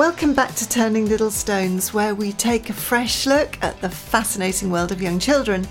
Welcome 0.00 0.32
back 0.32 0.54
to 0.54 0.66
Turning 0.66 1.10
Little 1.10 1.30
Stones, 1.30 1.92
where 1.92 2.14
we 2.14 2.32
take 2.32 2.70
a 2.70 2.72
fresh 2.72 3.26
look 3.26 3.58
at 3.62 3.82
the 3.82 3.90
fascinating 3.90 4.70
world 4.70 4.92
of 4.92 5.02
young 5.02 5.18
children. 5.18 5.68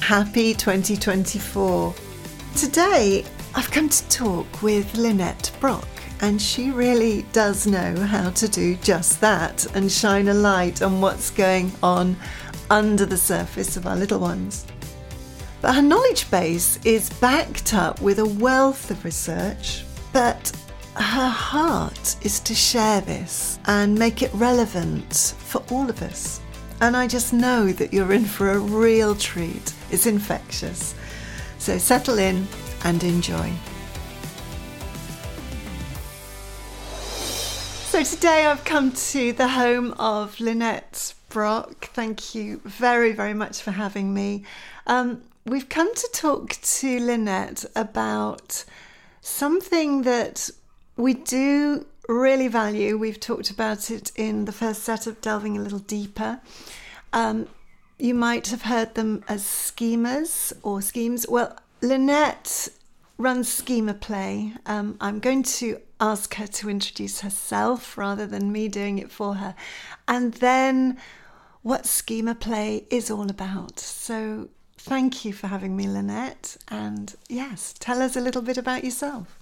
Happy 0.00 0.54
2024. 0.54 1.94
Today, 2.56 3.22
I've 3.54 3.70
come 3.70 3.90
to 3.90 4.08
talk 4.08 4.62
with 4.62 4.94
Lynette 4.94 5.52
Brock, 5.60 5.86
and 6.22 6.40
she 6.40 6.70
really 6.70 7.26
does 7.32 7.66
know 7.66 7.94
how 7.96 8.30
to 8.30 8.48
do 8.48 8.76
just 8.76 9.20
that 9.20 9.66
and 9.76 9.92
shine 9.92 10.28
a 10.28 10.34
light 10.34 10.80
on 10.80 11.02
what's 11.02 11.30
going 11.30 11.70
on 11.82 12.16
under 12.70 13.04
the 13.04 13.18
surface 13.18 13.76
of 13.76 13.86
our 13.86 13.96
little 13.96 14.20
ones. 14.20 14.64
But 15.60 15.74
her 15.74 15.82
knowledge 15.82 16.30
base 16.30 16.78
is 16.86 17.10
backed 17.20 17.74
up 17.74 18.00
with 18.00 18.20
a 18.20 18.26
wealth 18.26 18.90
of 18.90 19.04
research, 19.04 19.84
but 20.14 20.50
her 20.96 21.28
heart 21.28 22.16
is 22.22 22.40
to 22.40 22.54
share 22.54 23.00
this 23.00 23.58
and 23.66 23.98
make 23.98 24.22
it 24.22 24.32
relevant 24.32 25.34
for 25.38 25.62
all 25.70 25.90
of 25.90 26.02
us. 26.02 26.40
And 26.80 26.96
I 26.96 27.06
just 27.06 27.32
know 27.32 27.72
that 27.72 27.92
you're 27.92 28.12
in 28.12 28.24
for 28.24 28.50
a 28.50 28.58
real 28.58 29.14
treat. 29.14 29.74
It's 29.90 30.06
infectious. 30.06 30.94
So 31.58 31.78
settle 31.78 32.18
in 32.18 32.46
and 32.84 33.02
enjoy. 33.02 33.52
So 37.86 38.02
today 38.02 38.46
I've 38.46 38.64
come 38.64 38.92
to 38.92 39.32
the 39.32 39.48
home 39.48 39.92
of 39.98 40.38
Lynette 40.38 41.14
Brock. 41.30 41.86
Thank 41.86 42.34
you 42.34 42.60
very, 42.64 43.12
very 43.12 43.32
much 43.32 43.62
for 43.62 43.70
having 43.70 44.12
me. 44.12 44.44
Um, 44.86 45.22
we've 45.46 45.68
come 45.68 45.94
to 45.94 46.08
talk 46.12 46.58
to 46.60 47.00
Lynette 47.00 47.64
about 47.74 48.64
something 49.22 50.02
that 50.02 50.50
we 50.96 51.14
do 51.14 51.86
really 52.08 52.48
value. 52.48 52.96
We've 52.96 53.20
talked 53.20 53.50
about 53.50 53.90
it 53.90 54.12
in 54.16 54.44
the 54.44 54.52
first 54.52 54.82
set 54.82 55.06
of 55.06 55.20
delving 55.20 55.56
a 55.56 55.60
little 55.60 55.80
deeper. 55.80 56.40
Um, 57.12 57.48
you 57.98 58.14
might 58.14 58.48
have 58.48 58.62
heard 58.62 58.94
them 58.94 59.24
as 59.28 59.44
schemers 59.44 60.52
or 60.62 60.82
schemes. 60.82 61.26
Well, 61.28 61.56
Lynette 61.80 62.68
runs 63.18 63.48
Schema 63.48 63.94
Play. 63.94 64.52
Um, 64.66 64.96
I'm 65.00 65.20
going 65.20 65.42
to 65.44 65.80
ask 66.00 66.34
her 66.34 66.46
to 66.46 66.68
introduce 66.68 67.20
herself 67.20 67.96
rather 67.96 68.26
than 68.26 68.52
me 68.52 68.68
doing 68.68 68.98
it 68.98 69.10
for 69.10 69.36
her. 69.36 69.54
And 70.06 70.34
then 70.34 70.98
what 71.62 71.86
Schema 71.86 72.34
Play 72.34 72.84
is 72.90 73.10
all 73.10 73.30
about. 73.30 73.80
So 73.80 74.48
thank 74.76 75.24
you 75.24 75.32
for 75.32 75.46
having 75.46 75.76
me, 75.76 75.88
Lynette. 75.88 76.56
And 76.68 77.14
yes, 77.28 77.74
tell 77.78 78.02
us 78.02 78.16
a 78.16 78.20
little 78.20 78.42
bit 78.42 78.58
about 78.58 78.84
yourself. 78.84 79.38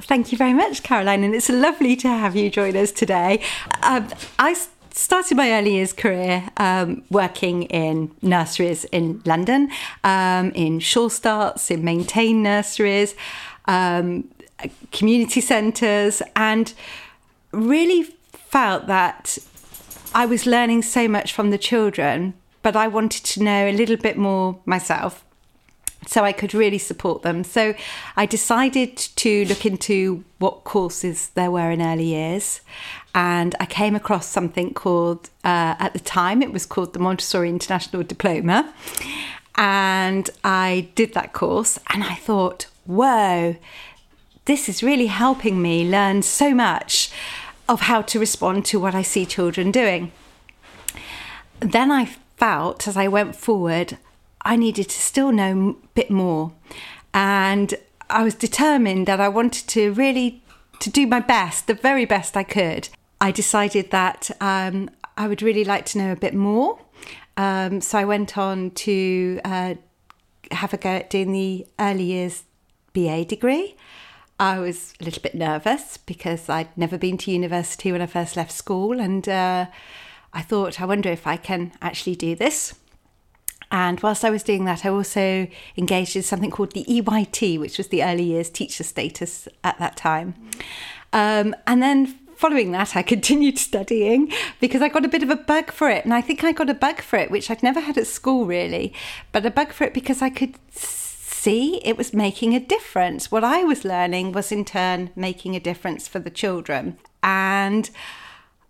Thank 0.00 0.32
you 0.32 0.38
very 0.38 0.52
much, 0.52 0.82
Caroline, 0.82 1.22
and 1.22 1.34
it's 1.34 1.48
lovely 1.48 1.94
to 1.96 2.08
have 2.08 2.34
you 2.34 2.50
join 2.50 2.76
us 2.76 2.90
today. 2.90 3.40
Um, 3.82 4.08
I 4.38 4.56
started 4.90 5.36
my 5.36 5.52
early 5.52 5.74
years 5.74 5.92
career 5.92 6.48
um, 6.56 7.04
working 7.10 7.64
in 7.64 8.10
nurseries 8.20 8.84
in 8.86 9.22
London, 9.24 9.70
um, 10.02 10.50
in 10.50 10.80
Sure 10.80 11.10
Starts, 11.10 11.70
in 11.70 11.84
maintained 11.84 12.42
nurseries, 12.42 13.14
um, 13.66 14.28
community 14.90 15.40
centres, 15.40 16.22
and 16.34 16.74
really 17.52 18.02
felt 18.32 18.88
that 18.88 19.38
I 20.14 20.26
was 20.26 20.44
learning 20.44 20.82
so 20.82 21.06
much 21.06 21.32
from 21.32 21.50
the 21.50 21.58
children, 21.58 22.34
but 22.62 22.74
I 22.74 22.88
wanted 22.88 23.24
to 23.24 23.42
know 23.42 23.68
a 23.68 23.72
little 23.72 23.96
bit 23.96 24.16
more 24.16 24.58
myself 24.64 25.24
so 26.06 26.24
I 26.24 26.32
could 26.32 26.54
really 26.54 26.78
support 26.78 27.22
them. 27.22 27.44
So 27.44 27.74
I 28.16 28.26
decided 28.26 28.96
to 28.96 29.44
look 29.46 29.64
into 29.66 30.24
what 30.38 30.64
courses 30.64 31.30
there 31.34 31.50
were 31.50 31.70
in 31.70 31.80
early 31.82 32.04
years. 32.04 32.60
And 33.14 33.54
I 33.60 33.66
came 33.66 33.94
across 33.94 34.26
something 34.26 34.74
called, 34.74 35.30
uh, 35.44 35.76
at 35.78 35.92
the 35.92 36.00
time, 36.00 36.42
it 36.42 36.52
was 36.52 36.66
called 36.66 36.92
the 36.92 36.98
Montessori 36.98 37.48
International 37.48 38.02
Diploma. 38.02 38.72
And 39.56 40.30
I 40.42 40.88
did 40.94 41.14
that 41.14 41.32
course 41.32 41.78
and 41.90 42.02
I 42.02 42.14
thought, 42.14 42.66
whoa, 42.86 43.56
this 44.46 44.68
is 44.68 44.82
really 44.82 45.06
helping 45.06 45.62
me 45.62 45.88
learn 45.88 46.22
so 46.22 46.52
much 46.52 47.10
of 47.68 47.82
how 47.82 48.02
to 48.02 48.18
respond 48.18 48.64
to 48.66 48.80
what 48.80 48.94
I 48.94 49.02
see 49.02 49.24
children 49.24 49.70
doing. 49.70 50.12
Then 51.60 51.90
I 51.90 52.06
felt 52.36 52.86
as 52.88 52.96
I 52.96 53.08
went 53.08 53.36
forward, 53.36 53.96
I 54.44 54.56
needed 54.56 54.88
to 54.88 55.00
still 55.00 55.32
know 55.32 55.70
a 55.70 55.86
bit 55.94 56.10
more. 56.10 56.52
And 57.12 57.74
I 58.10 58.22
was 58.22 58.34
determined 58.34 59.06
that 59.06 59.20
I 59.20 59.28
wanted 59.28 59.68
to 59.68 59.92
really 59.92 60.42
to 60.80 60.90
do 60.90 61.06
my 61.06 61.20
best, 61.20 61.66
the 61.66 61.74
very 61.74 62.04
best 62.04 62.36
I 62.36 62.42
could. 62.42 62.88
I 63.20 63.30
decided 63.30 63.90
that 63.90 64.30
um, 64.40 64.90
I 65.16 65.28
would 65.28 65.40
really 65.40 65.64
like 65.64 65.86
to 65.86 65.98
know 65.98 66.12
a 66.12 66.16
bit 66.16 66.34
more. 66.34 66.78
Um, 67.36 67.80
so 67.80 67.98
I 67.98 68.04
went 68.04 68.36
on 68.36 68.70
to 68.72 69.40
uh, 69.44 69.74
have 70.50 70.74
a 70.74 70.76
go 70.76 70.90
at 70.90 71.10
doing 71.10 71.32
the 71.32 71.66
early 71.78 72.04
years 72.04 72.44
BA 72.92 73.24
degree. 73.24 73.76
I 74.38 74.58
was 74.58 74.94
a 75.00 75.04
little 75.04 75.22
bit 75.22 75.34
nervous 75.34 75.96
because 75.96 76.48
I'd 76.48 76.76
never 76.76 76.98
been 76.98 77.16
to 77.18 77.30
university 77.30 77.92
when 77.92 78.02
I 78.02 78.06
first 78.06 78.36
left 78.36 78.52
school, 78.52 79.00
and 79.00 79.28
uh, 79.28 79.66
I 80.32 80.42
thought, 80.42 80.80
I 80.80 80.86
wonder 80.86 81.08
if 81.08 81.26
I 81.26 81.36
can 81.36 81.72
actually 81.80 82.16
do 82.16 82.34
this. 82.34 82.74
And 83.74 83.98
whilst 84.02 84.24
I 84.24 84.30
was 84.30 84.44
doing 84.44 84.66
that, 84.66 84.86
I 84.86 84.88
also 84.88 85.48
engaged 85.76 86.14
in 86.14 86.22
something 86.22 86.52
called 86.52 86.70
the 86.74 86.84
EYT, 86.84 87.58
which 87.58 87.76
was 87.76 87.88
the 87.88 88.04
early 88.04 88.22
years 88.22 88.48
teacher 88.48 88.84
status 88.84 89.48
at 89.64 89.76
that 89.80 89.96
time. 89.96 90.36
Um, 91.12 91.56
and 91.66 91.82
then 91.82 92.06
following 92.36 92.70
that, 92.70 92.94
I 92.94 93.02
continued 93.14 93.58
studying 93.58 94.32
because 94.60 94.80
I 94.80 94.88
got 94.88 95.04
a 95.04 95.08
bit 95.08 95.24
of 95.24 95.30
a 95.30 95.34
bug 95.34 95.72
for 95.72 95.90
it. 95.90 96.04
And 96.04 96.14
I 96.14 96.20
think 96.20 96.44
I 96.44 96.52
got 96.52 96.70
a 96.70 96.74
bug 96.74 97.00
for 97.00 97.16
it, 97.16 97.32
which 97.32 97.50
I'd 97.50 97.64
never 97.64 97.80
had 97.80 97.98
at 97.98 98.06
school 98.06 98.46
really, 98.46 98.94
but 99.32 99.44
a 99.44 99.50
bug 99.50 99.72
for 99.72 99.82
it 99.82 99.92
because 99.92 100.22
I 100.22 100.30
could 100.30 100.54
see 100.70 101.80
it 101.84 101.98
was 101.98 102.14
making 102.14 102.54
a 102.54 102.60
difference. 102.60 103.32
What 103.32 103.42
I 103.42 103.64
was 103.64 103.84
learning 103.84 104.30
was 104.30 104.52
in 104.52 104.64
turn 104.64 105.10
making 105.16 105.56
a 105.56 105.60
difference 105.60 106.06
for 106.06 106.20
the 106.20 106.30
children. 106.30 106.96
And 107.24 107.90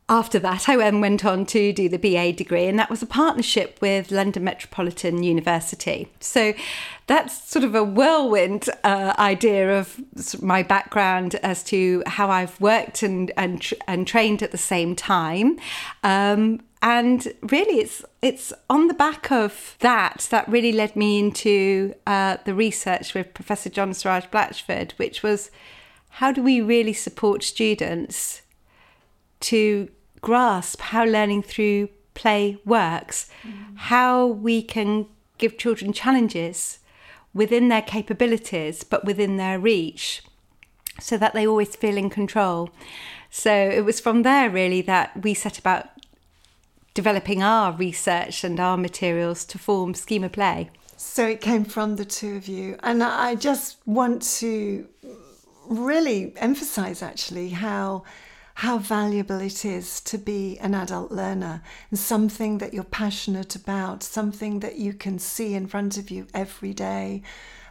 after 0.08 0.38
that, 0.38 0.68
I 0.68 0.76
then 0.76 1.00
went 1.00 1.24
on 1.24 1.46
to 1.46 1.72
do 1.72 1.88
the 1.88 1.98
BA 1.98 2.32
degree, 2.32 2.66
and 2.66 2.78
that 2.78 2.90
was 2.90 3.02
a 3.02 3.06
partnership 3.06 3.78
with 3.80 4.10
London 4.10 4.44
Metropolitan 4.44 5.22
University. 5.22 6.08
So 6.20 6.52
that's 7.06 7.48
sort 7.50 7.64
of 7.64 7.74
a 7.74 7.82
whirlwind 7.82 8.68
uh, 8.82 9.14
idea 9.18 9.78
of 9.78 9.98
my 10.42 10.62
background 10.62 11.36
as 11.36 11.64
to 11.64 12.02
how 12.06 12.30
I've 12.30 12.60
worked 12.60 13.02
and 13.02 13.32
and, 13.38 13.66
and 13.86 14.06
trained 14.06 14.42
at 14.42 14.52
the 14.52 14.58
same 14.58 14.94
time. 14.94 15.58
Um, 16.02 16.60
and 16.82 17.32
really, 17.40 17.80
it's 17.80 18.04
it's 18.20 18.52
on 18.68 18.88
the 18.88 18.94
back 18.94 19.32
of 19.32 19.74
that 19.80 20.28
that 20.30 20.46
really 20.46 20.72
led 20.72 20.96
me 20.96 21.18
into 21.18 21.94
uh, 22.06 22.36
the 22.44 22.54
research 22.54 23.14
with 23.14 23.32
Professor 23.32 23.70
John 23.70 23.94
Siraj 23.94 24.26
Blatchford, 24.26 24.92
which 24.92 25.22
was 25.22 25.50
how 26.10 26.30
do 26.30 26.42
we 26.42 26.60
really 26.60 26.92
support 26.92 27.42
students 27.42 28.42
to 29.52 29.88
grasp 30.20 30.80
how 30.80 31.04
learning 31.04 31.42
through 31.42 31.88
play 32.14 32.58
works, 32.64 33.28
mm. 33.42 33.76
how 33.76 34.26
we 34.26 34.62
can 34.62 35.06
give 35.38 35.58
children 35.58 35.92
challenges 35.92 36.78
within 37.32 37.68
their 37.68 37.82
capabilities 37.82 38.84
but 38.84 39.04
within 39.04 39.36
their 39.36 39.58
reach 39.58 40.22
so 41.00 41.18
that 41.18 41.34
they 41.34 41.46
always 41.46 41.74
feel 41.76 41.96
in 41.96 42.08
control. 42.08 42.70
So 43.30 43.52
it 43.52 43.84
was 43.84 44.00
from 44.00 44.22
there 44.22 44.48
really 44.48 44.80
that 44.82 45.22
we 45.22 45.34
set 45.34 45.58
about 45.58 45.88
developing 46.94 47.42
our 47.42 47.72
research 47.72 48.44
and 48.44 48.60
our 48.60 48.76
materials 48.76 49.44
to 49.46 49.58
form 49.58 49.94
Schema 49.94 50.28
Play. 50.28 50.70
So 50.96 51.26
it 51.26 51.40
came 51.40 51.64
from 51.64 51.96
the 51.96 52.04
two 52.04 52.36
of 52.36 52.46
you. 52.46 52.76
And 52.82 53.02
I 53.02 53.34
just 53.34 53.78
want 53.84 54.22
to 54.38 54.86
really 55.66 56.32
emphasize 56.36 57.02
actually 57.02 57.50
how 57.50 58.04
how 58.54 58.78
valuable 58.78 59.40
it 59.40 59.64
is 59.64 60.00
to 60.00 60.16
be 60.16 60.58
an 60.58 60.74
adult 60.74 61.10
learner 61.10 61.60
and 61.90 61.98
something 61.98 62.58
that 62.58 62.72
you're 62.72 62.84
passionate 62.84 63.56
about, 63.56 64.02
something 64.02 64.60
that 64.60 64.76
you 64.76 64.92
can 64.92 65.18
see 65.18 65.54
in 65.54 65.66
front 65.66 65.98
of 65.98 66.10
you 66.10 66.26
every 66.32 66.72
day. 66.72 67.22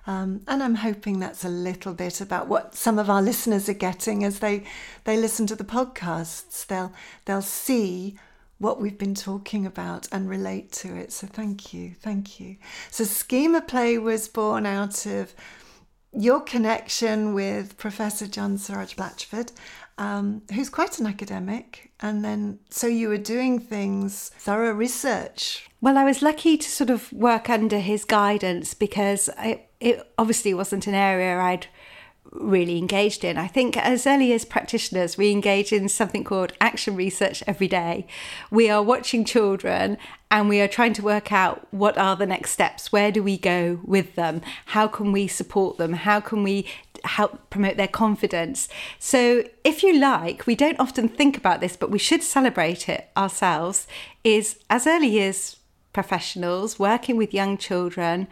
Um, 0.05 0.41
and 0.47 0.61
I'm 0.61 0.75
hoping 0.75 1.19
that's 1.19 1.45
a 1.45 1.49
little 1.49 1.93
bit 1.93 2.19
about 2.19 2.47
what 2.47 2.75
some 2.75 2.99
of 2.99 3.09
our 3.09 3.21
listeners 3.21 3.69
are 3.69 3.73
getting 3.73 4.25
as 4.25 4.39
they, 4.39 4.63
they 5.05 5.15
listen 5.15 5.47
to 5.47 5.55
the 5.55 5.63
podcasts. 5.63 6.67
They'll 6.67 6.91
they'll 7.23 7.41
see 7.41 8.17
what 8.57 8.81
we've 8.81 8.97
been 8.97 9.15
talking 9.15 9.65
about 9.65 10.07
and 10.11 10.29
relate 10.29 10.73
to 10.73 10.95
it. 10.95 11.13
So 11.13 11.27
thank 11.27 11.73
you, 11.73 11.93
thank 12.01 12.41
you. 12.41 12.57
So 12.91 13.05
Schema 13.05 13.61
Play 13.61 13.97
was 13.97 14.27
born 14.27 14.65
out 14.65 15.05
of 15.05 15.33
your 16.11 16.41
connection 16.41 17.33
with 17.33 17.77
Professor 17.77 18.27
John 18.27 18.57
Siraj 18.57 18.95
Blatchford 18.95 19.51
um, 19.97 20.41
who's 20.53 20.69
quite 20.69 20.99
an 20.99 21.05
academic. 21.05 21.91
And 21.99 22.23
then, 22.23 22.59
so 22.69 22.87
you 22.87 23.09
were 23.09 23.17
doing 23.17 23.59
things, 23.59 24.31
thorough 24.37 24.73
research. 24.73 25.69
Well, 25.81 25.97
I 25.97 26.03
was 26.03 26.21
lucky 26.21 26.57
to 26.57 26.69
sort 26.69 26.89
of 26.89 27.11
work 27.11 27.49
under 27.49 27.79
his 27.79 28.05
guidance 28.05 28.73
because 28.73 29.29
it, 29.39 29.69
it 29.79 30.01
obviously 30.17 30.53
wasn't 30.53 30.87
an 30.87 30.95
area 30.95 31.37
I'd 31.39 31.67
really 32.33 32.77
engaged 32.77 33.23
in. 33.23 33.37
I 33.37 33.47
think 33.47 33.77
as 33.77 34.07
early 34.07 34.33
as 34.33 34.45
practitioners, 34.45 35.17
we 35.17 35.31
engage 35.31 35.71
in 35.71 35.87
something 35.87 36.23
called 36.23 36.53
action 36.59 36.95
research 36.95 37.43
every 37.45 37.67
day. 37.67 38.07
We 38.49 38.69
are 38.69 38.81
watching 38.81 39.23
children 39.23 39.97
and 40.31 40.49
we 40.49 40.59
are 40.59 40.67
trying 40.67 40.93
to 40.93 41.03
work 41.03 41.31
out 41.31 41.67
what 41.71 41.97
are 41.97 42.15
the 42.15 42.25
next 42.25 42.51
steps. 42.51 42.91
Where 42.91 43.11
do 43.11 43.21
we 43.21 43.37
go 43.37 43.79
with 43.83 44.15
them? 44.15 44.41
How 44.67 44.87
can 44.87 45.11
we 45.11 45.27
support 45.27 45.77
them? 45.77 45.93
How 45.93 46.19
can 46.19 46.43
we 46.43 46.65
help 47.03 47.49
promote 47.49 47.77
their 47.77 47.87
confidence? 47.87 48.69
So, 48.99 49.43
if 49.63 49.83
you 49.83 49.99
like, 49.99 50.45
we 50.45 50.55
don't 50.55 50.79
often 50.79 51.07
think 51.07 51.37
about 51.37 51.61
this, 51.61 51.75
but 51.75 51.91
we 51.91 51.99
should 51.99 52.23
celebrate 52.23 52.89
it 52.89 53.09
ourselves. 53.15 53.87
Is 54.23 54.59
as 54.69 54.87
early 54.87 55.09
years 55.09 55.57
professionals 55.91 56.79
working 56.79 57.17
with 57.17 57.33
young 57.33 57.57
children, 57.57 58.27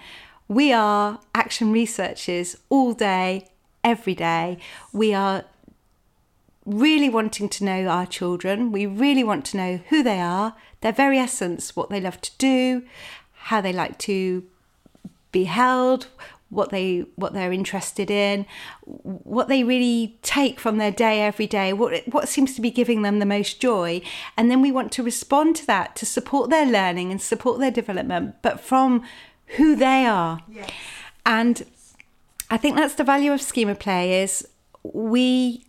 we 0.47 0.73
are 0.73 1.19
action 1.33 1.71
researchers 1.71 2.57
all 2.69 2.94
day, 2.94 3.47
every 3.83 4.15
day. 4.15 4.57
We 4.91 5.13
are 5.13 5.45
really 6.65 7.09
wanting 7.09 7.50
to 7.50 7.63
know 7.63 7.88
our 7.88 8.06
children. 8.06 8.71
We 8.71 8.85
really 8.85 9.23
want 9.23 9.45
to 9.45 9.57
know 9.57 9.79
who 9.89 10.03
they 10.03 10.19
are, 10.19 10.56
their 10.81 10.91
very 10.91 11.18
essence, 11.18 11.75
what 11.75 11.89
they 11.89 12.01
love 12.01 12.19
to 12.21 12.31
do, 12.38 12.83
how 13.33 13.62
they 13.62 13.73
like 13.73 13.97
to 14.00 14.44
be 15.31 15.45
held, 15.45 16.07
what 16.51 16.69
they 16.69 17.06
what 17.15 17.33
they're 17.33 17.51
interested 17.51 18.12
in, 18.12 18.45
what 18.83 19.48
they 19.48 19.63
really 19.63 20.19
take 20.21 20.59
from 20.59 20.77
their 20.77 20.92
day 20.92 21.21
every 21.21 21.48
day, 21.48 21.74
what 21.74 22.07
what 22.07 22.30
seems 22.30 22.53
to 22.56 22.62
be 22.62 22.69
giving 22.69 23.01
them 23.01 23.18
the 23.19 23.25
most 23.25 23.59
joy, 23.59 24.01
and 24.38 24.51
then 24.51 24.62
we 24.62 24.71
want 24.71 24.92
to 24.92 25.01
respond 25.01 25.56
to 25.56 25.65
that 25.65 25.95
to 25.95 26.06
support 26.06 26.50
their 26.50 26.65
learning 26.65 27.09
and 27.09 27.21
support 27.21 27.59
their 27.59 27.71
development, 27.71 28.36
but 28.44 28.59
from 28.59 29.03
who 29.57 29.75
they 29.75 30.06
are. 30.06 30.42
Yes. 30.50 30.69
And 31.25 31.65
I 32.50 32.57
think 32.57 32.75
that's 32.75 32.95
the 32.95 33.04
value 33.04 33.31
of 33.31 33.42
schema 33.42 33.75
play 33.75 34.21
is 34.21 34.47
we 34.83 35.65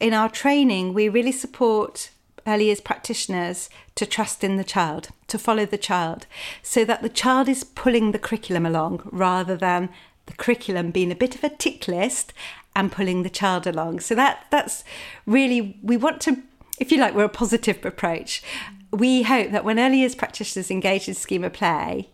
in 0.00 0.14
our 0.14 0.28
training 0.28 0.94
we 0.94 1.08
really 1.08 1.32
support 1.32 2.10
early 2.46 2.66
years 2.66 2.80
practitioners 2.80 3.70
to 3.94 4.06
trust 4.06 4.44
in 4.44 4.56
the 4.56 4.64
child, 4.64 5.08
to 5.28 5.38
follow 5.38 5.64
the 5.64 5.78
child, 5.78 6.26
so 6.62 6.84
that 6.84 7.02
the 7.02 7.08
child 7.08 7.48
is 7.48 7.64
pulling 7.64 8.12
the 8.12 8.18
curriculum 8.18 8.66
along 8.66 9.08
rather 9.12 9.56
than 9.56 9.88
the 10.26 10.32
curriculum 10.34 10.90
being 10.90 11.12
a 11.12 11.16
bit 11.16 11.34
of 11.34 11.44
a 11.44 11.48
tick 11.48 11.88
list 11.88 12.32
and 12.76 12.90
pulling 12.90 13.22
the 13.22 13.30
child 13.30 13.66
along. 13.66 14.00
So 14.00 14.14
that 14.14 14.46
that's 14.50 14.84
really 15.26 15.78
we 15.82 15.96
want 15.96 16.20
to, 16.22 16.42
if 16.78 16.90
you 16.90 16.98
like, 16.98 17.14
we're 17.14 17.24
a 17.24 17.28
positive 17.28 17.84
approach. 17.84 18.42
We 18.90 19.22
hope 19.22 19.50
that 19.50 19.64
when 19.64 19.78
early 19.78 19.98
years 19.98 20.14
practitioners 20.14 20.70
engage 20.70 21.08
in 21.08 21.14
schema 21.14 21.50
play, 21.50 22.10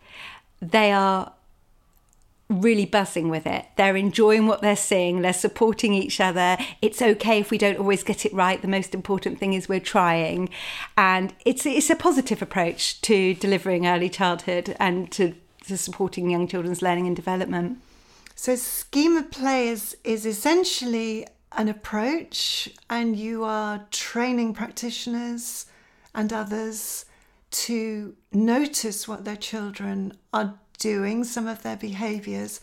they 0.60 0.92
are 0.92 1.32
really 2.50 2.84
buzzing 2.84 3.28
with 3.28 3.46
it. 3.46 3.64
They're 3.76 3.96
enjoying 3.96 4.46
what 4.46 4.60
they're 4.60 4.74
seeing, 4.74 5.22
they're 5.22 5.32
supporting 5.32 5.94
each 5.94 6.20
other. 6.20 6.58
It's 6.82 7.00
okay 7.00 7.38
if 7.38 7.50
we 7.50 7.58
don't 7.58 7.78
always 7.78 8.02
get 8.02 8.26
it 8.26 8.32
right. 8.34 8.60
The 8.60 8.68
most 8.68 8.92
important 8.92 9.38
thing 9.38 9.54
is 9.54 9.68
we're 9.68 9.78
trying. 9.78 10.50
And 10.98 11.32
it's 11.44 11.64
it's 11.64 11.90
a 11.90 11.96
positive 11.96 12.42
approach 12.42 13.00
to 13.02 13.34
delivering 13.34 13.86
early 13.86 14.08
childhood 14.08 14.76
and 14.80 15.10
to, 15.12 15.34
to 15.68 15.78
supporting 15.78 16.28
young 16.28 16.48
children's 16.48 16.82
learning 16.82 17.06
and 17.06 17.14
development. 17.14 17.78
So 18.40 18.56
schema 18.56 19.22
play 19.24 19.68
is, 19.68 19.98
is 20.02 20.24
essentially 20.24 21.26
an 21.52 21.68
approach 21.68 22.70
and 22.88 23.14
you 23.14 23.44
are 23.44 23.86
training 23.90 24.54
practitioners 24.54 25.66
and 26.14 26.32
others 26.32 27.04
to 27.50 28.16
notice 28.32 29.06
what 29.06 29.26
their 29.26 29.36
children 29.36 30.14
are 30.32 30.54
doing 30.78 31.22
some 31.22 31.46
of 31.46 31.62
their 31.62 31.76
behaviors 31.76 32.62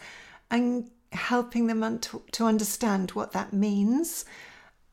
and 0.50 0.90
helping 1.12 1.68
them 1.68 2.00
to, 2.00 2.24
to 2.32 2.46
understand 2.46 3.12
what 3.12 3.34
that 3.34 3.54
means 3.54 4.26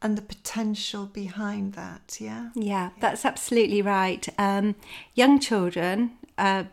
and 0.03 0.19
the 0.19 0.23
potential 0.23 1.07
behind 1.07 1.73
that 1.73 2.19
yeah? 2.21 2.51
Yeah 2.55 2.91
that's 3.01 3.25
absolutely 3.25 3.81
right. 3.81 4.29
Um, 4.37 4.75
young 5.15 5.41
children 5.41 6.11
uh, 6.37 6.65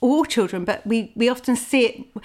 all 0.00 0.24
children 0.24 0.64
but 0.64 0.84
we 0.86 1.12
we 1.14 1.28
often 1.28 1.54
see 1.54 1.86
it 1.86 2.22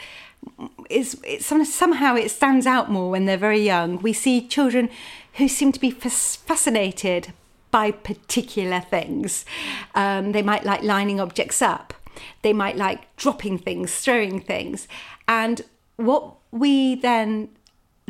is 0.89 1.19
it 1.23 1.43
somehow 1.43 2.15
it 2.15 2.29
stands 2.31 2.65
out 2.65 2.89
more 2.89 3.09
when 3.09 3.25
they're 3.25 3.37
very 3.37 3.61
young. 3.61 4.01
We 4.01 4.13
see 4.13 4.47
children 4.47 4.89
who 5.33 5.47
seem 5.47 5.71
to 5.71 5.79
be 5.79 5.91
fascinated 5.91 7.33
by 7.69 7.91
particular 7.91 8.79
things. 8.79 9.45
Um, 9.93 10.31
they 10.31 10.41
might 10.41 10.63
like 10.63 10.83
lining 10.83 11.19
objects 11.19 11.61
up. 11.61 11.93
They 12.41 12.53
might 12.53 12.77
like 12.77 13.15
dropping 13.17 13.59
things, 13.59 13.93
throwing 13.95 14.39
things. 14.39 14.87
And 15.27 15.61
what 15.97 16.35
we 16.51 16.95
then 16.95 17.49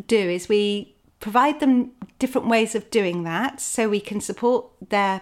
do 0.05 0.17
is 0.17 0.47
we 0.47 0.95
provide 1.19 1.59
them 1.59 1.91
different 2.19 2.47
ways 2.47 2.75
of 2.75 2.89
doing 2.91 3.23
that 3.23 3.59
so 3.59 3.89
we 3.89 3.99
can 3.99 4.21
support 4.21 4.67
their 4.89 5.21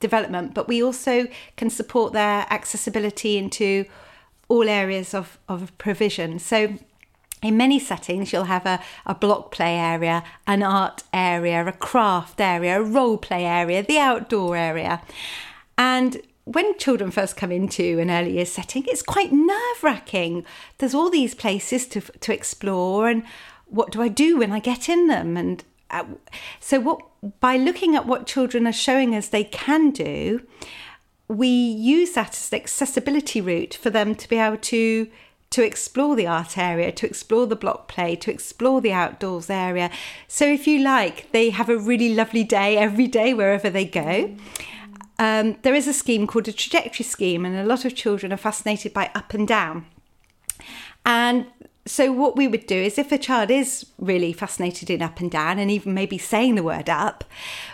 development, 0.00 0.54
but 0.54 0.68
we 0.68 0.82
also 0.82 1.26
can 1.56 1.70
support 1.70 2.12
their 2.12 2.46
accessibility 2.50 3.36
into 3.36 3.84
all 4.48 4.68
areas 4.68 5.14
of, 5.14 5.38
of 5.48 5.76
provision. 5.78 6.38
So 6.38 6.76
in 7.42 7.56
many 7.56 7.78
settings, 7.78 8.32
you'll 8.32 8.44
have 8.44 8.66
a, 8.66 8.80
a 9.04 9.14
block 9.14 9.52
play 9.52 9.76
area, 9.76 10.24
an 10.46 10.62
art 10.62 11.02
area, 11.12 11.66
a 11.66 11.72
craft 11.72 12.40
area, 12.40 12.80
a 12.80 12.84
role 12.84 13.18
play 13.18 13.44
area, 13.44 13.82
the 13.82 13.98
outdoor 13.98 14.56
area. 14.56 15.02
And 15.76 16.22
when 16.44 16.78
children 16.78 17.10
first 17.10 17.36
come 17.36 17.52
into 17.52 17.98
an 17.98 18.10
early 18.10 18.34
years 18.34 18.52
setting, 18.52 18.84
it's 18.86 19.02
quite 19.02 19.32
nerve 19.32 19.82
wracking. 19.82 20.44
There's 20.78 20.94
all 20.94 21.10
these 21.10 21.34
places 21.34 21.86
to, 21.88 22.00
to 22.00 22.32
explore, 22.32 23.08
and 23.08 23.24
what 23.66 23.90
do 23.90 24.00
I 24.00 24.08
do 24.08 24.38
when 24.38 24.52
I 24.52 24.60
get 24.60 24.88
in 24.88 25.08
them? 25.08 25.36
And 25.36 25.64
uh, 25.90 26.04
so, 26.60 26.80
what 26.80 27.00
by 27.40 27.56
looking 27.56 27.94
at 27.94 28.06
what 28.06 28.26
children 28.26 28.66
are 28.66 28.72
showing 28.72 29.14
us 29.14 29.28
they 29.28 29.44
can 29.44 29.90
do, 29.90 30.42
we 31.28 31.48
use 31.48 32.12
that 32.12 32.30
as 32.30 32.52
an 32.52 32.60
accessibility 32.60 33.40
route 33.40 33.74
for 33.74 33.90
them 33.90 34.14
to 34.14 34.28
be 34.28 34.36
able 34.36 34.58
to 34.58 35.08
to 35.48 35.64
explore 35.64 36.16
the 36.16 36.26
art 36.26 36.58
area, 36.58 36.90
to 36.90 37.06
explore 37.06 37.46
the 37.46 37.56
block 37.56 37.86
play, 37.86 38.16
to 38.16 38.32
explore 38.32 38.80
the 38.80 38.92
outdoors 38.92 39.48
area. 39.48 39.90
So, 40.26 40.44
if 40.44 40.66
you 40.66 40.80
like, 40.80 41.30
they 41.32 41.50
have 41.50 41.68
a 41.68 41.78
really 41.78 42.14
lovely 42.14 42.44
day 42.44 42.76
every 42.76 43.06
day 43.06 43.32
wherever 43.32 43.70
they 43.70 43.84
go. 43.84 44.36
Um, 45.18 45.56
there 45.62 45.74
is 45.74 45.88
a 45.88 45.92
scheme 45.92 46.26
called 46.26 46.48
a 46.48 46.52
trajectory 46.52 47.04
scheme, 47.04 47.44
and 47.44 47.56
a 47.56 47.64
lot 47.64 47.84
of 47.84 47.94
children 47.94 48.32
are 48.32 48.36
fascinated 48.36 48.92
by 48.92 49.10
up 49.14 49.32
and 49.34 49.46
down. 49.46 49.86
And 51.06 51.46
so, 51.86 52.10
what 52.10 52.36
we 52.36 52.48
would 52.48 52.66
do 52.66 52.76
is 52.76 52.98
if 52.98 53.12
a 53.12 53.18
child 53.18 53.50
is 53.50 53.86
really 53.98 54.32
fascinated 54.32 54.90
in 54.90 55.02
up 55.02 55.20
and 55.20 55.30
down, 55.30 55.58
and 55.58 55.70
even 55.70 55.94
maybe 55.94 56.18
saying 56.18 56.56
the 56.56 56.62
word 56.62 56.90
up, 56.90 57.24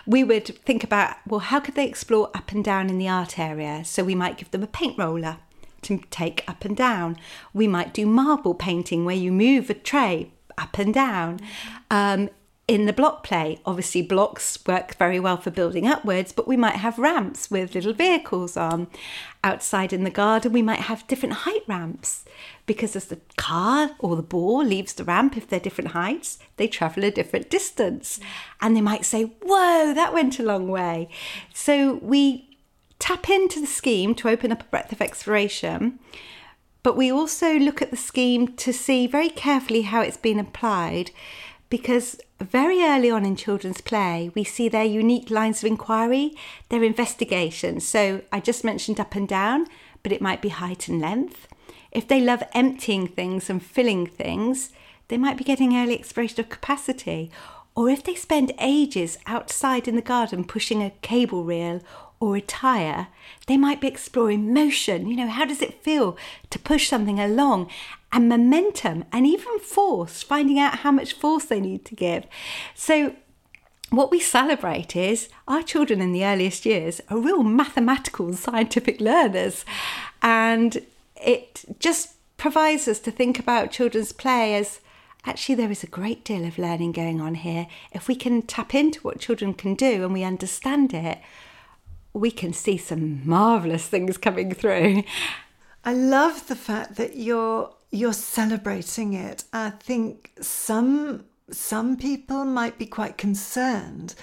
we 0.06 0.22
would 0.22 0.46
think 0.64 0.84
about 0.84 1.16
well, 1.26 1.40
how 1.40 1.60
could 1.60 1.74
they 1.74 1.88
explore 1.88 2.30
up 2.34 2.52
and 2.52 2.62
down 2.62 2.90
in 2.90 2.98
the 2.98 3.08
art 3.08 3.38
area? 3.38 3.84
So, 3.84 4.04
we 4.04 4.14
might 4.14 4.36
give 4.36 4.50
them 4.50 4.62
a 4.62 4.66
paint 4.66 4.98
roller 4.98 5.38
to 5.82 5.98
take 6.10 6.44
up 6.48 6.64
and 6.64 6.76
down. 6.76 7.16
We 7.52 7.66
might 7.66 7.94
do 7.94 8.06
marble 8.06 8.54
painting 8.54 9.04
where 9.04 9.16
you 9.16 9.32
move 9.32 9.70
a 9.70 9.74
tray 9.74 10.30
up 10.58 10.78
and 10.78 10.92
down. 10.92 11.40
Um, 11.90 12.28
in 12.68 12.86
the 12.86 12.92
block 12.92 13.24
play. 13.24 13.58
Obviously, 13.66 14.02
blocks 14.02 14.58
work 14.66 14.96
very 14.96 15.18
well 15.18 15.36
for 15.36 15.50
building 15.50 15.86
upwards, 15.86 16.32
but 16.32 16.46
we 16.46 16.56
might 16.56 16.76
have 16.76 16.98
ramps 16.98 17.50
with 17.50 17.74
little 17.74 17.92
vehicles 17.92 18.56
on. 18.56 18.86
Outside 19.44 19.92
in 19.92 20.04
the 20.04 20.10
garden, 20.10 20.52
we 20.52 20.62
might 20.62 20.80
have 20.80 21.06
different 21.08 21.34
height 21.34 21.62
ramps 21.66 22.24
because 22.64 22.94
as 22.94 23.06
the 23.06 23.20
car 23.36 23.90
or 23.98 24.14
the 24.14 24.22
ball 24.22 24.64
leaves 24.64 24.94
the 24.94 25.04
ramp, 25.04 25.36
if 25.36 25.48
they're 25.48 25.58
different 25.58 25.90
heights, 25.90 26.38
they 26.56 26.68
travel 26.68 27.04
a 27.04 27.10
different 27.10 27.50
distance. 27.50 28.20
And 28.60 28.76
they 28.76 28.80
might 28.80 29.04
say, 29.04 29.24
Whoa, 29.42 29.92
that 29.94 30.14
went 30.14 30.38
a 30.38 30.44
long 30.44 30.68
way. 30.68 31.08
So 31.52 31.94
we 31.94 32.58
tap 33.00 33.28
into 33.28 33.60
the 33.60 33.66
scheme 33.66 34.14
to 34.14 34.28
open 34.28 34.52
up 34.52 34.62
a 34.62 34.66
breadth 34.66 34.92
of 34.92 35.00
exploration. 35.00 35.98
But 36.84 36.96
we 36.96 37.10
also 37.10 37.58
look 37.58 37.82
at 37.82 37.90
the 37.90 37.96
scheme 37.96 38.48
to 38.56 38.72
see 38.72 39.08
very 39.08 39.28
carefully 39.28 39.82
how 39.82 40.00
it's 40.00 40.16
been 40.16 40.38
applied 40.38 41.10
because 41.72 42.20
very 42.42 42.82
early 42.82 43.10
on 43.10 43.24
in 43.24 43.36
children's 43.36 43.80
play, 43.80 44.30
we 44.34 44.44
see 44.44 44.68
their 44.68 44.84
unique 44.84 45.30
lines 45.30 45.62
of 45.62 45.66
inquiry, 45.66 46.34
their 46.68 46.82
investigation. 46.82 47.80
So 47.80 48.22
I 48.32 48.40
just 48.40 48.64
mentioned 48.64 49.00
up 49.00 49.14
and 49.14 49.28
down, 49.28 49.66
but 50.02 50.12
it 50.12 50.22
might 50.22 50.42
be 50.42 50.48
height 50.48 50.88
and 50.88 51.00
length. 51.00 51.48
If 51.90 52.08
they 52.08 52.20
love 52.20 52.42
emptying 52.54 53.06
things 53.06 53.50
and 53.50 53.62
filling 53.62 54.06
things, 54.06 54.70
they 55.08 55.18
might 55.18 55.36
be 55.36 55.44
getting 55.44 55.76
early 55.76 55.98
exploration 55.98 56.40
of 56.40 56.48
capacity. 56.48 57.30
Or 57.74 57.88
if 57.88 58.02
they 58.02 58.14
spend 58.14 58.52
ages 58.58 59.18
outside 59.26 59.88
in 59.88 59.96
the 59.96 60.02
garden 60.02 60.44
pushing 60.44 60.82
a 60.82 60.92
cable 61.02 61.44
reel 61.44 61.80
or 62.20 62.36
a 62.36 62.40
tyre, 62.40 63.08
they 63.46 63.56
might 63.56 63.80
be 63.80 63.88
exploring 63.88 64.54
motion. 64.54 65.06
You 65.08 65.16
know, 65.16 65.28
how 65.28 65.44
does 65.44 65.60
it 65.60 65.82
feel 65.82 66.16
to 66.50 66.58
push 66.58 66.88
something 66.88 67.18
along? 67.18 67.68
And 68.12 68.28
momentum 68.28 69.04
and 69.10 69.26
even 69.26 69.58
force, 69.58 70.22
finding 70.22 70.58
out 70.58 70.80
how 70.80 70.92
much 70.92 71.14
force 71.14 71.46
they 71.46 71.60
need 71.60 71.84
to 71.86 71.94
give. 71.94 72.26
So, 72.74 73.16
what 73.88 74.10
we 74.10 74.20
celebrate 74.20 74.96
is 74.96 75.28
our 75.46 75.62
children 75.62 76.00
in 76.00 76.12
the 76.12 76.24
earliest 76.24 76.64
years 76.64 77.00
are 77.10 77.18
real 77.18 77.42
mathematical 77.42 78.26
and 78.26 78.38
scientific 78.38 79.00
learners. 79.00 79.66
And 80.22 80.84
it 81.16 81.64
just 81.78 82.14
provides 82.38 82.88
us 82.88 82.98
to 83.00 83.10
think 83.10 83.38
about 83.38 83.70
children's 83.70 84.12
play 84.12 84.54
as 84.54 84.80
actually 85.24 85.54
there 85.54 85.70
is 85.70 85.82
a 85.82 85.86
great 85.88 86.24
deal 86.24 86.44
of 86.44 86.58
learning 86.58 86.92
going 86.92 87.20
on 87.20 87.36
here. 87.36 87.66
If 87.92 88.08
we 88.08 88.14
can 88.14 88.42
tap 88.42 88.74
into 88.74 89.00
what 89.00 89.20
children 89.20 89.54
can 89.54 89.74
do 89.74 90.04
and 90.04 90.12
we 90.12 90.24
understand 90.24 90.94
it, 90.94 91.18
we 92.12 92.30
can 92.30 92.52
see 92.52 92.76
some 92.76 93.26
marvelous 93.26 93.86
things 93.86 94.16
coming 94.16 94.54
through. 94.54 95.04
I 95.84 95.94
love 95.94 96.48
the 96.48 96.56
fact 96.56 96.96
that 96.96 97.16
you're 97.16 97.72
you're 97.92 98.14
celebrating 98.14 99.12
it. 99.12 99.44
I 99.52 99.70
think 99.70 100.32
some 100.40 101.26
some 101.50 101.96
people 101.96 102.46
might 102.46 102.78
be 102.78 102.86
quite 102.86 103.18
concerned 103.18 104.14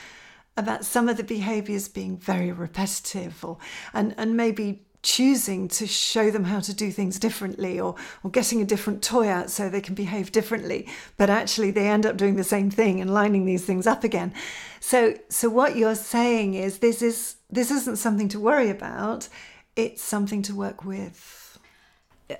about 0.57 0.83
some 0.83 1.07
of 1.07 1.15
the 1.15 1.23
behaviors 1.23 1.87
being 1.87 2.17
very 2.17 2.51
repetitive 2.51 3.45
or 3.45 3.57
and 3.93 4.15
and 4.17 4.35
maybe 4.35 4.81
choosing 5.01 5.69
to 5.69 5.87
show 5.87 6.29
them 6.29 6.43
how 6.43 6.59
to 6.59 6.73
do 6.73 6.91
things 6.91 7.17
differently 7.19 7.79
or, 7.79 7.95
or 8.21 8.29
getting 8.29 8.61
a 8.61 8.65
different 8.65 9.01
toy 9.01 9.29
out 9.29 9.49
so 9.49 9.69
they 9.69 9.79
can 9.79 9.95
behave 9.95 10.29
differently 10.29 10.85
but 11.15 11.29
actually 11.29 11.71
they 11.71 11.87
end 11.87 12.05
up 12.05 12.17
doing 12.17 12.35
the 12.35 12.43
same 12.43 12.69
thing 12.69 12.99
and 12.99 13.13
lining 13.13 13.45
these 13.45 13.63
things 13.63 13.85
up 13.85 14.03
again. 14.03 14.33
So 14.79 15.13
so 15.29 15.47
what 15.47 15.75
you're 15.75 15.95
saying 15.95 16.55
is 16.55 16.79
this 16.79 17.03
is 17.03 17.35
this 17.51 17.69
isn't 17.69 17.97
something 17.97 18.29
to 18.29 18.39
worry 18.39 18.69
about. 18.71 19.29
It's 19.75 20.01
something 20.01 20.41
to 20.43 20.55
work 20.55 20.83
with 20.83 21.38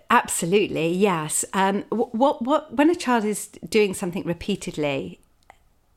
absolutely 0.09 0.91
yes 0.91 1.45
um, 1.53 1.83
what 1.89 2.41
what 2.41 2.73
when 2.75 2.89
a 2.89 2.95
child 2.95 3.23
is 3.25 3.47
doing 3.67 3.93
something 3.93 4.23
repeatedly 4.23 5.19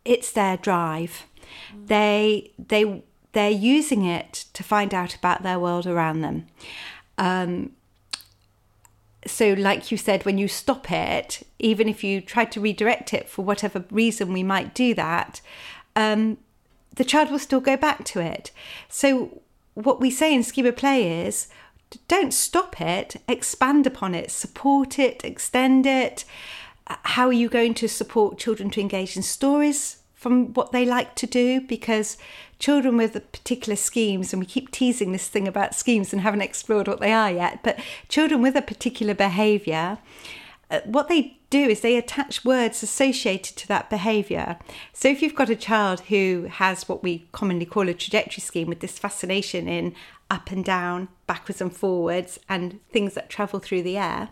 it's 0.05 0.33
their 0.33 0.57
drive 0.57 1.27
mm. 1.75 1.87
they 1.89 2.51
they 2.59 3.03
they're 3.33 3.51
using 3.51 4.05
it 4.05 4.45
to 4.53 4.63
find 4.63 4.95
out 4.95 5.15
about 5.15 5.43
their 5.43 5.59
world 5.59 5.87
around 5.87 6.21
them. 6.21 6.47
Um, 7.19 7.73
so, 9.27 9.53
like 9.53 9.91
you 9.91 9.97
said, 9.97 10.25
when 10.25 10.39
you 10.39 10.49
stop 10.49 10.91
it, 10.91 11.47
even 11.59 11.89
if 11.89 12.03
you 12.03 12.21
try 12.21 12.45
to 12.45 12.61
redirect 12.61 13.15
it 13.15 13.29
for 13.29 13.45
whatever 13.45 13.85
reason 13.91 14.33
we 14.33 14.43
might 14.43 14.75
do 14.75 14.95
that, 14.95 15.41
um, 15.95 16.39
the 16.95 17.05
child 17.05 17.31
will 17.31 17.39
still 17.39 17.61
go 17.61 17.77
back 17.77 18.05
to 18.07 18.21
it. 18.21 18.51
So, 18.89 19.43
what 19.75 20.01
we 20.01 20.11
say 20.11 20.35
in 20.35 20.43
Schema 20.43 20.73
Play 20.73 21.25
is 21.27 21.49
don't 22.09 22.33
stop 22.33 22.81
it, 22.81 23.17
expand 23.29 23.87
upon 23.87 24.15
it, 24.15 24.31
support 24.31 24.99
it, 24.99 25.25
extend 25.25 25.87
it. 25.87 26.25
How 26.87 27.27
are 27.27 27.33
you 27.33 27.49
going 27.49 27.75
to 27.75 27.89
support 27.89 28.39
children 28.39 28.71
to 28.71 28.81
engage 28.81 29.17
in 29.17 29.23
stories 29.23 29.99
from 30.15 30.53
what 30.55 30.73
they 30.73 30.85
like 30.85 31.15
to 31.17 31.27
do? 31.27 31.61
Because 31.61 32.19
children 32.59 32.97
with 32.97 33.13
particular 33.33 33.77
schemes, 33.77 34.33
and 34.33 34.41
we 34.41 34.47
keep 34.47 34.71
teasing 34.71 35.13
this 35.13 35.29
thing 35.29 35.49
about 35.49 35.75
schemes 35.75 36.13
and 36.13 36.23
haven't 36.23 36.43
explored 36.43 36.87
what 36.87 37.01
they 37.01 37.13
are 37.13 37.31
yet, 37.31 37.61
but 37.63 37.79
children 38.09 38.41
with 38.43 38.55
a 38.57 38.63
particular 38.63 39.15
behaviour, 39.15 39.99
uh, 40.71 40.81
what 40.85 41.09
they 41.09 41.39
do 41.53 41.69
is 41.69 41.81
they 41.81 41.97
attach 41.97 42.45
words 42.45 42.83
associated 42.83 43.57
to 43.57 43.69
that 43.69 43.91
behaviour. 43.91 44.59
So 44.93 45.09
if 45.09 45.23
you've 45.23 45.35
got 45.35 45.51
a 45.51 45.57
child 45.57 46.01
who 46.09 46.49
has 46.51 46.89
what 46.89 47.03
we 47.03 47.29
commonly 47.33 47.67
call 47.67 47.89
a 47.89 47.95
trajectory 47.95 48.41
scheme 48.41 48.69
with 48.69 48.81
this 48.81 48.99
fascination 48.99 49.69
in 49.69 49.95
up 50.31 50.51
and 50.51 50.65
down, 50.65 51.09
backwards 51.27 51.61
and 51.61 51.75
forwards, 51.75 52.41
and 52.49 52.81
things 52.91 53.15
that 53.15 53.29
travel 53.29 53.61
through 53.61 53.83
the 53.83 53.99
air, 53.99 54.31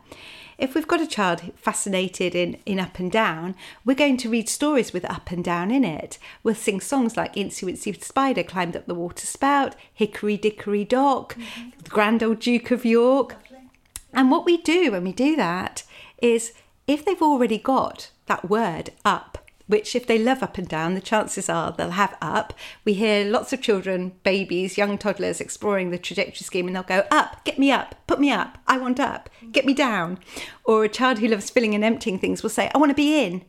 if 0.56 0.74
we've 0.74 0.88
got 0.88 1.00
a 1.00 1.06
child 1.06 1.52
fascinated 1.56 2.34
in, 2.34 2.58
in 2.66 2.80
up 2.80 2.98
and 2.98 3.12
down, 3.12 3.54
we're 3.84 3.94
going 3.94 4.16
to 4.18 4.30
read 4.30 4.48
stories 4.48 4.92
with 4.92 5.04
up 5.10 5.30
and 5.30 5.44
down 5.44 5.70
in 5.70 5.84
it. 5.84 6.18
We'll 6.42 6.54
sing 6.54 6.80
songs 6.80 7.16
like 7.16 7.34
Incy 7.34 7.64
Wincy 7.64 8.02
Spider 8.02 8.42
climbed 8.42 8.76
up 8.76 8.86
the 8.86 8.94
water 8.94 9.26
spout, 9.26 9.74
Hickory 9.92 10.36
Dickory 10.36 10.84
Dock, 10.84 11.34
mm-hmm. 11.34 11.70
the 11.82 11.90
Grand 11.90 12.22
Old 12.22 12.40
Duke 12.40 12.70
of 12.70 12.84
York. 12.84 13.34
Lovely. 13.34 13.70
And 14.12 14.30
what 14.30 14.44
we 14.44 14.58
do 14.58 14.92
when 14.92 15.04
we 15.04 15.12
do 15.12 15.36
that 15.36 15.82
is 16.20 16.52
if 16.90 17.04
they've 17.04 17.22
already 17.22 17.58
got 17.58 18.10
that 18.26 18.48
word 18.48 18.90
up 19.04 19.38
which 19.70 19.94
if 19.94 20.04
they 20.04 20.18
love 20.18 20.42
up 20.42 20.58
and 20.58 20.66
down, 20.66 20.94
the 20.94 21.00
chances 21.00 21.48
are 21.48 21.70
they'll 21.70 21.90
have 21.90 22.16
up. 22.20 22.52
We 22.84 22.94
hear 22.94 23.24
lots 23.24 23.52
of 23.52 23.62
children, 23.62 24.10
babies, 24.24 24.76
young 24.76 24.98
toddlers 24.98 25.40
exploring 25.40 25.90
the 25.90 25.98
trajectory 25.98 26.42
scheme 26.42 26.66
and 26.66 26.74
they'll 26.74 26.82
go, 26.82 27.06
up, 27.08 27.44
get 27.44 27.56
me 27.56 27.70
up, 27.70 27.94
put 28.08 28.18
me 28.18 28.32
up, 28.32 28.58
I 28.66 28.78
want 28.78 28.98
up, 28.98 29.30
get 29.52 29.64
me 29.64 29.72
down. 29.72 30.18
Or 30.64 30.82
a 30.82 30.88
child 30.88 31.20
who 31.20 31.28
loves 31.28 31.50
filling 31.50 31.76
and 31.76 31.84
emptying 31.84 32.18
things 32.18 32.42
will 32.42 32.50
say, 32.50 32.68
I 32.74 32.78
want 32.78 32.90
to 32.90 32.96
be 32.96 33.22
in, 33.22 33.44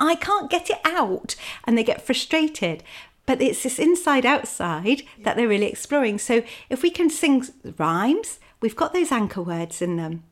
I 0.00 0.14
can't 0.14 0.50
get 0.50 0.70
it 0.70 0.80
out. 0.82 1.36
And 1.64 1.76
they 1.76 1.84
get 1.84 2.00
frustrated. 2.00 2.82
But 3.26 3.42
it's 3.42 3.62
this 3.62 3.78
inside 3.78 4.24
outside 4.24 5.02
that 5.24 5.36
they're 5.36 5.46
really 5.46 5.66
exploring. 5.66 6.18
So 6.18 6.42
if 6.70 6.82
we 6.82 6.88
can 6.88 7.10
sing 7.10 7.44
rhymes, 7.76 8.40
we've 8.62 8.76
got 8.76 8.94
those 8.94 9.12
anchor 9.12 9.42
words 9.42 9.82
in 9.82 9.96
them. 9.96 10.22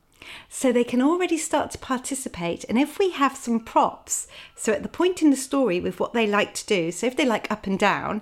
So 0.49 0.71
they 0.71 0.83
can 0.83 1.01
already 1.01 1.37
start 1.37 1.71
to 1.71 1.77
participate. 1.77 2.65
And 2.67 2.77
if 2.77 2.99
we 2.99 3.11
have 3.11 3.35
some 3.35 3.59
props, 3.59 4.27
so 4.55 4.73
at 4.73 4.83
the 4.83 4.89
point 4.89 5.21
in 5.21 5.29
the 5.29 5.37
story 5.37 5.79
with 5.79 5.99
what 5.99 6.13
they 6.13 6.27
like 6.27 6.53
to 6.55 6.65
do, 6.65 6.91
so 6.91 7.07
if 7.07 7.17
they 7.17 7.25
like 7.25 7.51
up 7.51 7.67
and 7.67 7.77
down, 7.77 8.21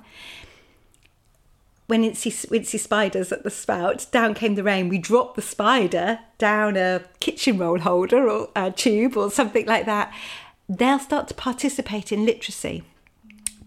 when 1.88 2.04
Incy, 2.04 2.32
Incy 2.50 2.80
Spider's 2.80 3.32
at 3.32 3.44
the 3.44 3.50
spout, 3.50 4.08
down 4.12 4.34
came 4.34 4.56
the 4.56 4.64
rain, 4.64 4.90
we 4.90 4.98
drop 4.98 5.36
the 5.36 5.42
spider 5.42 6.20
down 6.38 6.78
a 6.78 7.04
kitchen 7.20 7.58
roll 7.58 7.80
holder 7.80 8.30
or 8.30 8.50
a 8.56 8.72
tube 8.72 9.18
or 9.18 9.30
something 9.30 9.66
like 9.66 9.86
that. 9.86 10.14
They'll 10.70 11.00
start 11.00 11.28
to 11.28 11.34
participate 11.34 12.12
in 12.12 12.26
literacy 12.26 12.84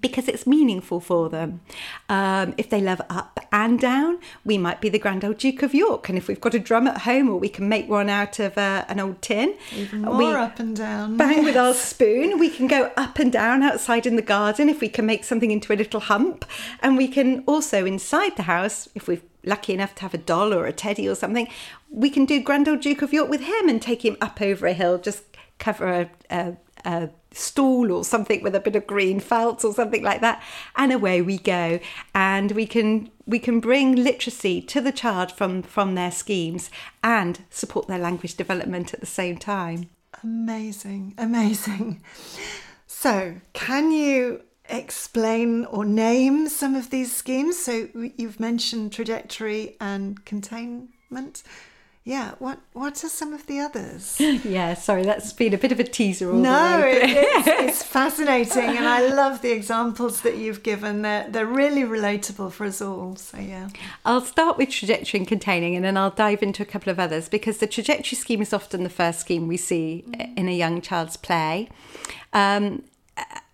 because 0.08 0.28
it's 0.28 0.46
meaningful 0.46 1.00
for 1.00 1.28
them. 1.28 1.60
Um, 2.08 2.54
if 2.56 2.70
they 2.70 2.80
love 2.80 3.00
up 3.08 3.40
and 3.52 3.78
down, 3.78 4.18
we 4.44 4.58
might 4.58 4.80
be 4.80 4.88
the 4.88 4.98
Grand 4.98 5.24
Old 5.24 5.38
Duke 5.38 5.62
of 5.62 5.74
York. 5.74 6.08
And 6.08 6.18
if 6.18 6.28
we've 6.28 6.40
got 6.40 6.54
a 6.54 6.58
drum 6.58 6.86
at 6.86 7.02
home 7.02 7.28
or 7.28 7.38
we 7.38 7.48
can 7.48 7.68
make 7.68 7.88
one 7.88 8.08
out 8.08 8.38
of 8.38 8.56
uh, 8.58 8.84
an 8.88 9.00
old 9.00 9.22
tin, 9.22 9.54
even 9.74 10.02
more 10.02 10.16
we 10.16 10.26
up 10.26 10.58
and 10.58 10.76
down. 10.76 11.16
Bang 11.16 11.38
yes. 11.38 11.44
with 11.44 11.56
our 11.56 11.74
spoon. 11.74 12.38
We 12.38 12.50
can 12.50 12.66
go 12.66 12.92
up 12.96 13.18
and 13.18 13.32
down 13.32 13.62
outside 13.62 14.06
in 14.06 14.16
the 14.16 14.22
garden 14.22 14.68
if 14.68 14.80
we 14.80 14.88
can 14.88 15.06
make 15.06 15.24
something 15.24 15.50
into 15.50 15.72
a 15.72 15.76
little 15.76 16.00
hump. 16.00 16.44
And 16.80 16.96
we 16.96 17.08
can 17.08 17.42
also 17.46 17.86
inside 17.86 18.36
the 18.36 18.42
house, 18.42 18.88
if 18.94 19.08
we're 19.08 19.22
lucky 19.44 19.72
enough 19.72 19.94
to 19.96 20.02
have 20.02 20.14
a 20.14 20.18
doll 20.18 20.52
or 20.52 20.66
a 20.66 20.72
teddy 20.72 21.08
or 21.08 21.14
something, 21.14 21.48
we 21.90 22.10
can 22.10 22.24
do 22.24 22.40
Grand 22.40 22.68
Old 22.68 22.80
Duke 22.80 23.02
of 23.02 23.12
York 23.12 23.30
with 23.30 23.42
him 23.42 23.68
and 23.68 23.80
take 23.80 24.04
him 24.04 24.16
up 24.20 24.40
over 24.42 24.66
a 24.66 24.72
hill, 24.72 24.98
just 24.98 25.22
cover 25.58 25.86
a, 25.88 26.10
a, 26.30 26.56
a 26.86 27.10
stool 27.32 27.92
or 27.92 28.04
something 28.04 28.42
with 28.42 28.54
a 28.54 28.60
bit 28.60 28.76
of 28.76 28.86
green 28.86 29.20
felt 29.20 29.64
or 29.64 29.74
something 29.74 30.02
like 30.02 30.20
that 30.22 30.42
and 30.76 30.92
away 30.92 31.20
we 31.20 31.36
go. 31.36 31.80
And 32.14 32.52
we 32.52 32.66
can 32.66 33.10
we 33.26 33.38
can 33.38 33.60
bring 33.60 33.96
literacy 33.96 34.62
to 34.62 34.80
the 34.80 34.92
child 34.92 35.32
from 35.32 35.62
from 35.62 35.94
their 35.94 36.12
schemes 36.12 36.70
and 37.02 37.40
support 37.50 37.88
their 37.88 37.98
language 37.98 38.36
development 38.36 38.94
at 38.94 39.00
the 39.00 39.06
same 39.06 39.36
time. 39.36 39.90
Amazing 40.22 41.14
amazing. 41.18 42.02
So 42.88 43.36
can 43.52 43.92
you 43.92 44.40
explain 44.70 45.66
or 45.66 45.84
name 45.84 46.48
some 46.48 46.74
of 46.74 46.88
these 46.88 47.14
schemes? 47.14 47.58
So 47.58 47.88
you've 47.94 48.40
mentioned 48.40 48.92
trajectory 48.92 49.76
and 49.80 50.24
containment 50.24 51.42
yeah 52.06 52.34
what 52.38 52.60
what 52.72 53.02
are 53.02 53.08
some 53.08 53.34
of 53.34 53.46
the 53.46 53.58
others? 53.58 54.16
Yeah 54.44 54.74
sorry 54.74 55.02
that's 55.02 55.32
been 55.32 55.52
a 55.52 55.58
bit 55.58 55.72
of 55.72 55.80
a 55.80 55.84
teaser 55.84 56.30
all 56.30 56.38
no 56.38 56.78
it, 56.86 57.02
it's, 57.02 57.46
it's, 57.48 57.82
fascinating 57.82 58.76
and 58.76 58.86
i 58.86 59.08
love 59.08 59.42
the 59.42 59.50
examples 59.50 60.20
that 60.20 60.36
you've 60.36 60.62
given. 60.62 61.02
They're, 61.02 61.28
they're 61.28 61.44
really 61.44 61.82
relatable 61.82 62.52
for 62.52 62.64
us 62.64 62.80
all 62.80 63.16
so 63.16 63.38
yeah. 63.38 63.68
I'll 64.04 64.20
start 64.20 64.56
with 64.56 64.70
trajectory 64.70 65.18
and 65.18 65.28
containing 65.28 65.74
and 65.74 65.84
then 65.84 65.96
i'll 65.96 66.10
dive 66.10 66.42
into 66.42 66.62
a 66.62 66.66
couple 66.66 66.90
of 66.90 67.00
others 67.00 67.28
because 67.28 67.58
the 67.58 67.66
trajectory 67.66 68.16
scheme 68.16 68.40
is 68.40 68.52
often 68.52 68.84
the 68.84 68.88
first 68.88 69.18
scheme 69.20 69.48
we 69.48 69.56
see 69.56 70.04
mm. 70.08 70.38
in 70.38 70.48
a 70.48 70.56
young 70.56 70.80
child's 70.80 71.16
play. 71.16 71.68
Um, 72.32 72.84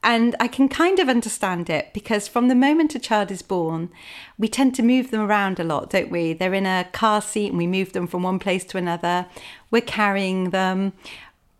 and 0.02 0.34
I 0.40 0.48
can 0.48 0.68
kind 0.68 0.98
of 0.98 1.08
understand 1.08 1.70
it 1.70 1.92
because 1.94 2.26
from 2.26 2.48
the 2.48 2.54
moment 2.54 2.94
a 2.94 2.98
child 2.98 3.30
is 3.30 3.42
born, 3.42 3.90
we 4.36 4.48
tend 4.48 4.74
to 4.74 4.82
move 4.82 5.10
them 5.10 5.20
around 5.20 5.60
a 5.60 5.64
lot, 5.64 5.90
don't 5.90 6.10
we? 6.10 6.32
They're 6.32 6.54
in 6.54 6.66
a 6.66 6.88
car 6.92 7.22
seat 7.22 7.48
and 7.48 7.58
we 7.58 7.68
move 7.68 7.92
them 7.92 8.08
from 8.08 8.24
one 8.24 8.40
place 8.40 8.64
to 8.64 8.78
another. 8.78 9.26
We're 9.70 9.82
carrying 9.82 10.50
them. 10.50 10.92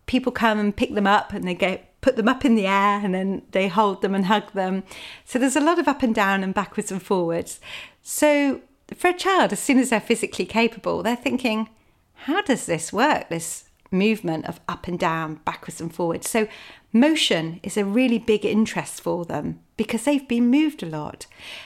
People 0.07 0.31
come 0.31 0.59
and 0.59 0.75
pick 0.75 0.93
them 0.93 1.07
up 1.07 1.31
and 1.31 1.47
they 1.47 1.55
get 1.55 1.89
put 2.01 2.17
them 2.17 2.27
up 2.27 2.43
in 2.43 2.55
the 2.55 2.67
air 2.67 2.99
and 3.01 3.15
then 3.15 3.43
they 3.51 3.69
hold 3.69 4.01
them 4.01 4.13
and 4.13 4.25
hug 4.25 4.51
them. 4.51 4.83
So 5.23 5.39
there's 5.39 5.55
a 5.55 5.61
lot 5.61 5.79
of 5.79 5.87
up 5.87 6.03
and 6.03 6.13
down 6.13 6.43
and 6.43 6.53
backwards 6.53 6.91
and 6.91 7.01
forwards. 7.01 7.61
So 8.01 8.59
for 8.93 9.07
a 9.07 9.17
child, 9.17 9.53
as 9.53 9.59
soon 9.59 9.79
as 9.79 9.89
they're 9.89 10.01
physically 10.01 10.45
capable, 10.45 11.01
they're 11.01 11.15
thinking, 11.15 11.69
how 12.13 12.41
does 12.41 12.65
this 12.65 12.91
work? 12.91 13.29
This 13.29 13.69
movement 13.89 14.45
of 14.47 14.59
up 14.67 14.87
and 14.87 14.99
down, 14.99 15.35
backwards 15.45 15.79
and 15.79 15.95
forwards. 15.95 16.29
So 16.29 16.47
motion 16.93 17.59
is 17.63 17.75
a 17.75 17.83
really 17.83 18.19
big 18.19 18.45
interest 18.45 19.01
for 19.01 19.25
them 19.25 19.59
because 19.75 20.03
they've 20.03 20.27
been 20.27 20.49
moved 20.49 20.83
a 20.83 20.85
lot. 20.85 21.25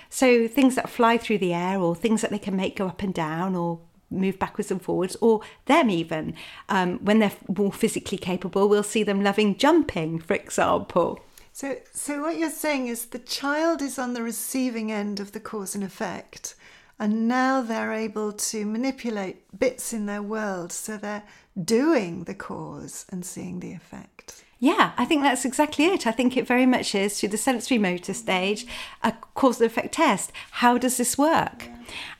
So 0.09 0.47
things 0.47 0.75
that 0.75 0.89
fly 0.89 1.17
through 1.17 1.39
the 1.39 1.53
air 1.53 1.79
or 1.79 1.95
things 1.95 2.21
that 2.21 2.31
they 2.31 2.39
can 2.39 2.55
make 2.55 2.77
go 2.77 2.87
up 2.87 3.03
and 3.03 3.13
down 3.13 3.55
or 3.55 3.79
move 4.09 4.39
backwards 4.39 4.71
and 4.71 4.81
forwards, 4.81 5.17
or 5.21 5.41
them 5.65 5.89
even, 5.89 6.33
um, 6.69 6.97
when 6.99 7.19
they're 7.19 7.31
more 7.57 7.73
physically 7.73 8.17
capable, 8.17 8.69
we'll 8.69 8.83
see 8.83 9.03
them 9.03 9.21
loving 9.21 9.57
jumping, 9.57 10.19
for 10.19 10.33
example. 10.33 11.19
So, 11.51 11.77
so 11.91 12.21
what 12.21 12.37
you're 12.37 12.49
saying 12.49 12.87
is 12.87 13.07
the 13.07 13.19
child 13.19 13.81
is 13.81 13.99
on 13.99 14.13
the 14.13 14.23
receiving 14.23 14.91
end 14.91 15.19
of 15.19 15.31
the 15.31 15.39
cause 15.39 15.75
and 15.75 15.83
effect, 15.83 16.55
and 16.99 17.27
now 17.27 17.61
they're 17.61 17.93
able 17.93 18.31
to 18.31 18.65
manipulate 18.65 19.59
bits 19.59 19.91
in 19.91 20.05
their 20.05 20.21
world, 20.21 20.71
so 20.71 20.97
they're 20.97 21.23
doing 21.61 22.23
the 22.23 22.35
cause 22.35 23.05
and 23.09 23.25
seeing 23.25 23.59
the 23.59 23.73
effect. 23.73 24.43
Yeah, 24.59 24.93
I 24.97 25.05
think 25.05 25.21
that's 25.21 25.45
exactly 25.45 25.85
it. 25.85 26.07
I 26.07 26.11
think 26.11 26.35
it 26.35 26.47
very 26.47 26.65
much 26.65 26.95
is 26.95 27.19
through 27.19 27.29
the 27.29 27.37
sensory 27.37 27.77
motor 27.77 28.13
stage, 28.13 28.65
a 29.03 29.11
cause 29.35 29.61
and 29.61 29.69
effect 29.69 29.93
test. 29.93 30.31
How 30.51 30.79
does 30.79 30.97
this 30.97 31.15
work? 31.15 31.65
Yeah. 31.65 31.75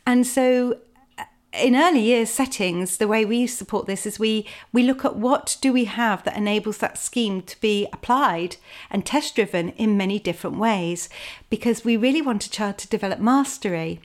And 0.06 0.28
so 0.28 0.78
uh, 1.18 1.24
in 1.52 1.76
early 1.76 2.02
years 2.02 2.30
settings, 2.30 2.98
the 2.98 3.08
way 3.08 3.26
we 3.26 3.48
support 3.48 3.88
this 3.88 4.06
is 4.06 4.20
we 4.20 4.46
we 4.72 4.84
look 4.84 5.04
at 5.04 5.16
what 5.16 5.58
do 5.62 5.74
we 5.74 5.86
have 5.86 6.24
that 6.26 6.38
enables 6.38 6.78
that 6.78 7.00
scheme 7.00 7.42
to 7.42 7.60
be 7.60 7.88
applied 7.92 8.58
and 8.92 9.04
test 9.04 9.36
driven 9.36 9.70
in 9.70 9.98
many 9.98 10.20
different 10.20 10.60
ways, 10.60 11.10
because 11.50 11.84
we 11.84 11.98
really 11.98 12.22
want 12.22 12.46
a 12.46 12.52
child 12.52 12.78
to 12.78 12.88
develop 12.88 13.20
mastery 13.20 14.00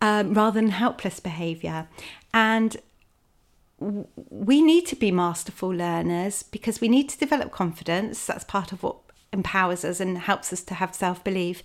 um, 0.00 0.32
rather 0.32 0.60
than 0.60 0.70
helpless 0.70 1.18
behaviour. 1.18 1.88
And 2.32 2.76
we 4.30 4.62
need 4.62 4.86
to 4.86 4.96
be 4.96 5.10
masterful 5.10 5.70
learners 5.70 6.42
because 6.42 6.80
we 6.80 6.88
need 6.88 7.08
to 7.10 7.18
develop 7.18 7.50
confidence. 7.50 8.26
That's 8.26 8.44
part 8.44 8.72
of 8.72 8.82
what 8.82 8.96
empowers 9.32 9.84
us 9.84 10.00
and 10.00 10.16
helps 10.18 10.52
us 10.52 10.62
to 10.64 10.74
have 10.74 10.94
self 10.94 11.22
belief. 11.22 11.62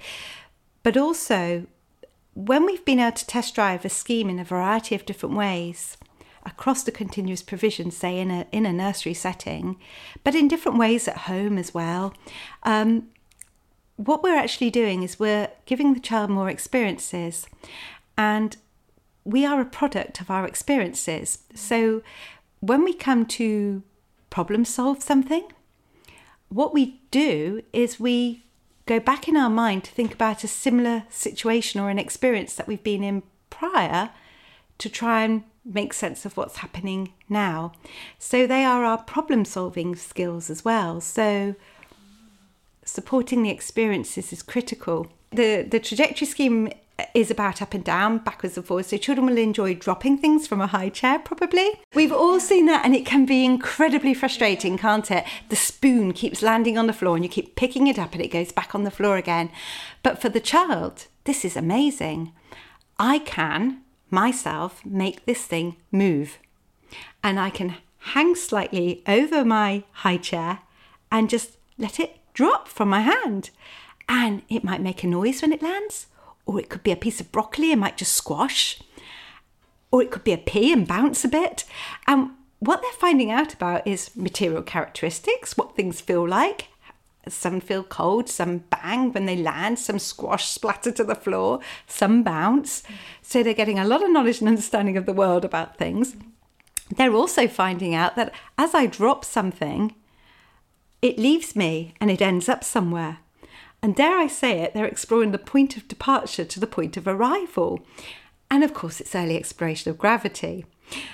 But 0.84 0.98
also, 0.98 1.66
when 2.34 2.66
we've 2.66 2.86
been 2.86 3.00
able 3.00 3.18
to 3.18 3.28
test 3.28 3.56
drive 3.56 3.86
a 3.86 3.90
scheme 3.90 4.30
in 4.30 4.40
a 4.40 4.44
variety 4.44 4.96
of 4.96 5.06
different 5.06 5.36
ways 5.36 5.98
across 6.46 6.84
the 6.84 6.92
continuous 6.92 7.42
provision, 7.42 7.92
say 7.92 8.20
in 8.20 8.32
a 8.32 8.48
in 8.52 8.66
a 8.66 8.74
nursery 8.74 9.14
setting, 9.14 9.78
but 10.24 10.36
in 10.36 10.48
different 10.48 10.78
ways 10.78 11.08
at 11.08 11.20
home 11.30 11.58
as 11.58 11.74
well. 11.74 12.14
Um, 12.64 13.10
what 13.96 14.24
we're 14.24 14.38
actually 14.38 14.70
doing 14.70 15.04
is 15.04 15.20
we're 15.20 15.50
giving 15.66 15.94
the 15.94 16.00
child 16.00 16.30
more 16.30 16.50
experiences, 16.50 17.48
and 18.18 18.56
we 19.24 19.46
are 19.46 19.62
a 19.62 19.66
product 19.66 20.22
of 20.22 20.32
our 20.32 20.46
experiences. 20.46 21.40
So 21.54 22.02
when 22.60 22.84
we 22.84 22.94
come 22.94 23.26
to 23.26 23.84
problem 24.30 24.66
solve 24.66 25.02
something, 25.02 25.48
what 26.50 26.74
we 26.74 27.02
do 27.12 27.62
is 27.74 28.00
we 28.00 28.44
go 28.86 29.00
back 29.00 29.28
in 29.28 29.38
our 29.38 29.50
mind 29.50 29.84
to 29.84 29.92
think 29.92 30.14
about 30.14 30.44
a 30.44 30.48
similar 30.48 31.04
situation 31.10 31.80
or 31.80 31.90
an 31.90 32.00
experience 32.00 32.56
that 32.56 32.68
we've 32.68 32.84
been 32.84 33.04
in 33.04 33.24
prior 33.50 34.10
to 34.80 34.90
try 34.90 35.24
and 35.24 35.44
make 35.64 35.94
sense 35.94 36.26
of 36.26 36.36
what's 36.36 36.58
happening 36.58 37.14
now. 37.28 37.74
So 38.18 38.48
they 38.48 38.64
are 38.64 38.84
our 38.84 38.98
problem 38.98 39.46
solving 39.46 39.96
skills 39.96 40.50
as 40.50 40.66
well. 40.66 41.02
So 41.02 41.56
supporting 42.84 43.44
the 43.44 43.52
experiences 43.52 44.34
is 44.34 44.42
critical. 44.42 45.08
The 45.32 45.62
the 45.62 45.80
trajectory 45.80 46.26
scheme 46.26 46.72
is 47.13 47.32
about 47.32 47.62
up 47.62 47.74
and 47.74 47.84
down, 47.84 48.20
backwards 48.20 48.58
and 48.58 48.65
forwards. 48.65 48.89
So 48.89 48.98
children 48.98 49.27
will 49.27 49.38
enjoy 49.38 49.74
dropping 49.75 50.18
things 50.18 50.48
from 50.48 50.62
a 50.62 50.68
high 50.68 50.89
chair, 50.89 51.20
probably. 51.20 51.72
We've 51.94 52.12
all 52.12 52.39
seen 52.39 52.65
that, 52.68 52.86
and 52.86 52.96
it 52.96 53.06
can 53.06 53.25
be 53.25 53.46
incredibly 53.46 54.13
frustrating, 54.13 54.77
can't 54.77 55.10
it? 55.12 55.25
The 55.50 55.56
spoon 55.56 56.13
keeps 56.13 56.41
landing 56.41 56.77
on 56.77 56.88
the 56.88 56.94
floor, 56.94 57.15
and 57.15 57.24
you 57.24 57.29
keep 57.29 57.56
picking 57.56 57.88
it 57.88 58.00
up, 58.00 58.13
and 58.13 58.22
it 58.22 58.32
goes 58.32 58.51
back 58.51 58.74
on 58.75 58.84
the 58.84 58.91
floor 58.91 59.18
again. 59.18 59.51
But 60.03 60.22
for 60.22 60.29
the 60.29 60.39
child, 60.39 61.08
this 61.24 61.44
is 61.44 61.56
amazing. 61.56 62.32
I 62.98 63.20
can 63.20 63.82
myself 64.10 64.86
make 64.86 65.25
this 65.25 65.46
thing 65.46 65.75
move, 65.91 66.39
and 67.24 67.39
I 67.39 67.50
can 67.50 67.75
hang 68.00 68.36
slightly 68.36 69.03
over 69.08 69.46
my 69.46 69.84
high 69.91 70.18
chair 70.18 70.60
and 71.12 71.29
just 71.29 71.58
let 71.77 72.00
it 72.00 72.18
drop 72.34 72.68
from 72.68 72.89
my 72.89 73.01
hand. 73.01 73.50
And 74.08 74.41
it 74.50 74.63
might 74.63 74.82
make 74.82 75.03
a 75.03 75.08
noise 75.08 75.41
when 75.41 75.53
it 75.53 75.62
lands, 75.62 76.08
or 76.50 76.60
it 76.60 76.68
could 76.68 76.82
be 76.82 76.91
a 76.91 76.96
piece 76.96 77.22
of 77.22 77.32
broccoli 77.32 77.72
and 77.72 77.79
might 77.79 77.96
just 77.96 78.13
squash, 78.13 78.82
or 79.91 80.01
it 80.01 80.10
could 80.10 80.24
be 80.24 80.34
a 80.34 80.38
pea 80.38 80.74
and 80.74 80.88
bounce 80.88 81.24
a 81.24 81.27
bit. 81.27 81.63
And 82.08 82.32
what 82.58 82.82
they're 82.82 82.91
finding 82.94 83.29
out 83.29 83.53
about 83.53 83.86
is 83.86 84.15
material 84.15 84.63
characteristics, 84.63 85.56
what 85.56 85.75
things 85.75 86.01
feel 86.01 86.27
like. 86.27 86.70
Some 87.27 87.60
feel 87.60 87.84
cold, 87.84 88.29
some 88.29 88.63
bang 88.72 89.12
when 89.12 89.27
they 89.27 89.36
land, 89.36 89.77
some 89.77 90.00
squash 90.00 90.48
splatter 90.48 90.91
to 90.94 91.03
the 91.03 91.13
floor, 91.13 91.60
some 91.86 92.24
bounce. 92.24 92.82
So 93.22 93.44
they're 93.44 93.53
getting 93.53 93.77
a 93.77 93.86
lot 93.86 94.03
of 94.03 94.10
knowledge 94.10 94.39
and 94.39 94.50
understanding 94.50 94.98
of 94.98 95.05
the 95.05 95.14
world 95.14 95.46
about 95.46 95.77
things. 95.77 96.16
They're 96.98 97.14
also 97.14 97.48
finding 97.48 97.94
out 97.94 98.16
that 98.16 98.33
as 98.57 98.74
I 98.74 98.88
drop 98.88 99.24
something, 99.24 99.94
it 101.03 101.20
leaves 101.20 101.55
me 101.55 101.94
and 102.01 102.09
it 102.09 102.24
ends 102.24 102.50
up 102.50 102.64
somewhere. 102.64 103.20
And 103.81 103.96
dare 103.96 104.18
I 104.18 104.27
say 104.27 104.59
it, 104.59 104.74
they're 104.74 104.85
exploring 104.85 105.31
the 105.31 105.37
point 105.37 105.77
of 105.77 105.87
departure 105.87 106.46
to 106.46 106.59
the 106.59 106.68
point 106.68 106.98
of 106.98 107.07
arrival. 107.07 107.85
And 108.51 108.63
of 108.63 108.74
course, 108.74 109.00
it's 109.00 109.15
early 109.15 109.37
exploration 109.37 109.89
of 109.89 109.98
gravity. 109.98 110.65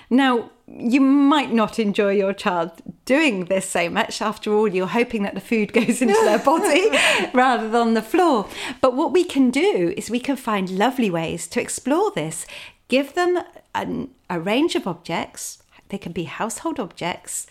Now, 0.09 0.51
you 0.67 1.01
might 1.01 1.51
not 1.51 1.79
enjoy 1.79 2.13
your 2.13 2.33
child 2.33 2.71
doing 3.03 3.45
this 3.45 3.69
so 3.69 3.89
much. 3.89 4.21
After 4.21 4.53
all, 4.53 4.67
you're 4.67 4.87
hoping 4.87 5.23
that 5.23 5.35
the 5.35 5.41
food 5.41 5.73
goes 5.79 6.01
into 6.01 6.19
their 6.23 6.39
body 6.39 6.89
rather 7.33 7.69
than 7.69 7.93
the 7.93 8.01
floor. 8.01 8.47
But 8.81 8.95
what 8.95 9.11
we 9.11 9.23
can 9.23 9.51
do 9.51 9.93
is 9.95 10.09
we 10.09 10.19
can 10.19 10.35
find 10.35 10.69
lovely 10.69 11.09
ways 11.09 11.47
to 11.47 11.61
explore 11.61 12.11
this. 12.11 12.45
Give 12.87 13.13
them 13.13 13.43
an, 13.73 14.11
a 14.29 14.39
range 14.39 14.75
of 14.75 14.87
objects. 14.87 15.61
They 15.89 15.97
can 15.97 16.13
be 16.13 16.23
household 16.23 16.79
objects. 16.79 17.47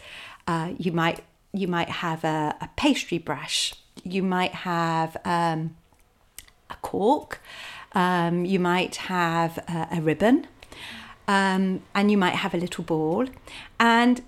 Uh, 0.47 0.73
you 0.79 0.93
might 0.93 1.21
you 1.53 1.69
might 1.69 1.89
have 1.89 2.25
a, 2.25 2.57
a 2.61 2.69
pastry 2.77 3.17
brush 3.17 3.75
you 4.03 4.23
might 4.23 4.53
have 4.53 5.17
um, 5.25 5.77
a 6.71 6.77
cork, 6.83 7.41
um, 7.93 8.45
you 8.45 8.59
might 8.59 8.97
have 8.97 9.59
a, 9.69 9.89
a 9.93 10.01
ribbon, 10.01 10.47
um, 11.29 11.83
and 11.95 12.11
you 12.11 12.19
might 12.19 12.35
have 12.35 12.55
a 12.55 12.59
little 12.59 12.85
ball, 12.85 13.27
and 13.79 14.23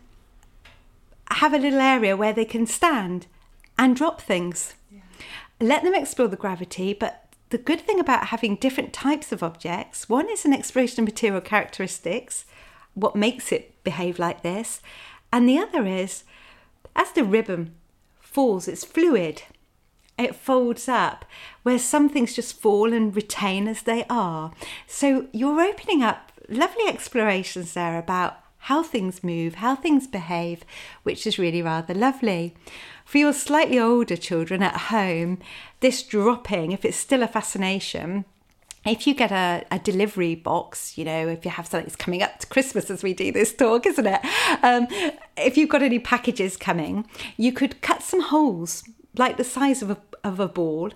have 1.30 1.52
a 1.52 1.58
little 1.58 1.80
area 1.80 2.16
where 2.16 2.32
they 2.32 2.44
can 2.44 2.66
stand 2.66 3.26
and 3.78 3.96
drop 3.96 4.20
things. 4.20 4.74
Yeah. 4.90 5.00
Let 5.60 5.82
them 5.82 5.94
explore 5.94 6.28
the 6.28 6.36
gravity, 6.36 6.94
but 6.94 7.24
the 7.50 7.58
good 7.58 7.80
thing 7.80 8.00
about 8.00 8.26
having 8.26 8.56
different 8.56 8.92
types 8.92 9.32
of 9.32 9.42
objects 9.42 10.08
one 10.08 10.28
is 10.28 10.44
an 10.44 10.52
exploration 10.52 11.02
of 11.02 11.06
material 11.06 11.40
characteristics, 11.40 12.44
what 12.94 13.14
makes 13.14 13.52
it 13.52 13.82
behave 13.84 14.18
like 14.18 14.42
this, 14.42 14.80
and 15.32 15.48
the 15.48 15.58
other 15.58 15.86
is 15.86 16.24
as 16.94 17.12
the 17.12 17.24
ribbon 17.24 17.74
falls, 18.20 18.68
it's 18.68 18.84
fluid 18.84 19.42
it 20.18 20.34
folds 20.34 20.88
up, 20.88 21.24
where 21.62 21.78
some 21.78 22.08
things 22.08 22.34
just 22.34 22.58
fall 22.60 22.92
and 22.92 23.14
retain 23.14 23.68
as 23.68 23.82
they 23.82 24.04
are. 24.08 24.52
So 24.86 25.26
you're 25.32 25.60
opening 25.60 26.02
up 26.02 26.32
lovely 26.48 26.86
explorations 26.88 27.74
there 27.74 27.98
about 27.98 28.38
how 28.66 28.82
things 28.82 29.22
move, 29.22 29.56
how 29.56 29.76
things 29.76 30.06
behave, 30.06 30.64
which 31.02 31.26
is 31.26 31.38
really 31.38 31.62
rather 31.62 31.94
lovely. 31.94 32.54
For 33.04 33.18
your 33.18 33.32
slightly 33.32 33.78
older 33.78 34.16
children 34.16 34.62
at 34.62 34.76
home, 34.76 35.38
this 35.80 36.02
dropping, 36.02 36.72
if 36.72 36.84
it's 36.84 36.96
still 36.96 37.22
a 37.22 37.28
fascination, 37.28 38.24
if 38.84 39.06
you 39.06 39.14
get 39.14 39.32
a, 39.32 39.64
a, 39.70 39.78
delivery 39.78 40.34
box, 40.34 40.96
you 40.96 41.04
know, 41.04 41.28
if 41.28 41.44
you 41.44 41.50
have 41.50 41.66
something 41.66 41.86
that's 41.86 41.96
coming 41.96 42.22
up 42.22 42.38
to 42.38 42.46
Christmas 42.46 42.90
as 42.90 43.02
we 43.02 43.14
do 43.14 43.32
this 43.32 43.52
talk, 43.52 43.84
isn't 43.86 44.06
it? 44.06 44.20
Um, 44.62 44.86
if 45.36 45.56
you've 45.56 45.68
got 45.68 45.82
any 45.82 45.98
packages 45.98 46.56
coming, 46.56 47.06
you 47.36 47.52
could 47.52 47.80
cut 47.82 48.02
some 48.02 48.20
holes 48.20 48.84
like 49.18 49.36
the 49.36 49.44
size 49.44 49.82
of 49.82 49.90
a, 49.90 49.98
of 50.24 50.40
a 50.40 50.48
ball, 50.48 50.90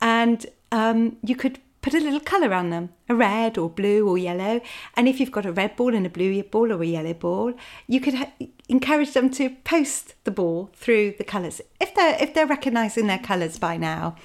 and 0.00 0.46
um, 0.72 1.16
you 1.22 1.36
could 1.36 1.58
put 1.84 1.92
a 1.92 2.00
little 2.00 2.20
colour 2.20 2.54
on 2.54 2.70
them, 2.70 2.88
a 3.10 3.14
red 3.14 3.58
or 3.58 3.68
blue 3.68 4.08
or 4.08 4.16
yellow. 4.16 4.58
And 4.96 5.06
if 5.06 5.20
you've 5.20 5.30
got 5.30 5.44
a 5.44 5.52
red 5.52 5.76
ball 5.76 5.94
and 5.94 6.06
a 6.06 6.10
blue 6.10 6.42
ball 6.42 6.72
or 6.72 6.82
a 6.82 6.86
yellow 6.86 7.12
ball, 7.12 7.52
you 7.86 8.00
could 8.00 8.14
ha- 8.14 8.32
encourage 8.70 9.12
them 9.12 9.28
to 9.32 9.50
post 9.64 10.14
the 10.24 10.30
ball 10.30 10.70
through 10.74 11.14
the 11.18 11.24
colours 11.24 11.60
if 11.80 11.94
they're 11.94 12.16
if 12.18 12.32
they're 12.32 12.46
recognising 12.46 13.06
their 13.06 13.18
colours 13.18 13.58
by 13.58 13.76
now. 13.76 14.16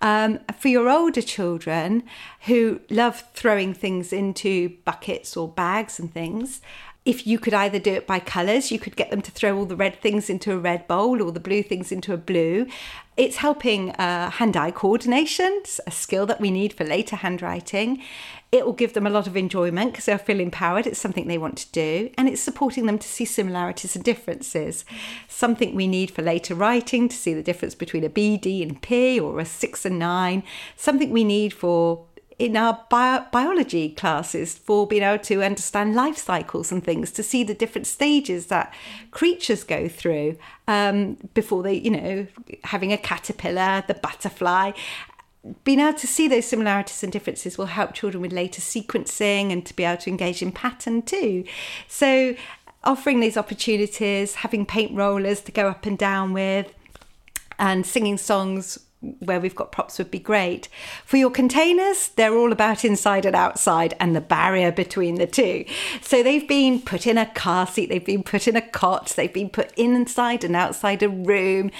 Um, 0.00 0.38
for 0.56 0.68
your 0.68 0.88
older 0.88 1.20
children 1.20 2.04
who 2.46 2.80
love 2.88 3.24
throwing 3.34 3.74
things 3.74 4.12
into 4.12 4.76
buckets 4.84 5.36
or 5.36 5.48
bags 5.48 5.98
and 5.98 6.14
things, 6.14 6.60
if 7.04 7.26
you 7.26 7.38
could 7.38 7.54
either 7.54 7.78
do 7.78 7.94
it 7.94 8.06
by 8.06 8.20
colours, 8.20 8.70
you 8.70 8.78
could 8.78 8.94
get 8.94 9.10
them 9.10 9.22
to 9.22 9.30
throw 9.30 9.56
all 9.56 9.64
the 9.64 9.76
red 9.76 10.00
things 10.00 10.28
into 10.28 10.52
a 10.52 10.58
red 10.58 10.86
bowl 10.86 11.22
or 11.22 11.32
the 11.32 11.40
blue 11.40 11.62
things 11.62 11.90
into 11.90 12.12
a 12.12 12.18
blue. 12.18 12.66
It's 13.16 13.36
helping 13.36 13.90
uh, 13.92 14.30
hand 14.30 14.56
eye 14.56 14.70
coordination, 14.70 15.62
a 15.86 15.90
skill 15.90 16.26
that 16.26 16.40
we 16.40 16.50
need 16.50 16.74
for 16.74 16.84
later 16.84 17.16
handwriting. 17.16 18.02
It 18.52 18.66
will 18.66 18.74
give 18.74 18.92
them 18.92 19.06
a 19.06 19.10
lot 19.10 19.26
of 19.26 19.36
enjoyment 19.36 19.92
because 19.92 20.06
they'll 20.06 20.18
feel 20.18 20.40
empowered. 20.40 20.86
It's 20.86 20.98
something 20.98 21.26
they 21.26 21.38
want 21.38 21.56
to 21.58 21.72
do, 21.72 22.10
and 22.18 22.28
it's 22.28 22.40
supporting 22.40 22.86
them 22.86 22.98
to 22.98 23.08
see 23.08 23.24
similarities 23.24 23.94
and 23.94 24.04
differences. 24.04 24.84
Something 25.28 25.74
we 25.74 25.86
need 25.86 26.10
for 26.10 26.22
later 26.22 26.54
writing 26.54 27.08
to 27.08 27.16
see 27.16 27.32
the 27.32 27.42
difference 27.42 27.74
between 27.74 28.04
a 28.04 28.08
B, 28.08 28.36
D, 28.36 28.62
and 28.62 28.80
P, 28.80 29.18
or 29.18 29.38
a 29.40 29.44
six 29.44 29.84
and 29.84 29.98
nine. 29.98 30.42
Something 30.76 31.10
we 31.10 31.24
need 31.24 31.52
for 31.54 32.04
in 32.40 32.56
our 32.56 32.82
bio- 32.88 33.26
biology 33.30 33.90
classes 33.90 34.56
for 34.56 34.86
being 34.86 35.02
able 35.02 35.22
to 35.22 35.42
understand 35.42 35.94
life 35.94 36.16
cycles 36.16 36.72
and 36.72 36.82
things, 36.82 37.10
to 37.12 37.22
see 37.22 37.44
the 37.44 37.52
different 37.52 37.86
stages 37.86 38.46
that 38.46 38.72
creatures 39.10 39.62
go 39.62 39.88
through 39.88 40.38
um, 40.66 41.18
before 41.34 41.62
they, 41.62 41.74
you 41.74 41.90
know, 41.90 42.26
having 42.64 42.94
a 42.94 42.96
caterpillar, 42.96 43.84
the 43.86 43.92
butterfly. 43.92 44.72
Being 45.64 45.80
able 45.80 45.98
to 45.98 46.06
see 46.06 46.28
those 46.28 46.46
similarities 46.46 47.02
and 47.02 47.12
differences 47.12 47.58
will 47.58 47.66
help 47.66 47.92
children 47.92 48.22
with 48.22 48.32
later 48.32 48.62
sequencing 48.62 49.52
and 49.52 49.64
to 49.66 49.76
be 49.76 49.84
able 49.84 50.00
to 50.00 50.10
engage 50.10 50.40
in 50.40 50.50
pattern 50.50 51.02
too. 51.02 51.44
So, 51.88 52.34
offering 52.84 53.20
these 53.20 53.36
opportunities, 53.36 54.36
having 54.36 54.64
paint 54.64 54.96
rollers 54.96 55.42
to 55.42 55.52
go 55.52 55.68
up 55.68 55.84
and 55.84 55.98
down 55.98 56.32
with, 56.32 56.72
and 57.58 57.84
singing 57.84 58.16
songs 58.16 58.78
where 59.20 59.40
we've 59.40 59.54
got 59.54 59.72
props 59.72 59.98
would 59.98 60.10
be 60.10 60.18
great. 60.18 60.68
For 61.04 61.16
your 61.16 61.30
containers, 61.30 62.08
they're 62.08 62.36
all 62.36 62.52
about 62.52 62.84
inside 62.84 63.24
and 63.24 63.34
outside 63.34 63.94
and 63.98 64.14
the 64.14 64.20
barrier 64.20 64.70
between 64.70 65.14
the 65.14 65.26
two. 65.26 65.64
So 66.02 66.22
they've 66.22 66.46
been 66.46 66.82
put 66.82 67.06
in 67.06 67.16
a 67.16 67.26
car 67.26 67.66
seat, 67.66 67.88
they've 67.88 68.04
been 68.04 68.22
put 68.22 68.46
in 68.46 68.56
a 68.56 68.60
cot, 68.60 69.14
they've 69.16 69.32
been 69.32 69.48
put 69.48 69.72
inside 69.78 70.44
and 70.44 70.54
outside 70.54 71.02
a 71.02 71.08
room. 71.08 71.70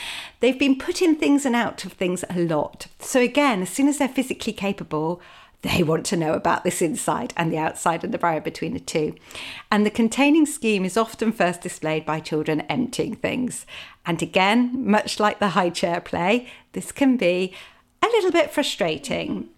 They've 0.40 0.58
been 0.58 0.78
put 0.78 1.02
in 1.02 1.16
things 1.16 1.44
and 1.44 1.54
out 1.54 1.84
of 1.84 1.92
things 1.92 2.24
a 2.30 2.38
lot. 2.38 2.86
So 2.98 3.20
again, 3.20 3.62
as 3.62 3.68
soon 3.68 3.88
as 3.88 3.98
they're 3.98 4.08
physically 4.08 4.54
capable, 4.54 5.20
they 5.62 5.82
want 5.82 6.06
to 6.06 6.16
know 6.16 6.32
about 6.32 6.64
this 6.64 6.80
inside 6.80 7.34
and 7.36 7.52
the 7.52 7.58
outside 7.58 8.02
and 8.02 8.14
the 8.14 8.18
barrier 8.18 8.40
between 8.40 8.72
the 8.72 8.80
two. 8.80 9.14
And 9.70 9.84
the 9.84 9.90
containing 9.90 10.46
scheme 10.46 10.84
is 10.84 10.96
often 10.96 11.32
first 11.32 11.60
displayed 11.60 12.06
by 12.06 12.20
children 12.20 12.62
emptying 12.62 13.16
things. 13.16 13.66
And 14.06 14.22
again, 14.22 14.88
much 14.90 15.20
like 15.20 15.38
the 15.38 15.50
high 15.50 15.70
chair 15.70 16.00
play, 16.00 16.48
this 16.72 16.92
can 16.92 17.16
be 17.16 17.54
a 18.02 18.06
little 18.06 18.32
bit 18.32 18.50
frustrating. 18.50 19.48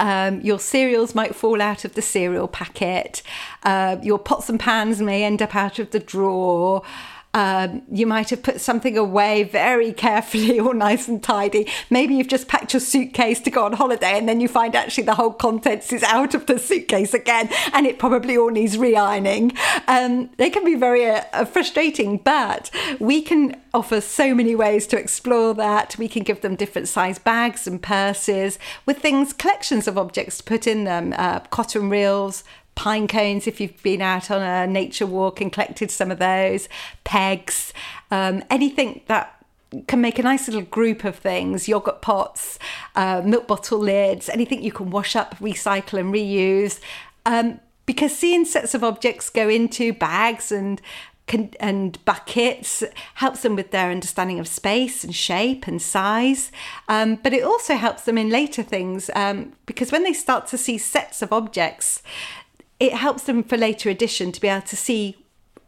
Um, 0.00 0.40
your 0.40 0.58
cereals 0.58 1.14
might 1.14 1.34
fall 1.34 1.60
out 1.60 1.84
of 1.84 1.94
the 1.94 2.02
cereal 2.02 2.48
packet. 2.48 3.22
Uh, 3.62 3.98
your 4.02 4.18
pots 4.18 4.48
and 4.48 4.58
pans 4.58 5.00
may 5.00 5.22
end 5.22 5.42
up 5.42 5.54
out 5.54 5.78
of 5.78 5.90
the 5.90 6.00
drawer. 6.00 6.82
Um, 7.32 7.82
you 7.90 8.06
might 8.06 8.30
have 8.30 8.42
put 8.42 8.60
something 8.60 8.98
away 8.98 9.44
very 9.44 9.92
carefully 9.92 10.58
or 10.58 10.74
nice 10.74 11.06
and 11.06 11.22
tidy. 11.22 11.68
Maybe 11.88 12.14
you've 12.14 12.28
just 12.28 12.48
packed 12.48 12.72
your 12.72 12.80
suitcase 12.80 13.40
to 13.40 13.50
go 13.50 13.64
on 13.64 13.74
holiday 13.74 14.18
and 14.18 14.28
then 14.28 14.40
you 14.40 14.48
find 14.48 14.74
actually 14.74 15.04
the 15.04 15.14
whole 15.14 15.32
contents 15.32 15.92
is 15.92 16.02
out 16.02 16.34
of 16.34 16.46
the 16.46 16.58
suitcase 16.58 17.14
again 17.14 17.48
and 17.72 17.86
it 17.86 17.98
probably 17.98 18.36
all 18.36 18.50
needs 18.50 18.76
re 18.76 18.96
ironing. 18.96 19.52
Um, 19.86 20.30
they 20.38 20.50
can 20.50 20.64
be 20.64 20.74
very 20.74 21.06
uh, 21.08 21.44
frustrating, 21.44 22.18
but 22.18 22.70
we 22.98 23.22
can 23.22 23.60
offer 23.72 24.00
so 24.00 24.34
many 24.34 24.56
ways 24.56 24.86
to 24.88 24.98
explore 24.98 25.54
that. 25.54 25.96
We 25.98 26.08
can 26.08 26.24
give 26.24 26.40
them 26.40 26.56
different 26.56 26.88
size 26.88 27.18
bags 27.18 27.66
and 27.66 27.80
purses 27.80 28.58
with 28.86 28.98
things, 28.98 29.32
collections 29.32 29.86
of 29.86 29.96
objects 29.96 30.38
to 30.38 30.44
put 30.44 30.66
in 30.66 30.84
them, 30.84 31.14
uh, 31.16 31.40
cotton 31.40 31.88
reels, 31.88 32.42
pine 32.80 33.06
cones 33.06 33.46
if 33.46 33.60
you've 33.60 33.82
been 33.82 34.00
out 34.00 34.30
on 34.30 34.40
a 34.40 34.66
nature 34.66 35.04
walk 35.04 35.42
and 35.42 35.52
collected 35.52 35.90
some 35.90 36.10
of 36.10 36.18
those, 36.18 36.66
pegs, 37.04 37.74
um, 38.10 38.42
anything 38.48 39.02
that 39.06 39.44
can 39.86 40.00
make 40.00 40.18
a 40.18 40.22
nice 40.22 40.48
little 40.48 40.62
group 40.62 41.04
of 41.04 41.14
things 41.14 41.68
yogurt 41.68 42.00
pots, 42.00 42.58
uh, 42.96 43.20
milk 43.22 43.46
bottle 43.46 43.78
lids, 43.78 44.30
anything 44.30 44.62
you 44.62 44.72
can 44.72 44.88
wash 44.88 45.14
up, 45.14 45.36
recycle, 45.40 46.00
and 46.00 46.14
reuse. 46.14 46.80
Um, 47.26 47.60
because 47.84 48.16
seeing 48.16 48.46
sets 48.46 48.72
of 48.72 48.82
objects 48.82 49.28
go 49.28 49.50
into 49.50 49.92
bags 49.92 50.50
and 50.50 50.80
and 51.60 52.04
buckets 52.04 52.82
helps 53.14 53.42
them 53.42 53.54
with 53.54 53.70
their 53.70 53.90
understanding 53.90 54.40
of 54.40 54.48
space 54.48 55.04
and 55.04 55.14
shape 55.14 55.66
and 55.66 55.80
size. 55.80 56.50
Um, 56.88 57.16
but 57.16 57.32
it 57.32 57.44
also 57.44 57.76
helps 57.76 58.02
them 58.02 58.18
in 58.18 58.30
later 58.30 58.62
things 58.62 59.10
um, 59.14 59.52
because 59.66 59.92
when 59.92 60.02
they 60.02 60.12
start 60.12 60.48
to 60.48 60.58
see 60.58 60.76
sets 60.76 61.22
of 61.22 61.32
objects, 61.32 62.02
it 62.80 62.94
helps 62.94 63.24
them 63.24 63.44
for 63.44 63.56
later 63.56 63.90
addition 63.90 64.32
to 64.32 64.40
be 64.40 64.48
able 64.48 64.66
to 64.66 64.76
see 64.76 65.16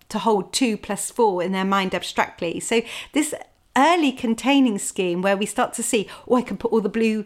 to 0.09 0.19
hold 0.19 0.53
two 0.53 0.77
plus 0.77 1.11
four 1.11 1.43
in 1.43 1.53
their 1.53 1.65
mind 1.65 1.95
abstractly. 1.95 2.61
So 2.61 2.83
this 3.13 3.35
early 3.77 4.13
containing 4.13 4.79
scheme 4.79 5.23
where 5.23 5.37
we 5.37 5.47
start 5.47 5.73
to 5.75 5.83
see, 5.83 6.09
oh, 6.29 6.37
I 6.37 6.43
can 6.43 6.57
put 6.59 6.73
all 6.73 6.81
the 6.81 6.89
blue 6.89 7.25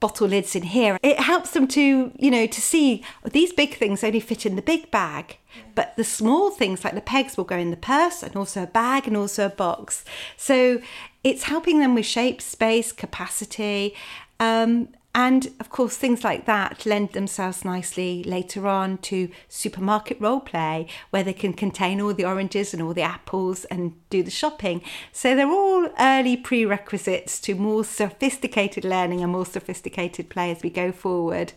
bottle 0.00 0.28
lids 0.28 0.54
in 0.54 0.62
here. 0.62 0.98
It 1.02 1.18
helps 1.18 1.50
them 1.50 1.66
to, 1.68 2.12
you 2.16 2.30
know, 2.30 2.46
to 2.46 2.60
see 2.60 3.02
oh, 3.24 3.28
these 3.28 3.52
big 3.52 3.76
things 3.76 4.04
only 4.04 4.20
fit 4.20 4.46
in 4.46 4.56
the 4.56 4.62
big 4.62 4.90
bag, 4.90 5.38
but 5.74 5.96
the 5.96 6.04
small 6.04 6.50
things 6.50 6.84
like 6.84 6.94
the 6.94 7.00
pegs 7.00 7.36
will 7.36 7.44
go 7.44 7.56
in 7.56 7.70
the 7.70 7.76
purse 7.76 8.22
and 8.22 8.36
also 8.36 8.62
a 8.62 8.66
bag 8.66 9.06
and 9.06 9.16
also 9.16 9.46
a 9.46 9.50
box. 9.50 10.04
So 10.36 10.80
it's 11.24 11.44
helping 11.44 11.80
them 11.80 11.94
with 11.94 12.06
shape, 12.06 12.40
space, 12.40 12.92
capacity, 12.92 13.94
um, 14.40 14.88
and 15.18 15.48
of 15.58 15.68
course, 15.68 15.96
things 15.96 16.22
like 16.22 16.46
that 16.46 16.86
lend 16.86 17.10
themselves 17.10 17.64
nicely 17.64 18.22
later 18.22 18.68
on 18.68 18.98
to 18.98 19.28
supermarket 19.48 20.20
role 20.20 20.38
play, 20.38 20.86
where 21.10 21.24
they 21.24 21.32
can 21.32 21.54
contain 21.54 22.00
all 22.00 22.14
the 22.14 22.24
oranges 22.24 22.72
and 22.72 22.80
all 22.80 22.94
the 22.94 23.02
apples 23.02 23.64
and 23.64 23.94
do 24.10 24.22
the 24.22 24.30
shopping. 24.30 24.80
So 25.10 25.34
they're 25.34 25.50
all 25.50 25.88
early 25.98 26.36
prerequisites 26.36 27.40
to 27.40 27.56
more 27.56 27.82
sophisticated 27.82 28.84
learning 28.84 29.20
and 29.24 29.32
more 29.32 29.44
sophisticated 29.44 30.28
play 30.28 30.52
as 30.52 30.62
we 30.62 30.70
go 30.70 30.92
forward. 30.92 31.52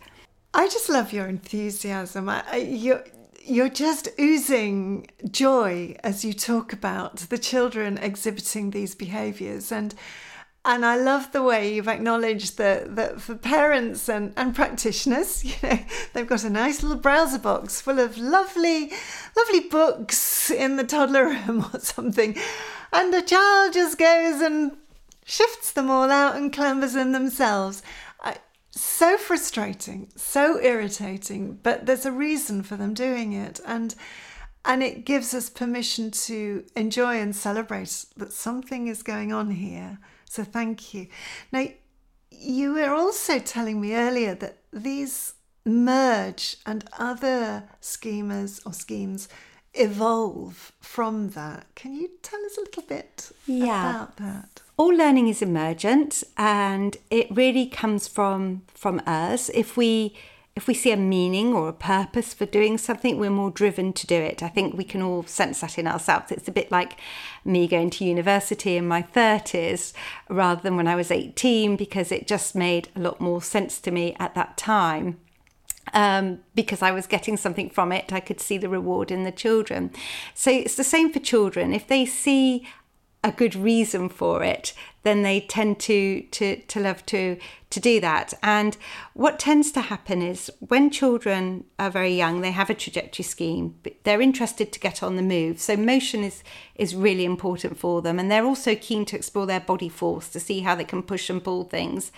I 0.52 0.66
just 0.66 0.88
love 0.88 1.12
your 1.12 1.28
enthusiasm. 1.28 2.28
I, 2.28 2.56
you're, 2.56 3.04
you're 3.44 3.68
just 3.68 4.08
oozing 4.18 5.06
joy 5.30 5.94
as 6.02 6.24
you 6.24 6.32
talk 6.32 6.72
about 6.72 7.18
the 7.18 7.38
children 7.38 7.96
exhibiting 7.98 8.72
these 8.72 8.96
behaviours 8.96 9.70
and 9.70 9.94
and 10.64 10.86
I 10.86 10.96
love 10.96 11.32
the 11.32 11.42
way 11.42 11.74
you've 11.74 11.88
acknowledged 11.88 12.56
that, 12.58 12.94
that 12.94 13.20
for 13.20 13.34
parents 13.34 14.08
and, 14.08 14.32
and 14.36 14.54
practitioners, 14.54 15.44
you 15.44 15.54
know, 15.62 15.78
they've 16.12 16.26
got 16.26 16.44
a 16.44 16.50
nice 16.50 16.82
little 16.82 16.98
browser 16.98 17.38
box 17.38 17.80
full 17.80 17.98
of 17.98 18.16
lovely, 18.16 18.92
lovely 19.36 19.60
books 19.68 20.50
in 20.50 20.76
the 20.76 20.84
toddler 20.84 21.24
room 21.46 21.66
or 21.72 21.80
something. 21.80 22.36
And 22.92 23.12
the 23.12 23.22
child 23.22 23.72
just 23.72 23.98
goes 23.98 24.40
and 24.40 24.76
shifts 25.24 25.72
them 25.72 25.90
all 25.90 26.10
out 26.10 26.36
and 26.36 26.52
clambers 26.52 26.94
in 26.94 27.10
themselves. 27.10 27.82
I, 28.20 28.36
so 28.70 29.18
frustrating, 29.18 30.12
so 30.14 30.60
irritating, 30.60 31.58
but 31.62 31.86
there's 31.86 32.06
a 32.06 32.12
reason 32.12 32.62
for 32.62 32.76
them 32.76 32.94
doing 32.94 33.32
it. 33.32 33.60
And 33.66 33.94
and 34.64 34.80
it 34.80 35.04
gives 35.04 35.34
us 35.34 35.50
permission 35.50 36.12
to 36.12 36.64
enjoy 36.76 37.20
and 37.20 37.34
celebrate 37.34 38.04
that 38.16 38.32
something 38.32 38.86
is 38.86 39.02
going 39.02 39.32
on 39.32 39.50
here 39.50 39.98
so 40.32 40.44
thank 40.44 40.94
you. 40.94 41.08
Now, 41.52 41.66
you 42.30 42.72
were 42.72 42.88
also 42.88 43.38
telling 43.38 43.82
me 43.82 43.94
earlier 43.94 44.34
that 44.36 44.56
these 44.72 45.34
merge 45.66 46.56
and 46.64 46.88
other 46.98 47.64
schemas 47.82 48.58
or 48.64 48.72
schemes 48.72 49.28
evolve 49.74 50.72
from 50.80 51.30
that. 51.30 51.66
Can 51.74 51.94
you 51.94 52.08
tell 52.22 52.42
us 52.46 52.56
a 52.56 52.62
little 52.62 52.82
bit 52.84 53.30
yeah. 53.46 53.90
about 53.90 54.16
that? 54.16 54.62
All 54.78 54.96
learning 54.96 55.28
is 55.28 55.42
emergent 55.42 56.24
and 56.38 56.96
it 57.10 57.26
really 57.30 57.66
comes 57.66 58.08
from 58.08 58.62
from 58.68 59.02
us. 59.06 59.50
If 59.50 59.76
we 59.76 60.16
if 60.54 60.66
we 60.66 60.74
see 60.74 60.92
a 60.92 60.96
meaning 60.96 61.54
or 61.54 61.68
a 61.68 61.72
purpose 61.72 62.34
for 62.34 62.44
doing 62.44 62.76
something, 62.76 63.18
we're 63.18 63.30
more 63.30 63.50
driven 63.50 63.92
to 63.94 64.06
do 64.06 64.16
it. 64.16 64.42
I 64.42 64.48
think 64.48 64.76
we 64.76 64.84
can 64.84 65.00
all 65.00 65.22
sense 65.22 65.60
that 65.60 65.78
in 65.78 65.86
ourselves. 65.86 66.30
It's 66.30 66.48
a 66.48 66.52
bit 66.52 66.70
like 66.70 66.98
me 67.44 67.66
going 67.66 67.88
to 67.90 68.04
university 68.04 68.76
in 68.76 68.86
my 68.86 69.02
30s 69.02 69.94
rather 70.28 70.60
than 70.60 70.76
when 70.76 70.88
I 70.88 70.94
was 70.94 71.10
18 71.10 71.76
because 71.76 72.12
it 72.12 72.26
just 72.26 72.54
made 72.54 72.90
a 72.94 73.00
lot 73.00 73.18
more 73.18 73.40
sense 73.40 73.80
to 73.80 73.90
me 73.90 74.14
at 74.18 74.34
that 74.34 74.58
time. 74.58 75.18
Um, 75.94 76.40
because 76.54 76.82
I 76.82 76.92
was 76.92 77.06
getting 77.06 77.36
something 77.36 77.68
from 77.68 77.90
it, 77.90 78.12
I 78.12 78.20
could 78.20 78.40
see 78.40 78.56
the 78.56 78.68
reward 78.68 79.10
in 79.10 79.24
the 79.24 79.32
children. 79.32 79.90
So 80.34 80.50
it's 80.50 80.76
the 80.76 80.84
same 80.84 81.12
for 81.12 81.18
children. 81.18 81.72
If 81.72 81.88
they 81.88 82.06
see 82.06 82.68
a 83.24 83.30
good 83.30 83.54
reason 83.54 84.08
for 84.08 84.42
it, 84.42 84.72
then 85.04 85.22
they 85.22 85.40
tend 85.40 85.78
to 85.80 86.22
to 86.22 86.56
to 86.56 86.80
love 86.80 87.04
to 87.06 87.36
to 87.70 87.80
do 87.80 88.00
that. 88.00 88.34
And 88.42 88.76
what 89.14 89.38
tends 89.38 89.72
to 89.72 89.80
happen 89.80 90.22
is 90.22 90.50
when 90.60 90.90
children 90.90 91.64
are 91.78 91.90
very 91.90 92.14
young, 92.14 92.40
they 92.40 92.50
have 92.50 92.70
a 92.70 92.74
trajectory 92.74 93.24
scheme, 93.24 93.76
but 93.82 93.94
they're 94.04 94.20
interested 94.20 94.72
to 94.72 94.80
get 94.80 95.02
on 95.02 95.16
the 95.16 95.22
move. 95.22 95.60
So 95.60 95.76
motion 95.76 96.24
is 96.24 96.42
is 96.74 96.96
really 96.96 97.24
important 97.24 97.78
for 97.78 98.02
them, 98.02 98.18
and 98.18 98.30
they're 98.30 98.44
also 98.44 98.74
keen 98.74 99.04
to 99.06 99.16
explore 99.16 99.46
their 99.46 99.60
body 99.60 99.88
force 99.88 100.28
to 100.30 100.40
see 100.40 100.60
how 100.60 100.74
they 100.74 100.84
can 100.84 101.02
push 101.02 101.30
and 101.30 101.42
pull 101.42 101.64
things. 101.64 102.10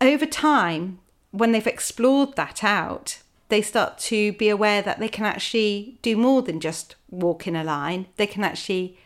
Over 0.00 0.26
time, 0.26 1.00
when 1.30 1.52
they've 1.52 1.66
explored 1.66 2.36
that 2.36 2.62
out, 2.62 3.18
they 3.48 3.62
start 3.62 3.98
to 3.98 4.32
be 4.34 4.48
aware 4.48 4.82
that 4.82 4.98
they 4.98 5.08
can 5.08 5.24
actually 5.24 5.98
do 6.02 6.16
more 6.16 6.42
than 6.42 6.60
just 6.60 6.94
walk 7.10 7.46
in 7.46 7.56
a 7.56 7.64
line. 7.64 8.06
They 8.16 8.26
can 8.26 8.44
actually 8.44 8.98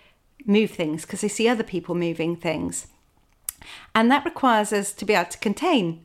move 0.47 0.71
things 0.71 1.03
because 1.03 1.21
they 1.21 1.29
see 1.29 1.49
other 1.49 1.63
people 1.63 1.95
moving 1.95 2.37
things. 2.37 2.87
And 3.95 4.11
that 4.11 4.25
requires 4.25 4.73
us 4.73 4.93
to 4.93 5.05
be 5.05 5.15
able 5.15 5.31
to 5.31 5.39
contain. 5.39 6.05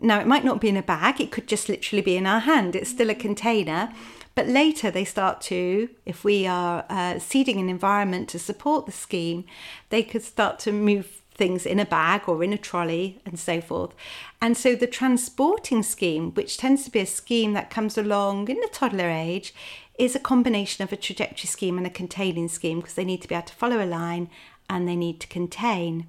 Now, 0.00 0.20
it 0.20 0.26
might 0.26 0.44
not 0.44 0.60
be 0.60 0.68
in 0.68 0.76
a 0.76 0.82
bag, 0.82 1.20
it 1.20 1.30
could 1.30 1.46
just 1.46 1.68
literally 1.68 2.02
be 2.02 2.16
in 2.16 2.26
our 2.26 2.40
hand. 2.40 2.74
It's 2.74 2.90
still 2.90 3.10
a 3.10 3.14
container. 3.14 3.92
But 4.34 4.48
later 4.48 4.90
they 4.90 5.04
start 5.04 5.40
to, 5.42 5.90
if 6.06 6.24
we 6.24 6.46
are 6.46 6.84
uh, 6.88 7.18
seeding 7.18 7.60
an 7.60 7.68
environment 7.68 8.28
to 8.30 8.38
support 8.38 8.86
the 8.86 8.92
scheme, 8.92 9.44
they 9.90 10.02
could 10.02 10.22
start 10.22 10.58
to 10.60 10.72
move 10.72 11.22
things 11.34 11.66
in 11.66 11.78
a 11.78 11.84
bag 11.84 12.28
or 12.28 12.42
in 12.42 12.52
a 12.52 12.58
trolley 12.58 13.20
and 13.24 13.38
so 13.38 13.60
forth. 13.60 13.92
And 14.40 14.56
so 14.56 14.74
the 14.74 14.86
transporting 14.86 15.82
scheme, 15.82 16.32
which 16.32 16.56
tends 16.56 16.84
to 16.84 16.90
be 16.90 17.00
a 17.00 17.06
scheme 17.06 17.52
that 17.54 17.70
comes 17.70 17.96
along 17.96 18.48
in 18.48 18.60
the 18.60 18.68
toddler 18.72 19.08
age, 19.08 19.54
is 19.98 20.14
a 20.14 20.20
combination 20.20 20.82
of 20.82 20.92
a 20.92 20.96
trajectory 20.96 21.46
scheme 21.46 21.76
and 21.76 21.86
a 21.86 21.90
containing 21.90 22.48
scheme 22.48 22.80
because 22.80 22.94
they 22.94 23.04
need 23.04 23.22
to 23.22 23.28
be 23.28 23.34
able 23.34 23.46
to 23.46 23.54
follow 23.54 23.82
a 23.82 23.86
line 23.86 24.28
and 24.68 24.88
they 24.88 24.96
need 24.96 25.20
to 25.20 25.26
contain. 25.26 26.06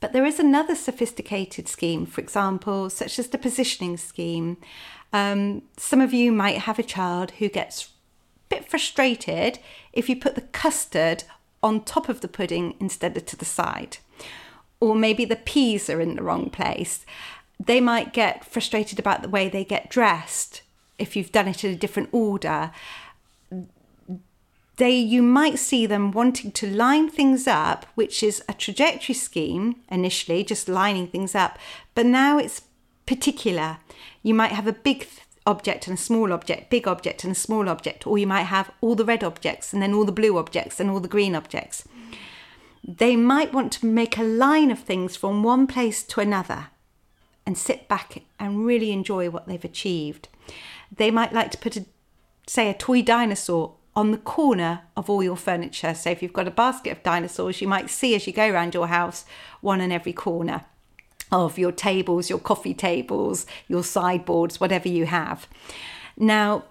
But 0.00 0.12
there 0.12 0.26
is 0.26 0.38
another 0.38 0.74
sophisticated 0.74 1.66
scheme, 1.68 2.06
for 2.06 2.20
example, 2.20 2.90
such 2.90 3.18
as 3.18 3.28
the 3.28 3.38
positioning 3.38 3.96
scheme. 3.96 4.58
Um, 5.12 5.62
some 5.76 6.00
of 6.00 6.12
you 6.12 6.30
might 6.30 6.58
have 6.58 6.78
a 6.78 6.82
child 6.82 7.32
who 7.32 7.48
gets 7.48 7.86
a 7.86 7.88
bit 8.50 8.68
frustrated 8.68 9.58
if 9.92 10.08
you 10.08 10.16
put 10.16 10.34
the 10.34 10.42
custard 10.42 11.24
on 11.62 11.82
top 11.82 12.08
of 12.08 12.20
the 12.20 12.28
pudding 12.28 12.74
instead 12.78 13.16
of 13.16 13.24
to 13.26 13.36
the 13.36 13.44
side. 13.44 13.96
Or 14.78 14.94
maybe 14.94 15.24
the 15.24 15.36
peas 15.36 15.88
are 15.88 16.00
in 16.00 16.16
the 16.16 16.22
wrong 16.22 16.50
place. 16.50 17.06
They 17.58 17.80
might 17.80 18.12
get 18.12 18.44
frustrated 18.44 18.98
about 18.98 19.22
the 19.22 19.28
way 19.28 19.48
they 19.48 19.64
get 19.64 19.88
dressed 19.88 20.60
if 20.98 21.16
you've 21.16 21.32
done 21.32 21.48
it 21.48 21.64
in 21.64 21.72
a 21.72 21.76
different 21.76 22.08
order. 22.12 22.70
They 24.76 24.96
you 24.96 25.22
might 25.22 25.58
see 25.58 25.86
them 25.86 26.10
wanting 26.10 26.50
to 26.52 26.66
line 26.66 27.08
things 27.08 27.46
up, 27.46 27.86
which 27.94 28.22
is 28.22 28.42
a 28.48 28.54
trajectory 28.54 29.14
scheme 29.14 29.76
initially, 29.88 30.42
just 30.42 30.68
lining 30.68 31.06
things 31.06 31.34
up, 31.34 31.58
but 31.94 32.06
now 32.06 32.38
it's 32.38 32.62
particular. 33.06 33.78
You 34.22 34.34
might 34.34 34.52
have 34.52 34.66
a 34.66 34.72
big 34.72 35.06
object 35.46 35.86
and 35.86 35.98
a 35.98 36.00
small 36.00 36.32
object, 36.32 36.70
big 36.70 36.88
object 36.88 37.22
and 37.22 37.32
a 37.32 37.36
small 37.36 37.68
object, 37.68 38.06
or 38.06 38.18
you 38.18 38.26
might 38.26 38.44
have 38.44 38.70
all 38.80 38.94
the 38.94 39.04
red 39.04 39.22
objects 39.22 39.72
and 39.72 39.82
then 39.82 39.92
all 39.92 40.04
the 40.04 40.12
blue 40.12 40.38
objects 40.38 40.80
and 40.80 40.90
all 40.90 41.00
the 41.00 41.08
green 41.08 41.34
objects. 41.34 41.86
They 42.86 43.16
might 43.16 43.52
want 43.52 43.72
to 43.74 43.86
make 43.86 44.18
a 44.18 44.22
line 44.22 44.70
of 44.70 44.78
things 44.78 45.16
from 45.16 45.42
one 45.42 45.66
place 45.66 46.02
to 46.04 46.20
another 46.20 46.68
and 47.46 47.56
sit 47.56 47.88
back 47.88 48.22
and 48.38 48.66
really 48.66 48.90
enjoy 48.90 49.30
what 49.30 49.46
they've 49.46 49.64
achieved. 49.64 50.28
They 50.94 51.10
might 51.10 51.32
like 51.32 51.50
to 51.52 51.58
put 51.58 51.76
a 51.76 51.84
say 52.46 52.68
a 52.68 52.74
toy 52.74 53.02
dinosaur 53.02 53.74
on 53.96 54.10
the 54.10 54.18
corner 54.18 54.82
of 54.96 55.08
all 55.08 55.22
your 55.22 55.36
furniture. 55.36 55.94
So 55.94 56.10
if 56.10 56.22
you've 56.22 56.32
got 56.32 56.48
a 56.48 56.52
basket 56.52 56.90
of 56.90 57.02
dinosaurs, 57.02 57.60
you 57.60 57.68
might 57.68 57.90
see 57.90 58.14
as 58.14 58.26
you 58.26 58.32
go 58.32 58.50
around 58.50 58.74
your 58.74 58.88
house 58.88 59.24
one 59.60 59.80
in 59.80 59.92
every 59.92 60.12
corner 60.12 60.64
of 61.30 61.58
your 61.58 61.72
tables, 61.72 62.28
your 62.28 62.38
coffee 62.38 62.74
tables, 62.74 63.46
your 63.68 63.84
sideboards, 63.84 64.60
whatever 64.60 64.88
you 64.88 65.06
have. 65.06 65.48
Now, 66.16 66.64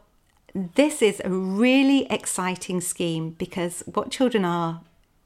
this 0.53 1.01
is 1.01 1.21
a 1.23 1.29
really 1.29 2.05
exciting 2.11 2.79
scheme 2.81 3.31
because 3.31 3.83
what 3.91 4.11
children 4.11 4.45
are 4.45 4.81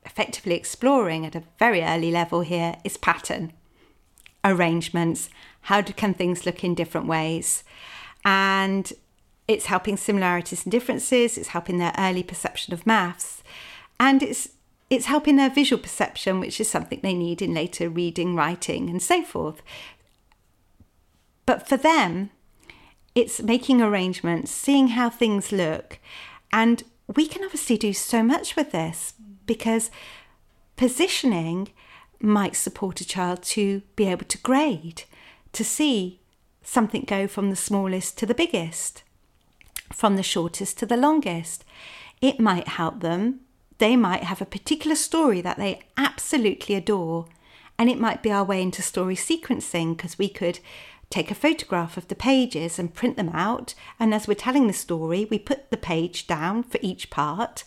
effectively 0.05 0.55
exploring 0.55 1.25
at 1.25 1.35
a 1.35 1.43
very 1.59 1.83
early 1.83 2.11
level 2.11 2.41
here 2.41 2.77
is 2.83 2.95
pattern, 2.95 3.51
arrangements, 4.43 5.29
how 5.61 5.81
do, 5.81 5.91
can 5.91 6.13
things 6.13 6.45
look 6.45 6.63
in 6.63 6.73
different 6.73 7.07
ways. 7.07 7.63
And 8.27 8.91
it's 9.47 9.67
helping 9.67 9.95
similarities 9.95 10.65
and 10.65 10.71
differences, 10.71 11.37
it's 11.37 11.47
helping 11.49 11.77
their 11.77 11.93
early 11.97 12.23
perception 12.23 12.73
of 12.73 12.85
maths, 12.85 13.41
and 14.01 14.21
it's 14.21 14.49
it's 14.89 15.05
helping 15.05 15.37
their 15.37 15.49
visual 15.49 15.81
perception, 15.81 16.41
which 16.41 16.59
is 16.59 16.69
something 16.69 16.99
they 17.01 17.13
need 17.13 17.41
in 17.41 17.53
later 17.53 17.89
reading, 17.89 18.35
writing, 18.35 18.89
and 18.89 19.01
so 19.01 19.23
forth. 19.23 19.61
But 21.45 21.69
for 21.69 21.77
them, 21.77 22.31
it's 23.15 23.41
making 23.41 23.81
arrangements, 23.81 24.51
seeing 24.51 24.89
how 24.89 25.09
things 25.09 25.53
look. 25.53 25.97
And 26.51 26.83
we 27.15 27.27
can 27.27 27.45
obviously 27.45 27.77
do 27.77 27.93
so 27.93 28.23
much 28.23 28.57
with 28.57 28.71
this 28.71 29.13
because 29.45 29.89
positioning 30.75 31.69
might 32.21 32.57
support 32.57 32.99
a 32.99 33.05
child 33.05 33.43
to 33.43 33.83
be 33.95 34.05
able 34.05 34.25
to 34.25 34.37
grade, 34.39 35.03
to 35.53 35.63
see 35.63 36.19
something 36.67 37.03
go 37.07 37.27
from 37.27 37.49
the 37.49 37.55
smallest 37.55 38.17
to 38.17 38.25
the 38.25 38.35
biggest, 38.35 39.03
from 39.93 40.15
the 40.15 40.23
shortest 40.23 40.77
to 40.79 40.85
the 40.85 40.97
longest. 40.97 41.63
It 42.21 42.39
might 42.39 42.67
help 42.67 43.01
them 43.01 43.41
they 43.77 43.95
might 43.95 44.23
have 44.23 44.41
a 44.41 44.45
particular 44.45 44.95
story 44.95 45.41
that 45.41 45.57
they 45.57 45.81
absolutely 45.97 46.75
adore, 46.75 47.27
and 47.77 47.89
it 47.89 47.99
might 47.99 48.23
be 48.23 48.31
our 48.31 48.43
way 48.43 48.61
into 48.61 48.81
story 48.81 49.15
sequencing 49.15 49.95
because 49.95 50.17
we 50.17 50.29
could 50.29 50.59
take 51.09 51.29
a 51.29 51.35
photograph 51.35 51.95
of 51.95 52.07
the 52.07 52.15
pages 52.15 52.79
and 52.79 52.95
print 52.95 53.17
them 53.17 53.29
out. 53.29 53.75
And 53.99 54.13
as 54.13 54.27
we're 54.27 54.33
telling 54.33 54.67
the 54.67 54.73
story, 54.73 55.25
we 55.29 55.37
put 55.39 55.69
the 55.69 55.77
page 55.77 56.27
down 56.27 56.63
for 56.63 56.79
each 56.81 57.09
part, 57.09 57.65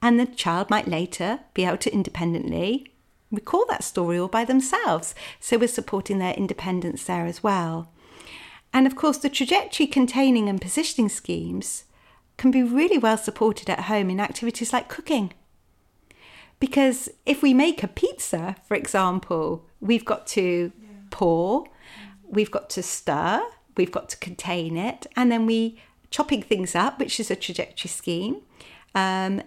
and 0.00 0.18
the 0.18 0.26
child 0.26 0.70
might 0.70 0.88
later 0.88 1.40
be 1.52 1.64
able 1.64 1.76
to 1.78 1.92
independently 1.92 2.92
recall 3.30 3.66
that 3.68 3.84
story 3.84 4.18
all 4.18 4.28
by 4.28 4.44
themselves. 4.44 5.14
So 5.40 5.58
we're 5.58 5.68
supporting 5.68 6.18
their 6.18 6.34
independence 6.34 7.04
there 7.04 7.26
as 7.26 7.42
well. 7.42 7.92
And 8.72 8.86
of 8.86 8.96
course, 8.96 9.18
the 9.18 9.28
trajectory 9.28 9.86
containing 9.86 10.48
and 10.48 10.60
positioning 10.60 11.08
schemes 11.08 11.84
can 12.36 12.50
be 12.50 12.62
really 12.62 12.98
well 12.98 13.18
supported 13.18 13.68
at 13.68 13.80
home 13.80 14.10
in 14.10 14.20
activities 14.20 14.72
like 14.72 14.88
cooking. 14.88 15.32
Because 16.58 17.08
if 17.26 17.42
we 17.42 17.54
make 17.54 17.82
a 17.82 17.88
pizza, 17.88 18.56
for 18.66 18.74
example, 18.74 19.66
we've 19.80 20.04
got 20.04 20.26
to 20.28 20.72
yeah. 20.80 20.88
pour, 21.10 21.66
we've 22.28 22.50
got 22.50 22.70
to 22.70 22.82
stir, 22.82 23.42
we've 23.76 23.90
got 23.90 24.08
to 24.10 24.16
contain 24.18 24.76
it, 24.76 25.06
and 25.16 25.32
then 25.32 25.46
we 25.46 25.80
chopping 26.10 26.42
things 26.42 26.74
up, 26.74 26.98
which 26.98 27.18
is 27.18 27.30
a 27.30 27.36
trajectory 27.36 27.88
scheme. 27.88 28.42
Um, 28.94 29.42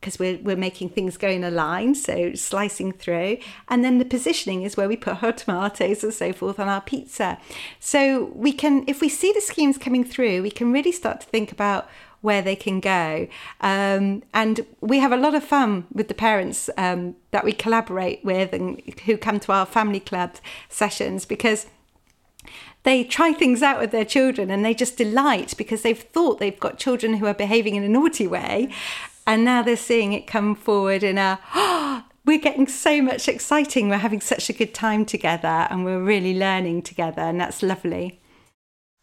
because 0.00 0.18
we're, 0.18 0.38
we're 0.38 0.56
making 0.56 0.88
things 0.88 1.18
go 1.18 1.28
in 1.28 1.44
a 1.44 1.50
line, 1.50 1.94
so 1.94 2.34
slicing 2.34 2.90
through. 2.90 3.36
And 3.68 3.84
then 3.84 3.98
the 3.98 4.04
positioning 4.04 4.62
is 4.62 4.76
where 4.76 4.88
we 4.88 4.96
put 4.96 5.22
our 5.22 5.32
tomatoes 5.32 6.02
and 6.02 6.14
so 6.14 6.32
forth 6.32 6.58
on 6.58 6.68
our 6.68 6.80
pizza. 6.80 7.38
So 7.78 8.32
we 8.34 8.52
can, 8.52 8.84
if 8.86 9.00
we 9.00 9.08
see 9.08 9.32
the 9.32 9.42
schemes 9.42 9.76
coming 9.76 10.04
through, 10.04 10.42
we 10.42 10.50
can 10.50 10.72
really 10.72 10.92
start 10.92 11.20
to 11.20 11.26
think 11.26 11.52
about 11.52 11.88
where 12.22 12.42
they 12.42 12.56
can 12.56 12.80
go. 12.80 13.28
Um, 13.60 14.22
and 14.32 14.66
we 14.80 14.98
have 14.98 15.12
a 15.12 15.16
lot 15.16 15.34
of 15.34 15.44
fun 15.44 15.86
with 15.92 16.08
the 16.08 16.14
parents 16.14 16.70
um, 16.76 17.16
that 17.30 17.44
we 17.44 17.52
collaborate 17.52 18.24
with 18.24 18.52
and 18.52 18.80
who 19.06 19.16
come 19.16 19.40
to 19.40 19.52
our 19.52 19.66
family 19.66 20.00
club 20.00 20.36
sessions 20.68 21.24
because 21.24 21.66
they 22.82 23.04
try 23.04 23.32
things 23.32 23.62
out 23.62 23.78
with 23.78 23.90
their 23.90 24.04
children 24.04 24.50
and 24.50 24.64
they 24.64 24.72
just 24.72 24.96
delight 24.96 25.54
because 25.58 25.82
they've 25.82 25.98
thought 25.98 26.38
they've 26.38 26.58
got 26.58 26.78
children 26.78 27.14
who 27.14 27.26
are 27.26 27.34
behaving 27.34 27.74
in 27.74 27.82
a 27.82 27.88
naughty 27.88 28.26
way. 28.26 28.72
And 29.30 29.44
now 29.44 29.62
they're 29.62 29.76
seeing 29.76 30.12
it 30.12 30.26
come 30.26 30.56
forward 30.56 31.04
in 31.04 31.16
a, 31.16 31.38
oh, 31.54 32.02
we're 32.26 32.40
getting 32.40 32.66
so 32.66 33.00
much 33.00 33.28
exciting. 33.28 33.88
We're 33.88 33.98
having 33.98 34.20
such 34.20 34.50
a 34.50 34.52
good 34.52 34.74
time 34.74 35.06
together 35.06 35.68
and 35.70 35.84
we're 35.84 36.02
really 36.02 36.36
learning 36.36 36.82
together. 36.82 37.22
And 37.22 37.40
that's 37.40 37.62
lovely. 37.62 38.20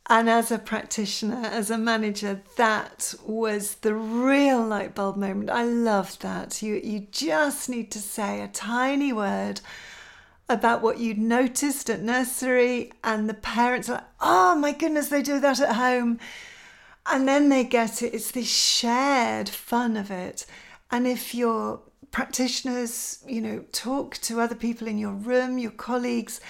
And 0.08 0.30
as 0.30 0.52
a 0.52 0.60
practitioner, 0.60 1.46
as 1.46 1.72
a 1.72 1.78
manager, 1.78 2.42
that 2.58 3.14
was 3.26 3.76
the 3.76 3.96
real 3.96 4.62
light 4.66 4.96
bulb 4.96 5.16
moment. 5.16 5.50
I 5.50 5.64
loved 5.64 6.22
that. 6.24 6.62
You 6.62 6.76
you 6.84 7.08
just 7.10 7.70
need 7.70 7.90
to 7.92 8.00
say 8.00 8.42
a 8.42 8.50
tiny 8.50 9.14
word 9.14 9.62
about 10.50 10.82
what 10.82 11.00
you'd 11.00 11.18
noticed 11.18 11.90
at 11.90 12.02
nursery, 12.02 12.92
and 13.02 13.30
the 13.30 13.34
parents 13.34 13.88
are 13.88 13.94
like, 13.94 14.06
oh 14.20 14.56
my 14.56 14.74
goodness, 14.74 15.08
they 15.08 15.22
do 15.22 15.40
that 15.40 15.62
at 15.62 15.76
home. 15.76 16.20
And 17.10 17.28
then 17.28 17.50
they 17.50 17.64
get 17.64 18.02
it. 18.02 18.14
It's 18.14 18.32
this 18.32 18.50
shared 18.50 19.50
fun 19.50 19.96
of 19.96 20.12
it. 20.12 20.46
And 20.92 21.08
if 21.08 21.34
your 21.34 21.82
practitioners, 22.12 23.24
you 23.28 23.42
know, 23.42 23.64
talk 23.72 24.18
to 24.18 24.42
other 24.42 24.56
people 24.56 24.88
in 24.88 24.98
your 24.98 25.14
room, 25.14 25.58
your 25.58 25.72
colleagues, 25.72 26.42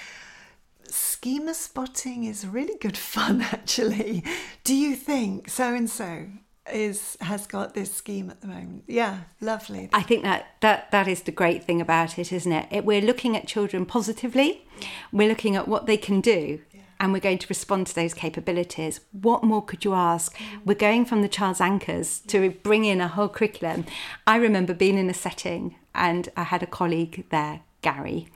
schema 0.90 1.54
spotting 1.54 2.24
is 2.24 2.48
really 2.48 2.78
good 2.80 2.98
fun 2.98 3.42
actually. 3.52 4.24
Do 4.64 4.76
you 4.76 4.96
think 4.96 5.50
so 5.50 5.74
and 5.74 5.90
so 5.90 6.28
is 6.72 7.18
has 7.22 7.48
got 7.48 7.74
this 7.74 7.94
scheme 7.94 8.30
at 8.30 8.42
the 8.42 8.48
moment? 8.48 8.84
Yeah, 8.88 9.22
lovely. 9.42 9.90
I 9.94 10.02
think 10.02 10.24
that 10.24 10.48
that 10.62 10.92
that 10.92 11.08
is 11.08 11.24
the 11.24 11.32
great 11.32 11.64
thing 11.64 11.82
about 11.82 12.18
it, 12.18 12.32
isn't 12.32 12.52
it? 12.52 12.68
it 12.72 12.86
we're 12.86 13.02
looking 13.02 13.36
at 13.36 13.48
children 13.48 13.86
positively. 13.86 14.66
We're 15.12 15.30
looking 15.30 15.56
at 15.56 15.68
what 15.68 15.86
they 15.86 15.98
can 15.98 16.22
do. 16.22 16.62
And 17.00 17.14
we're 17.14 17.20
going 17.20 17.38
to 17.38 17.48
respond 17.48 17.88
to 17.88 17.96
those 17.96 18.14
capabilities. 18.14 19.00
What 19.12 19.44
more 19.44 19.64
could 19.64 19.86
you 19.86 19.94
ask? 19.94 20.36
We're 20.66 20.74
going 20.74 21.06
from 21.06 21.22
the 21.22 21.28
child's 21.28 21.62
anchors 21.62 22.20
to 22.28 22.50
bring 22.50 22.86
in 22.86 23.02
a 23.02 23.08
whole 23.08 23.30
curriculum. 23.30 23.86
I 24.26 24.38
remember 24.38 24.74
being 24.74 24.98
in 24.98 25.10
a 25.10 25.14
setting 25.14 25.76
and 25.94 26.30
I 26.36 26.44
had 26.44 26.64
a 26.64 26.68
colleague 26.68 27.26
there, 27.30 27.62
Gary, 27.82 28.28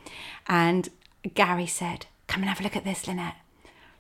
and 0.48 0.90
Gary 1.34 1.68
said, 1.68 2.06
Come 2.28 2.42
and 2.44 2.50
have 2.50 2.60
a 2.60 2.64
look 2.64 2.76
at 2.76 2.86
this, 2.86 3.08
Lynette. 3.08 3.36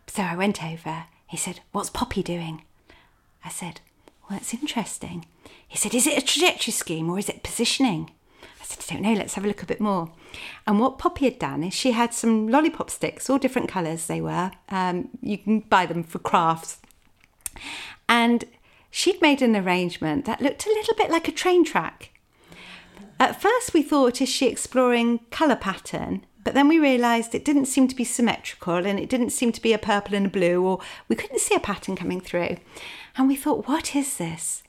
So 0.07 0.23
I 0.23 0.35
went 0.35 0.63
over. 0.63 1.05
He 1.27 1.37
said, 1.37 1.61
What's 1.71 1.89
Poppy 1.89 2.23
doing? 2.23 2.63
I 3.43 3.49
said, 3.49 3.81
Well, 4.21 4.37
that's 4.37 4.53
interesting. 4.53 5.25
He 5.67 5.77
said, 5.77 5.93
Is 5.93 6.07
it 6.07 6.17
a 6.17 6.25
trajectory 6.25 6.71
scheme 6.71 7.09
or 7.09 7.19
is 7.19 7.29
it 7.29 7.43
positioning? 7.43 8.11
I 8.61 8.63
said, 8.63 8.85
I 8.87 8.93
don't 8.93 9.01
know, 9.01 9.13
let's 9.13 9.33
have 9.33 9.43
a 9.43 9.47
look 9.47 9.63
a 9.63 9.65
bit 9.65 9.81
more. 9.81 10.11
And 10.67 10.79
what 10.79 10.99
Poppy 10.99 11.25
had 11.25 11.39
done 11.39 11.63
is 11.63 11.73
she 11.73 11.91
had 11.91 12.13
some 12.13 12.47
lollipop 12.47 12.89
sticks, 12.89 13.29
all 13.29 13.37
different 13.37 13.69
colours 13.69 14.05
they 14.05 14.21
were. 14.21 14.51
Um, 14.69 15.09
you 15.21 15.37
can 15.37 15.61
buy 15.61 15.85
them 15.85 16.03
for 16.03 16.19
crafts. 16.19 16.79
And 18.07 18.45
she'd 18.91 19.21
made 19.21 19.41
an 19.41 19.55
arrangement 19.55 20.25
that 20.25 20.41
looked 20.41 20.65
a 20.65 20.69
little 20.69 20.95
bit 20.95 21.09
like 21.09 21.27
a 21.27 21.31
train 21.31 21.65
track. 21.65 22.11
At 23.19 23.41
first, 23.41 23.73
we 23.73 23.81
thought, 23.81 24.21
is 24.21 24.29
she 24.29 24.47
exploring 24.47 25.19
colour 25.31 25.55
pattern? 25.55 26.25
But 26.43 26.53
then 26.53 26.67
we 26.67 26.79
realised 26.79 27.35
it 27.35 27.45
didn't 27.45 27.65
seem 27.65 27.87
to 27.87 27.95
be 27.95 28.03
symmetrical 28.03 28.85
and 28.85 28.99
it 28.99 29.09
didn't 29.09 29.29
seem 29.29 29.51
to 29.51 29.61
be 29.61 29.73
a 29.73 29.77
purple 29.77 30.15
and 30.15 30.25
a 30.25 30.29
blue, 30.29 30.63
or 30.63 30.79
we 31.07 31.15
couldn't 31.15 31.39
see 31.39 31.55
a 31.55 31.59
pattern 31.59 31.95
coming 31.95 32.19
through. 32.19 32.57
And 33.15 33.27
we 33.27 33.35
thought, 33.35 33.67
what 33.67 33.95
is 33.95 34.17
this? 34.17 34.63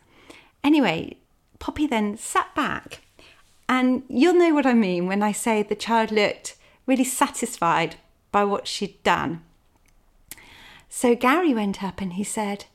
Anyway, 0.62 1.16
Poppy 1.58 1.86
then 1.86 2.16
sat 2.16 2.54
back, 2.54 3.00
and 3.68 4.02
you'll 4.08 4.34
know 4.34 4.54
what 4.54 4.66
I 4.66 4.74
mean 4.74 5.06
when 5.06 5.22
I 5.22 5.32
say 5.32 5.62
the 5.62 5.74
child 5.74 6.10
looked 6.10 6.56
really 6.86 7.04
satisfied 7.04 7.96
by 8.30 8.44
what 8.44 8.66
she'd 8.66 9.02
done. 9.02 9.42
So 10.88 11.14
Gary 11.14 11.54
went 11.54 11.82
up 11.82 12.00
and 12.00 12.14
he 12.14 12.24
said, 12.24 12.66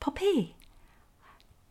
Poppy, 0.00 0.54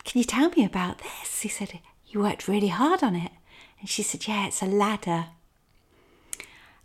can 0.03 0.19
you 0.19 0.25
tell 0.25 0.49
me 0.49 0.65
about 0.65 0.99
this? 0.99 1.41
He 1.41 1.49
said, 1.49 1.79
You 2.07 2.21
worked 2.21 2.47
really 2.47 2.67
hard 2.67 3.03
on 3.03 3.15
it. 3.15 3.31
And 3.79 3.89
she 3.89 4.03
said, 4.03 4.27
Yeah, 4.27 4.47
it's 4.47 4.61
a 4.61 4.65
ladder. 4.65 5.27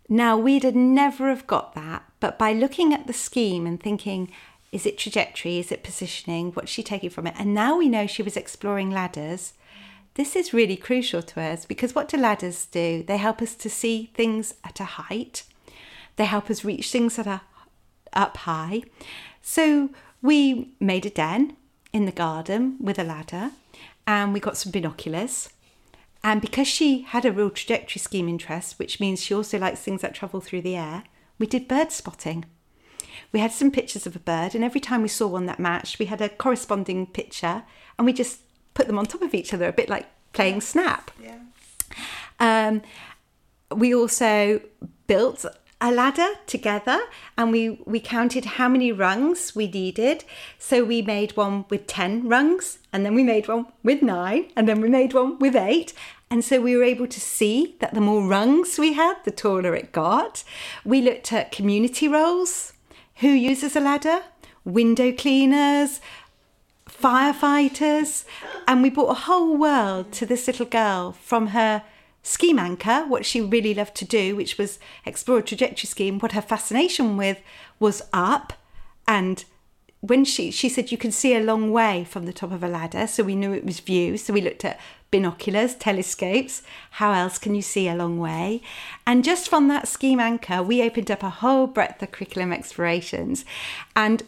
Now, 0.09 0.37
we'd 0.37 0.63
have 0.63 0.75
never 0.75 1.29
have 1.29 1.47
got 1.47 1.73
that, 1.75 2.03
but 2.19 2.37
by 2.37 2.51
looking 2.51 2.93
at 2.93 3.07
the 3.07 3.13
scheme 3.13 3.65
and 3.65 3.81
thinking, 3.81 4.29
is 4.73 4.85
it 4.85 4.97
trajectory? 4.97 5.59
Is 5.59 5.71
it 5.71 5.83
positioning? 5.83 6.51
What's 6.51 6.71
she 6.71 6.81
taking 6.81 7.11
from 7.11 7.27
it? 7.27 7.35
And 7.37 7.53
now 7.53 7.77
we 7.77 7.87
know 7.87 8.07
she 8.07 8.23
was 8.23 8.35
exploring 8.35 8.89
ladders. 8.89 9.53
This 10.15 10.35
is 10.35 10.53
really 10.53 10.77
crucial 10.77 11.23
to 11.23 11.41
us 11.41 11.65
because 11.65 11.95
what 11.95 12.07
do 12.07 12.17
ladders 12.17 12.65
do? 12.65 13.03
They 13.03 13.17
help 13.17 13.41
us 13.41 13.55
to 13.55 13.69
see 13.69 14.11
things 14.13 14.53
at 14.63 14.79
a 14.79 14.85
height. 14.85 15.43
They 16.17 16.25
help 16.25 16.51
us 16.51 16.63
reach 16.63 16.91
things 16.91 17.15
that 17.15 17.25
are 17.25 17.41
up 18.13 18.37
high. 18.37 18.83
So 19.41 19.89
we 20.21 20.75
made 20.79 21.07
a 21.07 21.09
den 21.09 21.57
in 21.91 22.05
the 22.05 22.11
garden 22.11 22.77
with 22.79 22.99
a 22.99 23.03
ladder 23.03 23.51
and 24.05 24.33
we 24.33 24.39
got 24.39 24.57
some 24.57 24.71
binoculars. 24.71 25.49
And 26.23 26.41
because 26.41 26.67
she 26.67 27.01
had 27.01 27.25
a 27.25 27.31
real 27.31 27.49
trajectory 27.49 27.99
scheme 27.99 28.29
interest, 28.29 28.77
which 28.77 28.99
means 28.99 29.21
she 29.21 29.33
also 29.33 29.57
likes 29.57 29.81
things 29.81 30.01
that 30.01 30.13
travel 30.13 30.39
through 30.39 30.61
the 30.61 30.75
air, 30.75 31.03
we 31.39 31.47
did 31.47 31.67
bird 31.67 31.91
spotting. 31.91 32.45
We 33.31 33.39
had 33.39 33.51
some 33.51 33.71
pictures 33.71 34.05
of 34.05 34.15
a 34.15 34.19
bird, 34.19 34.55
and 34.55 34.63
every 34.63 34.79
time 34.79 35.01
we 35.01 35.07
saw 35.07 35.27
one 35.27 35.47
that 35.47 35.59
matched, 35.59 35.99
we 35.99 36.05
had 36.05 36.21
a 36.21 36.29
corresponding 36.29 37.07
picture, 37.07 37.63
and 37.97 38.05
we 38.05 38.13
just 38.13 38.39
put 38.73 38.87
them 38.87 38.97
on 38.97 39.05
top 39.05 39.21
of 39.21 39.33
each 39.33 39.53
other, 39.53 39.67
a 39.67 39.73
bit 39.73 39.89
like 39.89 40.07
playing 40.33 40.61
snap. 40.61 41.11
Yeah. 41.21 41.39
Um, 42.39 42.81
we 43.75 43.93
also 43.93 44.61
built 45.07 45.45
a 45.83 45.91
ladder 45.91 46.29
together 46.47 47.01
and 47.37 47.51
we, 47.51 47.81
we 47.85 47.99
counted 47.99 48.45
how 48.45 48.69
many 48.69 48.91
rungs 48.91 49.53
we 49.53 49.67
needed. 49.67 50.23
So 50.57 50.83
we 50.83 51.01
made 51.01 51.35
one 51.35 51.65
with 51.69 51.87
10 51.87 52.29
rungs 52.29 52.79
and 52.93 53.05
then 53.05 53.13
we 53.13 53.23
made 53.23 53.47
one 53.49 53.67
with 53.83 54.01
nine 54.01 54.49
and 54.55 54.67
then 54.67 54.79
we 54.79 54.87
made 54.87 55.13
one 55.13 55.37
with 55.39 55.55
eight. 55.55 55.93
And 56.31 56.43
so 56.43 56.61
we 56.61 56.77
were 56.77 56.85
able 56.85 57.07
to 57.07 57.19
see 57.19 57.75
that 57.79 57.93
the 57.93 58.01
more 58.01 58.25
rungs 58.25 58.79
we 58.79 58.93
had, 58.93 59.15
the 59.25 59.31
taller 59.31 59.75
it 59.75 59.91
got. 59.91 60.43
We 60.85 61.01
looked 61.01 61.33
at 61.33 61.51
community 61.51 62.07
roles 62.07 62.73
who 63.17 63.27
uses 63.27 63.75
a 63.75 63.81
ladder, 63.81 64.21
window 64.63 65.11
cleaners, 65.11 65.99
firefighters, 67.03 68.23
and 68.65 68.81
we 68.81 68.89
brought 68.89 69.11
a 69.11 69.25
whole 69.25 69.57
world 69.57 70.11
to 70.13 70.25
this 70.25 70.47
little 70.47 70.65
girl 70.65 71.11
from 71.11 71.47
her 71.47 71.83
scheme 72.21 72.57
anchor, 72.57 73.03
what 73.07 73.25
she 73.25 73.41
really 73.41 73.73
loved 73.73 73.95
to 73.95 74.05
do, 74.05 74.35
which 74.37 74.57
was 74.57 74.79
explore 75.05 75.39
a 75.39 75.43
trajectory 75.43 75.87
scheme. 75.87 76.17
What 76.19 76.31
her 76.31 76.41
fascination 76.41 77.17
with 77.17 77.41
was 77.77 78.01
up, 78.13 78.53
and 79.05 79.43
when 79.99 80.23
she 80.23 80.51
she 80.51 80.69
said 80.69 80.91
you 80.91 80.97
can 80.97 81.11
see 81.11 81.35
a 81.35 81.43
long 81.43 81.71
way 81.71 82.05
from 82.05 82.25
the 82.25 82.33
top 82.33 82.51
of 82.53 82.63
a 82.63 82.69
ladder, 82.69 83.05
so 83.07 83.23
we 83.23 83.35
knew 83.35 83.51
it 83.51 83.65
was 83.65 83.81
view. 83.81 84.17
So 84.17 84.31
we 84.31 84.41
looked 84.41 84.63
at 84.63 84.79
binoculars, 85.11 85.75
telescopes. 85.75 86.63
How 86.91 87.11
else 87.11 87.37
can 87.37 87.53
you 87.53 87.61
see 87.61 87.89
a 87.89 87.95
long 87.95 88.17
way? 88.17 88.61
And 89.05 89.23
just 89.23 89.49
from 89.49 89.67
that 89.67 89.89
scheme 89.89 90.21
anchor, 90.21 90.63
we 90.63 90.81
opened 90.81 91.11
up 91.11 91.23
a 91.23 91.29
whole 91.29 91.67
breadth 91.67 92.01
of 92.01 92.11
curriculum 92.11 92.53
explorations. 92.53 93.43
And 93.93 94.23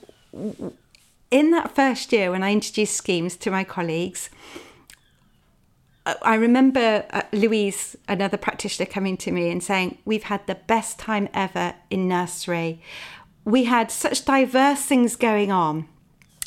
in 1.31 1.51
that 1.51 1.75
first 1.75 2.11
year, 2.13 2.31
when 2.31 2.43
I 2.43 2.51
introduced 2.51 2.95
schemes 2.95 3.35
to 3.37 3.51
my 3.51 3.63
colleagues, 3.63 4.29
I 6.21 6.35
remember 6.35 7.05
uh, 7.09 7.23
Louise, 7.33 7.95
another 8.07 8.37
practitioner, 8.37 8.85
coming 8.85 9.17
to 9.17 9.31
me 9.31 9.49
and 9.49 9.63
saying, 9.63 9.97
We've 10.05 10.23
had 10.23 10.45
the 10.45 10.55
best 10.55 10.99
time 10.99 11.27
ever 11.33 11.73
in 11.89 12.07
nursery. 12.07 12.81
We 13.43 13.63
had 13.63 13.89
such 13.89 14.25
diverse 14.25 14.81
things 14.83 15.15
going 15.15 15.51
on 15.51 15.87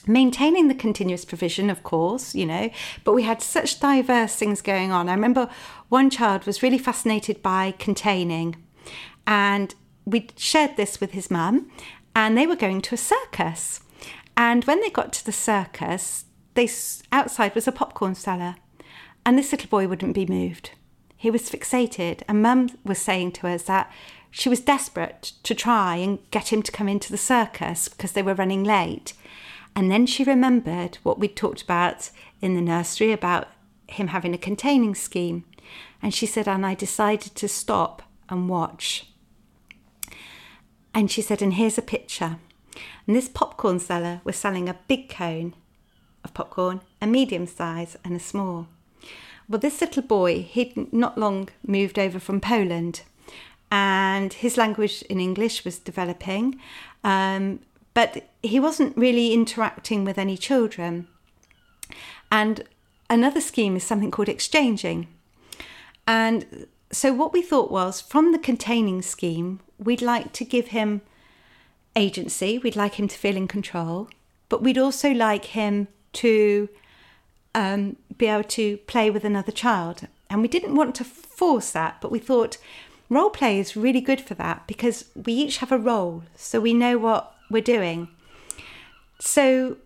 maintaining 0.08 0.68
the 0.68 0.74
continuous 0.74 1.24
provision, 1.24 1.70
of 1.70 1.82
course, 1.82 2.34
you 2.34 2.46
know, 2.46 2.70
but 3.04 3.12
we 3.12 3.22
had 3.22 3.42
such 3.42 3.78
diverse 3.78 4.34
things 4.34 4.62
going 4.62 4.90
on. 4.90 5.08
I 5.08 5.14
remember 5.14 5.50
one 5.88 6.10
child 6.10 6.46
was 6.46 6.62
really 6.62 6.78
fascinated 6.78 7.42
by 7.42 7.74
containing, 7.78 8.56
and 9.26 9.74
we 10.06 10.28
shared 10.36 10.76
this 10.76 11.00
with 11.00 11.12
his 11.12 11.30
mum, 11.30 11.70
and 12.16 12.36
they 12.36 12.46
were 12.46 12.56
going 12.56 12.80
to 12.82 12.94
a 12.94 12.98
circus. 12.98 13.80
And 14.38 14.64
when 14.66 14.80
they 14.80 14.88
got 14.88 15.12
to 15.14 15.26
the 15.26 15.32
circus, 15.32 16.26
they 16.54 16.70
outside 17.10 17.56
was 17.56 17.66
a 17.66 17.72
popcorn 17.72 18.14
seller, 18.14 18.54
and 19.26 19.36
this 19.36 19.50
little 19.50 19.68
boy 19.68 19.88
wouldn't 19.88 20.14
be 20.14 20.26
moved. 20.26 20.70
He 21.16 21.28
was 21.28 21.50
fixated, 21.50 22.22
and 22.28 22.40
mum 22.40 22.70
was 22.84 23.00
saying 23.00 23.32
to 23.32 23.48
us 23.48 23.64
that 23.64 23.90
she 24.30 24.48
was 24.48 24.60
desperate 24.60 25.32
to 25.42 25.56
try 25.56 25.96
and 25.96 26.20
get 26.30 26.52
him 26.52 26.62
to 26.62 26.70
come 26.70 26.88
into 26.88 27.10
the 27.10 27.18
circus 27.18 27.88
because 27.88 28.12
they 28.12 28.22
were 28.22 28.34
running 28.34 28.62
late. 28.62 29.12
And 29.74 29.90
then 29.90 30.06
she 30.06 30.22
remembered 30.22 30.98
what 31.02 31.18
we'd 31.18 31.34
talked 31.34 31.62
about 31.62 32.10
in 32.40 32.54
the 32.54 32.60
nursery 32.60 33.10
about 33.10 33.48
him 33.88 34.08
having 34.08 34.34
a 34.34 34.38
containing 34.38 34.94
scheme. 34.94 35.44
And 36.00 36.14
she 36.14 36.26
said, 36.26 36.46
and 36.46 36.64
I 36.64 36.74
decided 36.74 37.34
to 37.34 37.48
stop 37.48 38.02
and 38.28 38.48
watch. 38.48 39.10
And 40.94 41.10
she 41.10 41.22
said, 41.22 41.42
and 41.42 41.54
here's 41.54 41.78
a 41.78 41.82
picture. 41.82 42.36
And 43.08 43.16
this 43.16 43.28
popcorn 43.28 43.80
seller 43.80 44.20
was 44.22 44.36
selling 44.36 44.68
a 44.68 44.78
big 44.86 45.08
cone 45.08 45.54
of 46.22 46.34
popcorn, 46.34 46.82
a 47.00 47.06
medium 47.06 47.46
size, 47.46 47.96
and 48.04 48.14
a 48.14 48.20
small. 48.20 48.68
Well, 49.48 49.58
this 49.58 49.80
little 49.80 50.02
boy, 50.02 50.42
he'd 50.42 50.92
not 50.92 51.16
long 51.16 51.48
moved 51.66 51.98
over 51.98 52.20
from 52.20 52.38
Poland, 52.38 53.00
and 53.72 54.34
his 54.34 54.58
language 54.58 55.00
in 55.08 55.20
English 55.20 55.64
was 55.64 55.78
developing. 55.78 56.60
Um, 57.02 57.60
but 57.94 58.28
he 58.42 58.60
wasn't 58.60 58.96
really 58.96 59.32
interacting 59.32 60.04
with 60.04 60.18
any 60.18 60.36
children. 60.36 61.08
And 62.30 62.64
another 63.08 63.40
scheme 63.40 63.74
is 63.74 63.84
something 63.84 64.10
called 64.10 64.28
exchanging. 64.28 65.08
And 66.06 66.66
so, 66.92 67.14
what 67.14 67.32
we 67.32 67.40
thought 67.40 67.70
was 67.70 68.02
from 68.02 68.32
the 68.32 68.38
containing 68.38 69.00
scheme, 69.00 69.60
we'd 69.78 70.02
like 70.02 70.34
to 70.34 70.44
give 70.44 70.68
him 70.68 71.00
agency, 71.98 72.58
we'd 72.58 72.76
like 72.76 72.94
him 72.94 73.08
to 73.08 73.18
feel 73.18 73.36
in 73.36 73.48
control, 73.48 74.08
but 74.48 74.62
we'd 74.62 74.78
also 74.78 75.12
like 75.12 75.46
him 75.46 75.88
to 76.14 76.68
um, 77.54 77.96
be 78.16 78.26
able 78.26 78.44
to 78.44 78.76
play 78.78 79.10
with 79.10 79.24
another 79.24 79.52
child. 79.52 80.06
And 80.30 80.40
we 80.40 80.48
didn't 80.48 80.76
want 80.76 80.94
to 80.96 81.04
force 81.04 81.70
that, 81.72 82.00
but 82.00 82.12
we 82.12 82.18
thought 82.18 82.58
role 83.10 83.30
play 83.30 83.58
is 83.58 83.76
really 83.76 84.00
good 84.00 84.20
for 84.20 84.34
that 84.34 84.66
because 84.66 85.06
we 85.14 85.32
each 85.32 85.58
have 85.58 85.72
a 85.72 85.78
role, 85.78 86.22
so 86.36 86.60
we 86.60 86.72
know 86.72 86.96
what 86.98 87.34
we're 87.50 87.62
doing. 87.62 88.08
So 89.18 89.76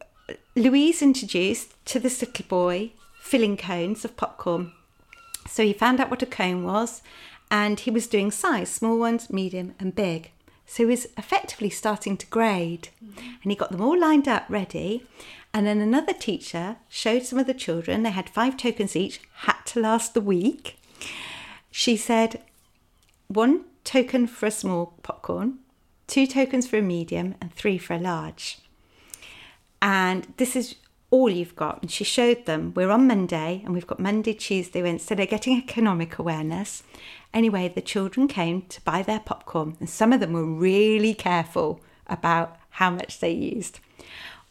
Louise 0.55 1.01
introduced 1.01 1.73
to 1.87 1.99
this 1.99 2.21
little 2.21 2.45
boy 2.47 2.93
filling 3.21 3.57
cones 3.57 4.05
of 4.05 4.17
popcorn. 4.17 4.73
So 5.49 5.65
he 5.65 5.73
found 5.73 6.01
out 6.01 6.11
what 6.11 6.23
a 6.23 6.27
cone 6.27 6.65
was 6.65 7.03
and 7.51 7.81
he 7.81 7.91
was 7.91 8.07
doing 8.07 8.31
size 8.31 8.69
small 8.69 8.99
ones, 8.99 9.31
medium, 9.31 9.75
and 9.79 9.95
big. 9.95 10.31
So 10.73 10.85
he 10.85 10.87
was 10.87 11.05
effectively 11.19 11.69
starting 11.69 12.17
to 12.17 12.27
grade 12.29 12.89
and 13.43 13.53
he 13.53 13.55
got 13.55 13.73
them 13.73 13.83
all 13.83 14.01
lined 14.01 14.27
up 14.27 14.47
ready. 14.49 15.07
And 15.53 15.67
then 15.67 15.83
another 15.83 16.15
teacher 16.15 16.77
showed 16.89 17.25
some 17.25 17.39
of 17.39 17.47
the 17.47 17.53
children, 17.53 18.05
they 18.05 18.11
had 18.11 18.31
five 18.31 18.57
tokens 18.57 18.97
each, 18.97 19.21
had 19.35 19.61
to 19.67 19.81
last 19.81 20.15
the 20.15 20.23
week. 20.23 20.81
She 21.71 21.95
said, 21.95 22.41
one 23.29 23.67
token 23.85 24.27
for 24.27 24.47
a 24.47 24.51
small 24.51 24.95
popcorn, 25.03 25.59
two 26.07 26.27
tokens 26.27 26.67
for 26.67 26.79
a 26.79 26.83
medium, 26.83 27.35
and 27.43 27.53
three 27.53 27.77
for 27.77 27.93
a 27.93 27.99
large. 27.99 28.57
And 29.83 30.27
this 30.39 30.57
is 30.57 30.77
all 31.11 31.29
you've 31.29 31.55
got. 31.55 31.83
And 31.83 31.91
she 31.91 32.05
showed 32.05 32.47
them. 32.47 32.73
We're 32.75 32.91
on 32.91 33.07
Monday, 33.07 33.61
and 33.63 33.75
we've 33.75 33.87
got 33.87 34.01
Monday, 34.01 34.33
Tuesday, 34.33 34.83
Wednesday. 34.83 35.17
They're 35.17 35.27
getting 35.27 35.59
economic 35.59 36.19
awareness. 36.19 36.83
Anyway, 37.35 37.69
the 37.69 37.81
children 37.81 38.29
came 38.29 38.63
to 38.63 38.81
buy 38.83 39.03
their 39.03 39.21
popcorn, 39.21 39.77
and 39.81 39.89
some 39.89 40.13
of 40.13 40.21
them 40.21 40.33
were 40.33 40.45
really 40.45 41.15
careful 41.15 41.81
about 42.07 42.57
how 42.71 42.91
much 42.91 43.21
they 43.21 43.31
used. 43.31 43.81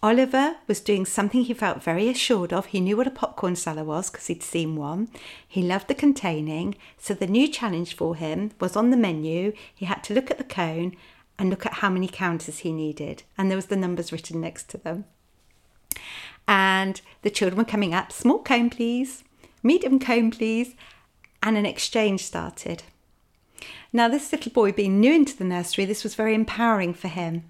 Oliver 0.04 0.56
was 0.66 0.80
doing 0.80 1.06
something 1.06 1.44
he 1.44 1.54
felt 1.54 1.84
very 1.84 2.10
assured 2.10 2.52
of. 2.52 2.68
He 2.68 2.80
knew 2.80 2.98
what 2.98 3.06
a 3.06 3.12
popcorn 3.12 3.56
seller 3.56 3.84
was 3.84 4.10
because 4.10 4.26
he'd 4.28 4.42
seen 4.42 4.76
one. 4.76 5.10
He 5.48 5.62
loved 5.62 5.88
the 5.88 5.94
containing, 5.94 6.76
so 6.98 7.14
the 7.14 7.28
new 7.28 7.48
challenge 7.48 7.96
for 7.96 8.16
him 8.16 8.52
was 8.60 8.76
on 8.76 8.90
the 8.90 8.98
menu. 8.98 9.54
He 9.74 9.86
had 9.86 10.04
to 10.06 10.16
look 10.16 10.32
at 10.32 10.40
the 10.40 10.44
cone 10.44 10.96
and 11.38 11.52
look 11.52 11.68
at 11.68 11.76
how 11.76 11.90
many 11.90 12.08
counters 12.08 12.60
he 12.60 12.72
needed. 12.72 13.22
And 13.38 13.50
there 13.50 13.56
was 13.56 13.68
the 13.68 13.76
numbers 13.76 14.12
written 14.12 14.42
next 14.42 14.70
to 14.70 14.80
them. 14.80 15.06
And 16.48 17.00
the 17.22 17.30
children 17.30 17.60
were 17.60 17.64
coming 17.64 17.94
up, 17.94 18.12
small 18.12 18.42
cone 18.42 18.72
please, 18.72 19.24
medium 19.62 20.00
cone 20.00 20.32
please, 20.32 20.74
and 21.44 21.58
an 21.58 21.66
exchange 21.66 22.24
started. 22.24 22.84
Now, 23.94 24.08
this 24.08 24.32
little 24.32 24.52
boy 24.52 24.72
being 24.72 25.00
new 25.00 25.14
into 25.14 25.38
the 25.38 25.44
nursery, 25.44 25.86
this 25.86 26.04
was 26.04 26.16
very 26.16 26.34
empowering 26.34 26.94
for 26.94 27.10
him, 27.10 27.44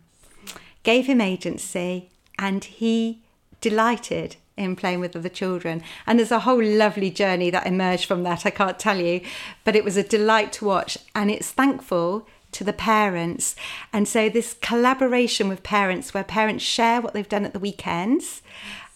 gave 0.84 1.06
him 1.06 1.22
agency, 1.22 2.10
and 2.40 2.64
he 2.64 3.22
delighted 3.60 4.38
in 4.58 4.76
playing 4.76 5.00
with 5.00 5.16
other 5.16 5.30
children. 5.30 5.84
And 6.06 6.18
there's 6.18 6.32
a 6.32 6.40
whole 6.40 6.64
lovely 6.64 7.10
journey 7.12 7.50
that 7.52 7.68
emerged 7.68 8.06
from 8.06 8.24
that, 8.24 8.46
I 8.46 8.50
can't 8.50 8.80
tell 8.80 9.00
you, 9.00 9.22
but 9.64 9.76
it 9.76 9.84
was 9.84 9.98
a 9.98 10.04
delight 10.04 10.52
to 10.54 10.66
watch. 10.66 10.98
And 11.16 11.30
it's 11.30 11.52
thankful 11.52 12.28
to 12.54 12.64
the 12.64 12.74
parents. 12.74 13.56
And 13.94 14.08
so, 14.08 14.30
this 14.30 14.56
collaboration 14.62 15.48
with 15.48 15.64
parents, 15.64 16.14
where 16.14 16.24
parents 16.24 16.64
share 16.64 17.02
what 17.02 17.14
they've 17.14 17.28
done 17.28 17.46
at 17.46 17.54
the 17.54 17.60
weekends 17.60 18.42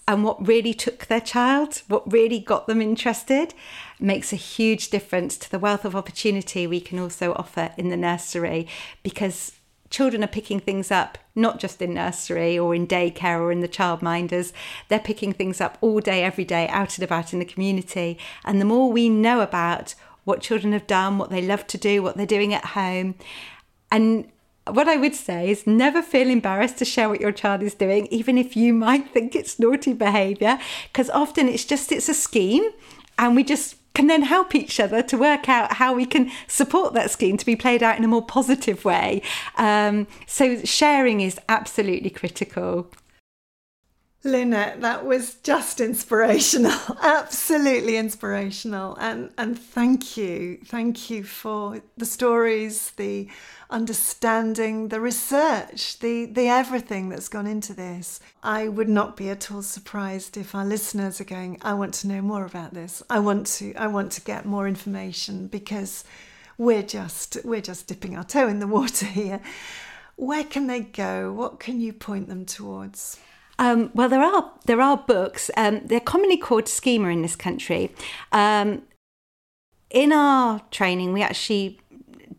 and 0.07 0.23
what 0.23 0.47
really 0.47 0.73
took 0.73 1.05
their 1.05 1.21
child, 1.21 1.81
what 1.87 2.11
really 2.11 2.39
got 2.39 2.67
them 2.67 2.81
interested, 2.81 3.53
makes 3.99 4.33
a 4.33 4.37
huge 4.37 4.89
difference 4.89 5.37
to 5.37 5.49
the 5.49 5.59
wealth 5.59 5.85
of 5.85 5.95
opportunity 5.95 6.67
we 6.67 6.81
can 6.81 6.99
also 6.99 7.33
offer 7.33 7.71
in 7.77 7.89
the 7.89 7.97
nursery 7.97 8.67
because 9.03 9.53
children 9.89 10.23
are 10.23 10.27
picking 10.27 10.59
things 10.59 10.91
up 10.91 11.17
not 11.35 11.59
just 11.59 11.81
in 11.81 11.93
nursery 11.93 12.57
or 12.57 12.73
in 12.73 12.87
daycare 12.87 13.39
or 13.39 13.51
in 13.51 13.59
the 13.59 13.67
childminders. 13.67 14.51
They're 14.87 14.99
picking 14.99 15.33
things 15.33 15.59
up 15.59 15.77
all 15.81 15.99
day 15.99 16.23
every 16.23 16.45
day 16.45 16.67
out 16.69 16.97
and 16.97 17.03
about 17.03 17.33
in 17.33 17.39
the 17.39 17.45
community. 17.45 18.17
And 18.43 18.59
the 18.59 18.65
more 18.65 18.91
we 18.91 19.09
know 19.09 19.41
about 19.41 19.95
what 20.23 20.41
children 20.41 20.73
have 20.73 20.87
done 20.87 21.17
what 21.17 21.29
they 21.29 21.41
love 21.41 21.67
to 21.67 21.77
do 21.77 22.01
what 22.01 22.17
they're 22.17 22.25
doing 22.25 22.53
at 22.53 22.65
home 22.65 23.15
and 23.91 24.27
what 24.67 24.87
I 24.87 24.97
would 24.97 25.15
say 25.15 25.49
is 25.49 25.67
never 25.67 26.01
feel 26.01 26.27
embarrassed 26.29 26.77
to 26.79 26.85
share 26.85 27.07
what 27.07 27.21
your 27.21 27.31
child 27.31 27.61
is 27.61 27.75
doing, 27.75 28.07
even 28.07 28.37
if 28.37 28.55
you 28.55 28.73
might 28.73 29.11
think 29.11 29.35
it's 29.35 29.59
naughty 29.59 29.93
behaviour, 29.93 30.57
because 30.91 31.09
often 31.11 31.47
it's 31.47 31.65
just 31.65 31.91
it's 31.91 32.09
a 32.09 32.15
scheme, 32.15 32.63
and 33.19 33.35
we 33.35 33.43
just 33.43 33.75
can 33.95 34.07
then 34.07 34.21
help 34.21 34.53
each 34.53 34.79
other 34.79 35.01
to 35.01 35.17
work 35.17 35.49
out 35.49 35.73
how 35.73 35.93
we 35.93 36.05
can 36.05 36.29
support 36.47 36.93
that 36.93 37.09
scheme 37.09 37.37
to 37.37 37.45
be 37.45 37.55
played 37.55 37.81
out 37.81 37.97
in 37.97 38.03
a 38.03 38.07
more 38.07 38.25
positive 38.25 38.85
way. 38.85 39.21
Um, 39.55 40.05
so 40.27 40.61
sharing 40.63 41.21
is 41.21 41.39
absolutely 41.49 42.11
critical. 42.11 42.87
Lynette, 44.25 44.81
that 44.81 45.05
was 45.05 45.35
just 45.35 45.79
inspirational, 45.79 46.77
absolutely 47.01 47.95
inspirational. 47.95 48.95
And, 48.95 49.31
and 49.37 49.57
thank 49.57 50.17
you. 50.17 50.57
Thank 50.65 51.09
you 51.09 51.23
for 51.23 51.81
the 51.95 52.05
stories, 52.05 52.91
the 52.97 53.29
understanding, 53.69 54.89
the 54.89 54.99
research, 54.99 55.99
the, 55.99 56.25
the 56.25 56.47
everything 56.47 57.09
that's 57.09 57.27
gone 57.27 57.47
into 57.47 57.73
this. 57.73 58.19
I 58.43 58.67
would 58.67 58.89
not 58.89 59.15
be 59.15 59.29
at 59.29 59.51
all 59.51 59.61
surprised 59.61 60.37
if 60.37 60.55
our 60.55 60.65
listeners 60.65 61.21
are 61.21 61.25
going, 61.25 61.59
I 61.61 61.73
want 61.73 61.93
to 61.95 62.07
know 62.07 62.21
more 62.21 62.45
about 62.45 62.73
this. 62.73 63.03
I 63.09 63.19
want 63.19 63.47
to, 63.47 63.73
I 63.75 63.87
want 63.87 64.11
to 64.13 64.21
get 64.21 64.45
more 64.45 64.67
information 64.67 65.47
because 65.47 66.03
we're 66.57 66.83
just, 66.83 67.37
we're 67.45 67.61
just 67.61 67.87
dipping 67.87 68.17
our 68.17 68.23
toe 68.23 68.47
in 68.47 68.59
the 68.59 68.67
water 68.67 69.05
here. 69.21 69.41
Where 70.15 70.43
can 70.43 70.67
they 70.67 70.81
go? 70.81 71.31
What 71.31 71.59
can 71.59 71.79
you 71.79 71.93
point 71.93 72.27
them 72.27 72.45
towards? 72.45 73.19
Um, 73.57 73.91
well, 73.93 74.09
there 74.09 74.23
are 74.23 74.51
there 74.65 74.81
are 74.81 74.97
books. 74.97 75.49
Um, 75.55 75.81
they're 75.85 75.99
commonly 75.99 76.37
called 76.37 76.67
schema 76.67 77.09
in 77.09 77.21
this 77.21 77.35
country. 77.35 77.91
Um, 78.31 78.83
in 79.89 80.11
our 80.11 80.61
training, 80.71 81.13
we 81.13 81.21
actually 81.21 81.79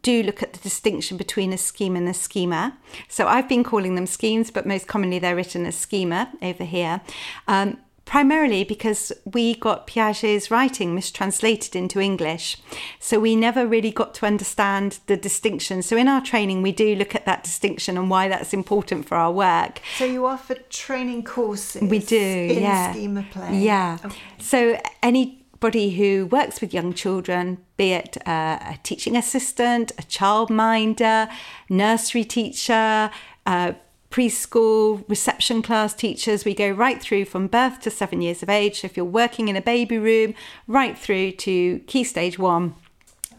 do 0.03 0.23
look 0.23 0.43
at 0.43 0.53
the 0.53 0.61
distinction 0.61 1.17
between 1.17 1.53
a 1.53 1.59
scheme 1.59 1.97
and 1.97 2.09
a 2.09 2.15
schema. 2.15 2.77
So 3.09 3.27
I've 3.27 3.49
been 3.49 3.65
calling 3.65 3.95
them 3.95 4.07
schemes, 4.07 4.51
but 4.51 4.67
most 4.67 4.87
commonly 4.87 5.19
they're 5.19 5.35
written 5.35 5.67
as 5.67 5.77
schema 5.77 6.33
over 6.43 6.65
here. 6.65 7.01
Um, 7.49 7.79
primarily 8.07 8.65
because 8.65 9.13
we 9.25 9.57
got 9.57 9.87
Piaget's 9.87 10.51
writing 10.51 10.95
mistranslated 10.95 11.77
into 11.77 12.01
English. 12.01 12.57
So 13.01 13.19
we 13.21 13.37
never 13.37 13.67
really 13.67 13.91
got 13.91 14.15
to 14.15 14.27
understand 14.27 15.01
the 15.09 15.17
distinction. 15.17 15.83
So 15.83 15.97
in 15.97 16.09
our 16.09 16.23
training, 16.23 16.63
we 16.63 16.73
do 16.73 16.95
look 16.95 17.15
at 17.15 17.27
that 17.27 17.43
distinction 17.45 17.99
and 17.99 18.09
why 18.09 18.29
that's 18.29 18.55
important 18.55 19.07
for 19.07 19.17
our 19.17 19.33
work. 19.33 19.81
So 19.99 20.05
you 20.05 20.25
offer 20.25 20.55
training 20.71 21.25
courses? 21.25 21.83
We 21.83 21.99
do, 21.99 22.17
in 22.17 22.63
yeah. 22.63 22.95
SchemaPlay? 22.95 23.63
Yeah. 23.63 23.99
Okay. 24.05 24.17
So 24.39 24.81
anybody 25.03 25.91
who 25.91 26.27
works 26.27 26.61
with 26.61 26.73
young 26.73 26.95
children, 26.95 27.59
be 27.77 27.93
it 27.93 28.17
uh, 28.25 28.59
a 28.61 28.79
teaching 28.85 29.17
assistant, 29.17 29.91
a 29.99 30.03
childminder, 30.03 31.29
nursery 31.69 32.25
teacher, 32.25 33.11
uh, 33.47 33.73
preschool, 34.11 35.09
reception 35.09 35.63
class 35.63 35.95
teachers. 35.95 36.45
We 36.45 36.55
go 36.55 36.71
right 36.71 37.01
through 37.01 37.27
from 37.27 37.49
birth 37.49 37.81
to 37.81 37.91
seven 37.91 38.21
years 38.21 38.43
of 38.43 38.49
age. 38.49 38.81
So 38.81 38.87
if 38.87 38.97
you're 38.97 39.07
working 39.07 39.49
in 39.49 39.57
a 39.57 39.63
baby 39.63 39.99
room, 39.99 40.35
right 40.67 40.97
through 40.97 41.33
to 41.33 41.81
key 41.81 42.05
stage 42.05 42.39
one. 42.39 42.75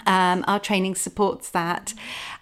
Um, 0.05 0.45
our 0.47 0.59
training 0.59 0.95
supports 0.95 1.49
that. 1.49 1.93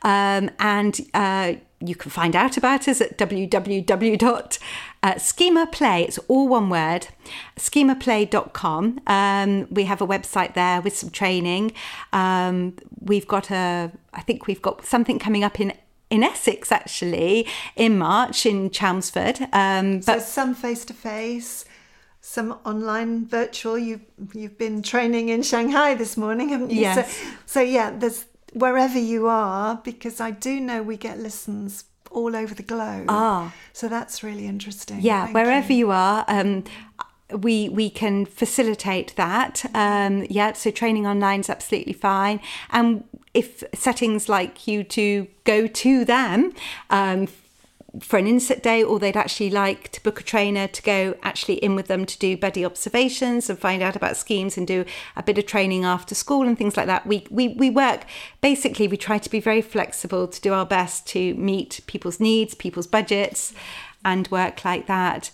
Um, 0.04 0.52
and 0.60 1.00
uh, 1.14 1.54
you 1.80 1.96
can 1.96 2.12
find 2.12 2.36
out 2.36 2.58
about 2.58 2.88
us 2.88 3.02
at 3.02 3.18
www.schemaplay, 3.18 6.04
it's 6.04 6.18
all 6.28 6.48
one 6.48 6.70
word, 6.70 7.08
schemaplay.com. 7.58 9.02
Um, 9.08 9.68
we 9.70 9.86
have 9.86 10.02
a 10.02 10.08
website 10.08 10.54
there 10.54 10.82
with 10.82 10.96
some 10.96 11.10
training. 11.10 11.74
Um, 12.14 12.76
we've 13.00 13.28
got 13.28 13.50
a, 13.52 13.92
I 14.14 14.22
think 14.22 14.48
we've 14.48 14.62
got 14.62 14.86
something 14.86 15.20
coming 15.20 15.44
up 15.44 15.60
in 15.60 15.74
in 16.16 16.24
Essex 16.24 16.72
actually 16.72 17.48
in 17.76 17.98
March 17.98 18.46
in 18.46 18.70
Chelmsford. 18.70 19.48
Um, 19.52 20.00
but 20.00 20.20
so 20.20 20.20
some 20.20 20.56
face 20.56 20.86
to 20.86 20.94
face, 20.94 21.66
some 22.22 22.58
online 22.66 23.28
virtual. 23.28 23.78
You 23.78 24.02
you've 24.34 24.58
been 24.58 24.82
training 24.82 25.30
in 25.30 25.44
Shanghai 25.44 25.94
this 25.94 26.18
morning, 26.18 26.50
haven't 26.50 26.72
you? 26.72 26.82
Yes. 26.82 27.16
So, 27.16 27.28
so 27.46 27.62
yeah, 27.62 27.92
there's 27.92 28.26
wherever 28.54 28.98
you 28.98 29.28
are 29.28 29.82
because 29.84 30.20
I 30.20 30.32
do 30.32 30.60
know 30.60 30.82
we 30.82 30.98
get 30.98 31.20
listens 31.20 31.84
all 32.10 32.36
over 32.36 32.56
the 32.56 32.64
globe. 32.64 33.06
Ah, 33.10 33.54
so 33.74 33.90
that's 33.90 34.24
really 34.24 34.48
interesting. 34.48 35.00
Yeah, 35.02 35.26
Thank 35.26 35.36
wherever 35.36 35.74
you, 35.74 35.80
you 35.80 35.92
are. 35.92 36.24
Um, 36.28 36.64
we 37.32 37.70
we 37.70 37.90
can 37.90 38.26
facilitate 38.26 39.16
that. 39.16 39.66
Um, 39.74 40.26
yeah, 40.30 40.54
so 40.54 40.72
training 40.72 41.06
online 41.06 41.42
is 41.42 41.50
absolutely 41.50 41.94
fine. 41.94 42.40
And 42.70 43.04
if 43.36 43.64
settings 43.74 44.28
like 44.30 44.68
you 44.68 44.84
to 44.84 45.28
go 45.44 45.68
to 45.68 46.06
them 46.06 46.54
um, 46.90 47.28
for 48.00 48.18
an 48.18 48.28
inset 48.28 48.62
day, 48.62 48.84
or 48.84 49.00
they'd 49.00 49.16
actually 49.16 49.50
like 49.50 49.92
to 49.92 50.04
book 50.04 50.20
a 50.20 50.24
trainer 50.24 50.68
to 50.68 50.82
go 50.82 51.16
actually 51.24 51.56
in 51.56 51.76
with 51.76 51.88
them 51.88 52.06
to 52.06 52.18
do 52.20 52.36
buddy 52.36 52.66
observations 52.66 53.50
and 53.50 53.58
find 53.60 53.82
out 53.82 53.96
about 53.96 54.18
schemes 54.18 54.58
and 54.58 54.68
do 54.68 54.86
a 55.16 55.24
bit 55.24 55.38
of 55.38 55.46
training 55.46 55.86
after 55.86 56.16
school 56.16 56.48
and 56.48 56.58
things 56.58 56.76
like 56.76 56.88
that. 56.88 57.06
We 57.06 57.28
we 57.30 57.50
we 57.50 57.70
work 57.70 58.06
basically. 58.42 58.88
We 58.88 58.98
try 58.98 59.18
to 59.18 59.30
be 59.30 59.40
very 59.40 59.62
flexible 59.62 60.28
to 60.28 60.42
do 60.42 60.54
our 60.54 60.66
best 60.66 61.08
to 61.08 61.34
meet 61.36 61.82
people's 61.88 62.20
needs, 62.20 62.54
people's 62.56 62.88
budgets, 62.88 63.54
and 64.04 64.28
work 64.30 64.66
like 64.66 64.88
that. 64.88 65.32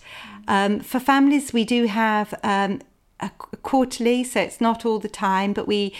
Um, 0.48 0.80
for 0.80 0.98
families, 0.98 1.52
we 1.52 1.64
do 1.64 1.86
have 1.86 2.34
um, 2.42 2.80
a 3.20 3.30
quarterly, 3.62 4.24
so 4.24 4.40
it's 4.40 4.60
not 4.60 4.84
all 4.84 4.98
the 4.98 5.08
time, 5.08 5.52
but 5.52 5.68
we 5.68 5.94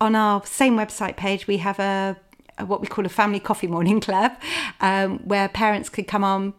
on 0.00 0.14
our 0.14 0.44
same 0.46 0.76
website 0.76 1.16
page 1.16 1.46
we 1.46 1.58
have 1.58 1.78
a, 1.78 2.16
a 2.58 2.66
what 2.66 2.80
we 2.80 2.86
call 2.86 3.04
a 3.06 3.08
family 3.08 3.40
coffee 3.40 3.66
morning 3.66 4.00
club, 4.00 4.32
um, 4.80 5.18
where 5.20 5.48
parents 5.48 5.88
can 5.88 6.04
come 6.04 6.24
on. 6.24 6.54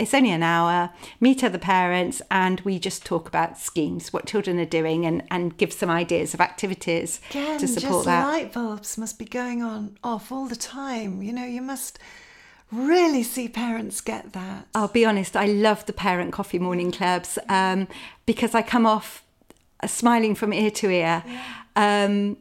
It's 0.00 0.14
only 0.14 0.30
an 0.30 0.42
hour, 0.42 0.90
meet 1.20 1.44
other 1.44 1.58
parents, 1.58 2.22
and 2.30 2.60
we 2.62 2.78
just 2.78 3.04
talk 3.04 3.28
about 3.28 3.58
schemes, 3.58 4.10
what 4.10 4.24
children 4.24 4.58
are 4.58 4.64
doing, 4.64 5.04
and, 5.04 5.22
and 5.30 5.54
give 5.58 5.70
some 5.70 5.90
ideas 5.90 6.32
of 6.32 6.40
activities 6.40 7.20
Again, 7.28 7.58
to 7.58 7.68
support 7.68 7.92
just 7.92 8.04
that. 8.06 8.26
light 8.26 8.52
bulbs 8.54 8.96
must 8.96 9.18
be 9.18 9.26
going 9.26 9.62
on 9.62 9.98
off 10.02 10.32
all 10.32 10.46
the 10.46 10.56
time. 10.56 11.22
You 11.22 11.34
know, 11.34 11.44
you 11.44 11.60
must 11.60 11.98
really 12.72 13.22
see 13.22 13.48
parents 13.48 14.00
get 14.00 14.32
that. 14.32 14.66
I'll 14.74 14.88
be 14.88 15.04
honest, 15.04 15.36
I 15.36 15.44
love 15.44 15.84
the 15.84 15.92
parent 15.92 16.32
coffee 16.32 16.58
morning 16.58 16.90
clubs 16.90 17.38
um, 17.50 17.86
because 18.24 18.54
I 18.54 18.62
come 18.62 18.86
off 18.86 19.22
smiling 19.86 20.34
from 20.34 20.52
ear 20.54 20.70
to 20.70 20.88
ear. 20.88 21.22
Yeah. 21.26 21.44
Um, 21.76 22.38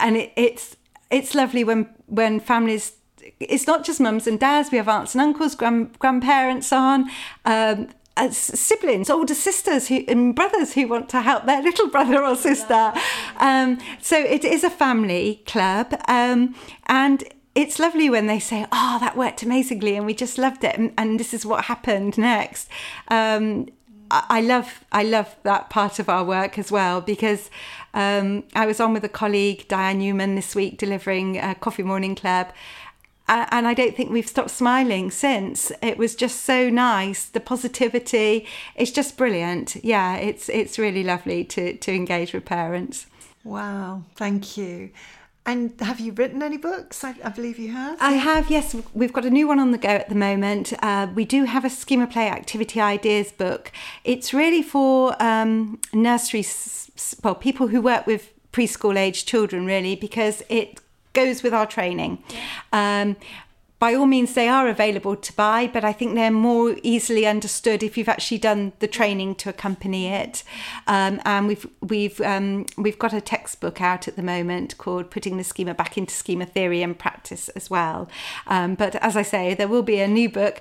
and 0.00 0.16
it, 0.16 0.32
it's 0.36 0.76
it's 1.10 1.34
lovely 1.34 1.64
when 1.64 1.88
when 2.06 2.40
families 2.40 2.96
it's 3.38 3.66
not 3.66 3.84
just 3.84 4.00
mums 4.00 4.26
and 4.26 4.40
dads 4.40 4.70
we 4.70 4.78
have 4.78 4.88
aunts 4.88 5.14
and 5.14 5.22
uncles 5.22 5.54
grand, 5.54 5.98
grandparents 5.98 6.72
on 6.72 7.10
um, 7.44 7.88
uh, 8.16 8.30
siblings 8.30 9.08
older 9.10 9.34
sisters 9.34 9.88
who, 9.88 10.04
and 10.08 10.34
brothers 10.34 10.74
who 10.74 10.88
want 10.88 11.08
to 11.08 11.20
help 11.20 11.46
their 11.46 11.62
little 11.68 11.88
brother 11.88 12.24
or 12.24 12.34
sister 12.34 12.92
um, 13.38 13.78
so 14.00 14.18
it 14.18 14.44
is 14.44 14.64
a 14.64 14.70
family 14.70 15.42
club 15.46 15.94
um, 16.08 16.54
and 16.86 17.24
it's 17.54 17.80
lovely 17.80 18.08
when 18.08 18.26
they 18.26 18.38
say, 18.38 18.64
"Oh, 18.70 18.98
that 19.00 19.16
worked 19.16 19.42
amazingly, 19.42 19.96
and 19.96 20.06
we 20.06 20.14
just 20.14 20.38
loved 20.38 20.62
it," 20.62 20.78
and, 20.78 20.92
and 20.96 21.18
this 21.18 21.34
is 21.34 21.44
what 21.44 21.64
happened 21.64 22.16
next. 22.16 22.68
Um, 23.08 23.66
I, 24.10 24.40
love, 24.40 24.84
I 24.92 25.02
love 25.02 25.36
that 25.44 25.70
part 25.70 25.98
of 25.98 26.08
our 26.08 26.24
work 26.24 26.58
as 26.58 26.70
well 26.70 27.00
because 27.00 27.50
um, 27.94 28.44
I 28.54 28.66
was 28.66 28.80
on 28.80 28.92
with 28.92 29.04
a 29.04 29.08
colleague, 29.08 29.66
Diane 29.68 29.98
Newman, 29.98 30.34
this 30.34 30.54
week 30.54 30.78
delivering 30.78 31.38
a 31.38 31.54
coffee 31.54 31.82
morning 31.82 32.14
club, 32.14 32.52
and 33.30 33.68
I 33.68 33.74
don't 33.74 33.96
think 33.96 34.10
we've 34.10 34.26
stopped 34.26 34.50
smiling 34.50 35.10
since. 35.12 35.70
It 35.80 35.96
was 35.96 36.16
just 36.16 36.40
so 36.40 36.68
nice. 36.68 37.26
The 37.26 37.38
positivity, 37.38 38.46
it's 38.74 38.90
just 38.90 39.16
brilliant. 39.16 39.76
Yeah, 39.84 40.16
it's 40.16 40.48
it's 40.48 40.80
really 40.80 41.04
lovely 41.04 41.44
to 41.44 41.76
to 41.76 41.92
engage 41.92 42.32
with 42.32 42.44
parents. 42.44 43.06
Wow, 43.44 44.02
thank 44.16 44.56
you. 44.56 44.90
And 45.46 45.72
have 45.80 46.00
you 46.00 46.12
written 46.12 46.42
any 46.42 46.58
books? 46.58 47.02
I, 47.02 47.14
I, 47.24 47.30
believe 47.30 47.58
you 47.58 47.72
have. 47.72 48.00
I 48.00 48.12
have, 48.12 48.50
yes. 48.50 48.76
We've 48.92 49.12
got 49.12 49.24
a 49.24 49.30
new 49.30 49.48
one 49.48 49.58
on 49.58 49.70
the 49.70 49.78
go 49.78 49.88
at 49.88 50.08
the 50.08 50.14
moment. 50.14 50.72
Uh, 50.82 51.08
we 51.14 51.24
do 51.24 51.44
have 51.44 51.64
a 51.64 51.70
schema 51.70 52.06
play 52.06 52.28
activity 52.28 52.80
ideas 52.80 53.32
book. 53.32 53.72
It's 54.04 54.34
really 54.34 54.62
for 54.62 55.20
um, 55.20 55.80
nursery, 55.92 56.44
well, 57.24 57.34
people 57.34 57.68
who 57.68 57.80
work 57.80 58.06
with 58.06 58.32
preschool 58.52 58.98
age 58.98 59.24
children, 59.24 59.64
really, 59.64 59.96
because 59.96 60.42
it 60.48 60.80
goes 61.14 61.42
with 61.42 61.54
our 61.54 61.66
training. 61.66 62.22
Um, 62.72 63.16
by 63.80 63.94
all 63.94 64.04
means, 64.04 64.34
they 64.34 64.46
are 64.46 64.68
available 64.68 65.16
to 65.16 65.32
buy, 65.32 65.66
but 65.66 65.84
I 65.84 65.94
think 65.94 66.14
they're 66.14 66.30
more 66.30 66.76
easily 66.82 67.26
understood 67.26 67.82
if 67.82 67.96
you've 67.96 68.10
actually 68.10 68.36
done 68.36 68.74
the 68.78 68.86
training 68.86 69.36
to 69.36 69.48
accompany 69.48 70.06
it. 70.06 70.44
Um, 70.86 71.18
and 71.24 71.48
we've 71.48 71.66
we've 71.80 72.20
um, 72.20 72.66
we've 72.76 72.98
got 72.98 73.14
a 73.14 73.22
textbook 73.22 73.80
out 73.80 74.06
at 74.06 74.16
the 74.16 74.22
moment 74.22 74.76
called 74.76 75.10
"Putting 75.10 75.38
the 75.38 75.44
Schema 75.44 75.72
Back 75.72 75.96
into 75.96 76.12
Schema 76.12 76.44
Theory 76.44 76.82
and 76.82 76.96
Practice" 76.98 77.48
as 77.50 77.70
well. 77.70 78.10
Um, 78.46 78.74
but 78.74 78.96
as 78.96 79.16
I 79.16 79.22
say, 79.22 79.54
there 79.54 79.68
will 79.68 79.82
be 79.82 79.98
a 80.00 80.08
new 80.08 80.28
book. 80.28 80.60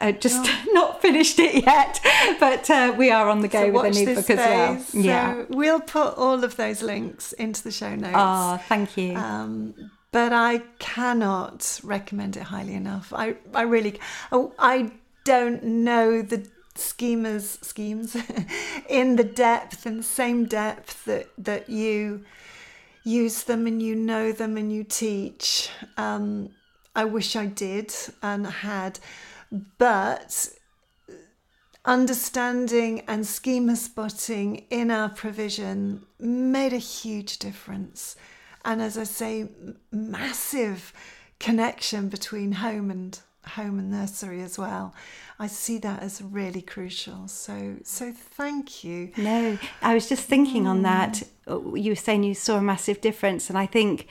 Uh, 0.00 0.10
just 0.10 0.44
oh. 0.44 0.64
not 0.72 1.00
finished 1.00 1.38
it 1.38 1.64
yet, 1.64 2.00
but 2.40 2.68
uh, 2.68 2.92
we 2.98 3.12
are 3.12 3.30
on 3.30 3.42
the 3.42 3.48
go 3.48 3.66
so 3.66 3.70
with 3.70 3.96
a 3.96 4.04
new 4.04 4.14
book 4.14 4.24
space. 4.24 4.38
as 4.38 4.44
well. 4.44 4.80
So 4.80 4.98
yeah, 4.98 5.44
we'll 5.50 5.80
put 5.80 6.18
all 6.18 6.42
of 6.42 6.56
those 6.56 6.82
links 6.82 7.32
into 7.34 7.62
the 7.62 7.70
show 7.70 7.94
notes. 7.94 8.16
Oh, 8.16 8.60
thank 8.66 8.96
you. 8.96 9.16
But 10.16 10.32
I 10.32 10.62
cannot 10.78 11.78
recommend 11.84 12.38
it 12.38 12.44
highly 12.44 12.72
enough. 12.72 13.12
I, 13.14 13.36
I 13.52 13.64
really, 13.64 14.00
oh, 14.32 14.54
I 14.58 14.92
don't 15.24 15.62
know 15.62 16.22
the 16.22 16.48
schemas 16.74 17.62
schemes 17.62 18.16
in 18.88 19.16
the 19.16 19.24
depth 19.24 19.84
and 19.84 20.02
same 20.02 20.46
depth 20.46 21.04
that 21.04 21.26
that 21.36 21.68
you 21.68 22.24
use 23.04 23.42
them 23.42 23.66
and 23.66 23.82
you 23.82 23.94
know 23.94 24.32
them 24.32 24.56
and 24.56 24.72
you 24.72 24.84
teach. 24.84 25.68
Um, 25.98 26.48
I 26.94 27.04
wish 27.04 27.36
I 27.36 27.44
did 27.44 27.94
and 28.22 28.46
had, 28.46 28.98
but 29.76 30.48
understanding 31.84 33.02
and 33.06 33.26
schema 33.26 33.76
spotting 33.76 34.64
in 34.70 34.90
our 34.90 35.10
provision 35.10 36.06
made 36.18 36.72
a 36.72 36.78
huge 36.78 37.38
difference 37.38 38.16
and 38.66 38.82
as 38.82 38.98
I 38.98 39.04
say, 39.04 39.48
massive 39.92 40.92
connection 41.38 42.08
between 42.08 42.52
home 42.52 42.90
and 42.90 43.18
home 43.50 43.78
and 43.78 43.90
nursery 43.90 44.42
as 44.42 44.58
well. 44.58 44.92
I 45.38 45.46
see 45.46 45.78
that 45.78 46.02
as 46.02 46.20
really 46.20 46.62
crucial. 46.62 47.28
So, 47.28 47.76
so 47.84 48.10
thank 48.12 48.82
you. 48.82 49.12
No, 49.16 49.56
I 49.82 49.94
was 49.94 50.08
just 50.08 50.26
thinking 50.26 50.64
mm. 50.64 50.68
on 50.68 50.82
that. 50.82 51.22
You 51.46 51.92
were 51.92 51.94
saying 51.94 52.24
you 52.24 52.34
saw 52.34 52.56
a 52.56 52.62
massive 52.62 53.00
difference, 53.00 53.48
and 53.48 53.56
I 53.56 53.66
think 53.66 54.08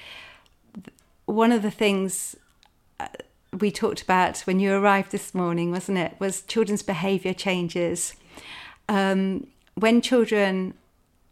one 1.26 1.52
of 1.52 1.62
the 1.62 1.72
things 1.72 2.36
uh, 3.00 3.08
we 3.60 3.72
talked 3.72 4.02
about 4.02 4.40
when 4.42 4.60
you 4.60 4.72
arrived 4.72 5.12
this 5.12 5.34
morning, 5.34 5.72
wasn't 5.72 5.98
it, 5.98 6.16
was 6.20 6.44
children's 6.44 6.84
behaviour 6.84 7.34
changes. 7.34 8.16
Um, 8.88 9.48
when 9.74 10.00
children 10.02 10.76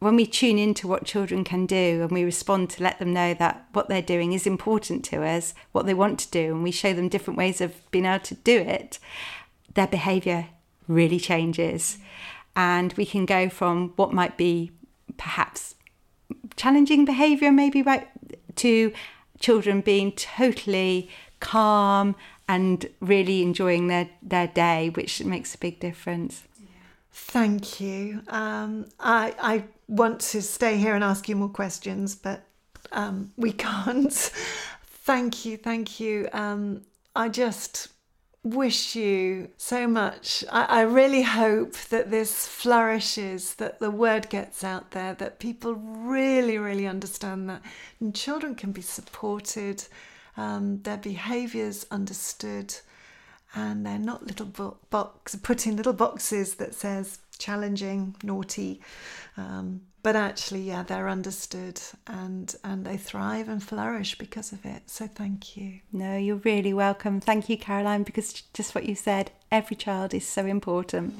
when 0.03 0.15
we 0.15 0.25
tune 0.25 0.57
into 0.57 0.87
what 0.87 1.05
children 1.05 1.43
can 1.43 1.65
do 1.65 2.01
and 2.01 2.11
we 2.11 2.23
respond 2.23 2.69
to 2.71 2.83
let 2.83 2.99
them 2.99 3.13
know 3.13 3.33
that 3.35 3.65
what 3.73 3.89
they're 3.89 4.01
doing 4.01 4.33
is 4.33 4.45
important 4.45 5.03
to 5.05 5.23
us, 5.23 5.53
what 5.71 5.85
they 5.85 5.93
want 5.93 6.19
to 6.19 6.31
do, 6.31 6.53
and 6.53 6.63
we 6.63 6.71
show 6.71 6.93
them 6.93 7.09
different 7.09 7.37
ways 7.37 7.61
of 7.61 7.89
being 7.91 8.05
able 8.05 8.23
to 8.25 8.35
do 8.35 8.57
it, 8.57 8.99
their 9.73 9.87
behaviour 9.87 10.47
really 10.87 11.19
changes. 11.19 11.97
And 12.55 12.93
we 12.93 13.05
can 13.05 13.25
go 13.25 13.49
from 13.49 13.93
what 13.95 14.13
might 14.13 14.37
be 14.37 14.71
perhaps 15.17 15.75
challenging 16.55 17.05
behaviour, 17.05 17.51
maybe 17.51 17.81
right, 17.81 18.07
to 18.57 18.93
children 19.39 19.81
being 19.81 20.11
totally 20.11 21.09
calm 21.39 22.15
and 22.47 22.87
really 22.99 23.41
enjoying 23.41 23.87
their, 23.87 24.09
their 24.21 24.47
day, 24.47 24.89
which 24.89 25.23
makes 25.23 25.55
a 25.55 25.57
big 25.57 25.79
difference. 25.79 26.43
Thank 27.11 27.79
you. 27.79 28.21
Um, 28.27 28.87
I, 28.99 29.35
I 29.39 29.63
want 29.93 30.19
to 30.19 30.41
stay 30.41 30.77
here 30.77 30.95
and 30.95 31.03
ask 31.03 31.29
you 31.29 31.35
more 31.35 31.49
questions, 31.49 32.15
but 32.15 32.43
um, 32.91 33.31
we 33.37 33.51
can't. 33.67 34.13
thank 34.13 35.45
you, 35.45 35.57
thank 35.57 35.99
you. 35.99 36.27
Um, 36.33 36.81
I 37.15 37.29
just 37.29 37.89
wish 38.43 38.95
you 38.95 39.49
so 39.57 39.87
much. 39.87 40.43
I, 40.51 40.65
I, 40.65 40.81
really 40.81 41.21
hope 41.21 41.75
that 41.89 42.11
this 42.11 42.45
flourishes, 42.45 43.55
that 43.55 43.79
the 43.79 43.91
word 43.91 44.29
gets 44.29 44.63
out 44.65 44.91
there, 44.91 45.13
that 45.13 45.39
people 45.39 45.75
really, 45.75 46.57
really 46.57 46.85
understand 46.85 47.49
that 47.49 47.61
and 48.01 48.13
children 48.13 48.53
can 48.55 48.73
be 48.73 48.81
supported, 48.81 49.85
um, 50.35 50.81
their 50.81 50.97
behaviours 50.97 51.85
understood, 51.89 52.75
and 53.55 53.85
they're 53.85 53.97
not 53.97 54.27
little 54.27 54.47
bo- 54.47 54.77
box 54.89 55.35
put 55.35 55.65
in 55.65 55.77
little 55.77 55.93
boxes 55.93 56.55
that 56.55 56.73
says 56.73 57.19
challenging, 57.37 58.15
naughty. 58.23 58.81
Um, 59.37 59.81
but 60.03 60.15
actually, 60.15 60.61
yeah, 60.61 60.83
they're 60.83 61.07
understood 61.07 61.81
and 62.07 62.53
and 62.63 62.85
they 62.85 62.97
thrive 62.97 63.47
and 63.47 63.63
flourish 63.63 64.17
because 64.17 64.51
of 64.51 64.65
it. 64.65 64.89
So 64.89 65.07
thank 65.07 65.55
you. 65.55 65.79
No, 65.91 66.17
you're 66.17 66.41
really 66.43 66.73
welcome. 66.73 67.21
Thank 67.21 67.49
you, 67.49 67.57
Caroline, 67.57 68.03
because 68.03 68.33
just 68.53 68.75
what 68.75 68.85
you 68.85 68.95
said, 68.95 69.31
every 69.51 69.77
child 69.77 70.13
is 70.13 70.27
so 70.27 70.45
important. 70.45 71.13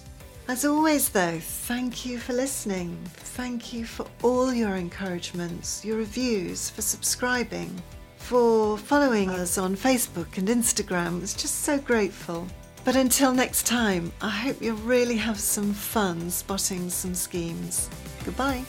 As 0.49 0.65
always, 0.65 1.11
though, 1.11 1.39
thank 1.39 2.07
you 2.07 2.17
for 2.19 2.33
listening. 2.33 2.97
Thank 3.13 3.75
you 3.75 3.85
for 3.85 4.07
all 4.23 4.51
your 4.51 4.77
encouragements, 4.77 5.85
your 5.85 5.99
reviews, 5.99 6.71
for 6.71 6.81
subscribing, 6.81 7.71
for 8.17 8.79
following 8.79 9.29
us 9.29 9.59
on 9.59 9.77
Facebook 9.77 10.39
and 10.39 10.49
Instagram. 10.49 11.23
It's 11.23 11.35
just 11.35 11.61
so 11.61 11.77
grateful. 11.77 12.49
But 12.87 12.95
until 12.95 13.35
next 13.35 13.67
time, 13.67 14.13
I 14.23 14.31
hope 14.31 14.63
you 14.63 14.75
really 14.75 15.17
have 15.17 15.41
some 15.41 15.75
fun 15.75 16.31
spotting 16.31 16.89
some 16.89 17.17
schemes. 17.17 17.91
Goodbye. 18.25 18.63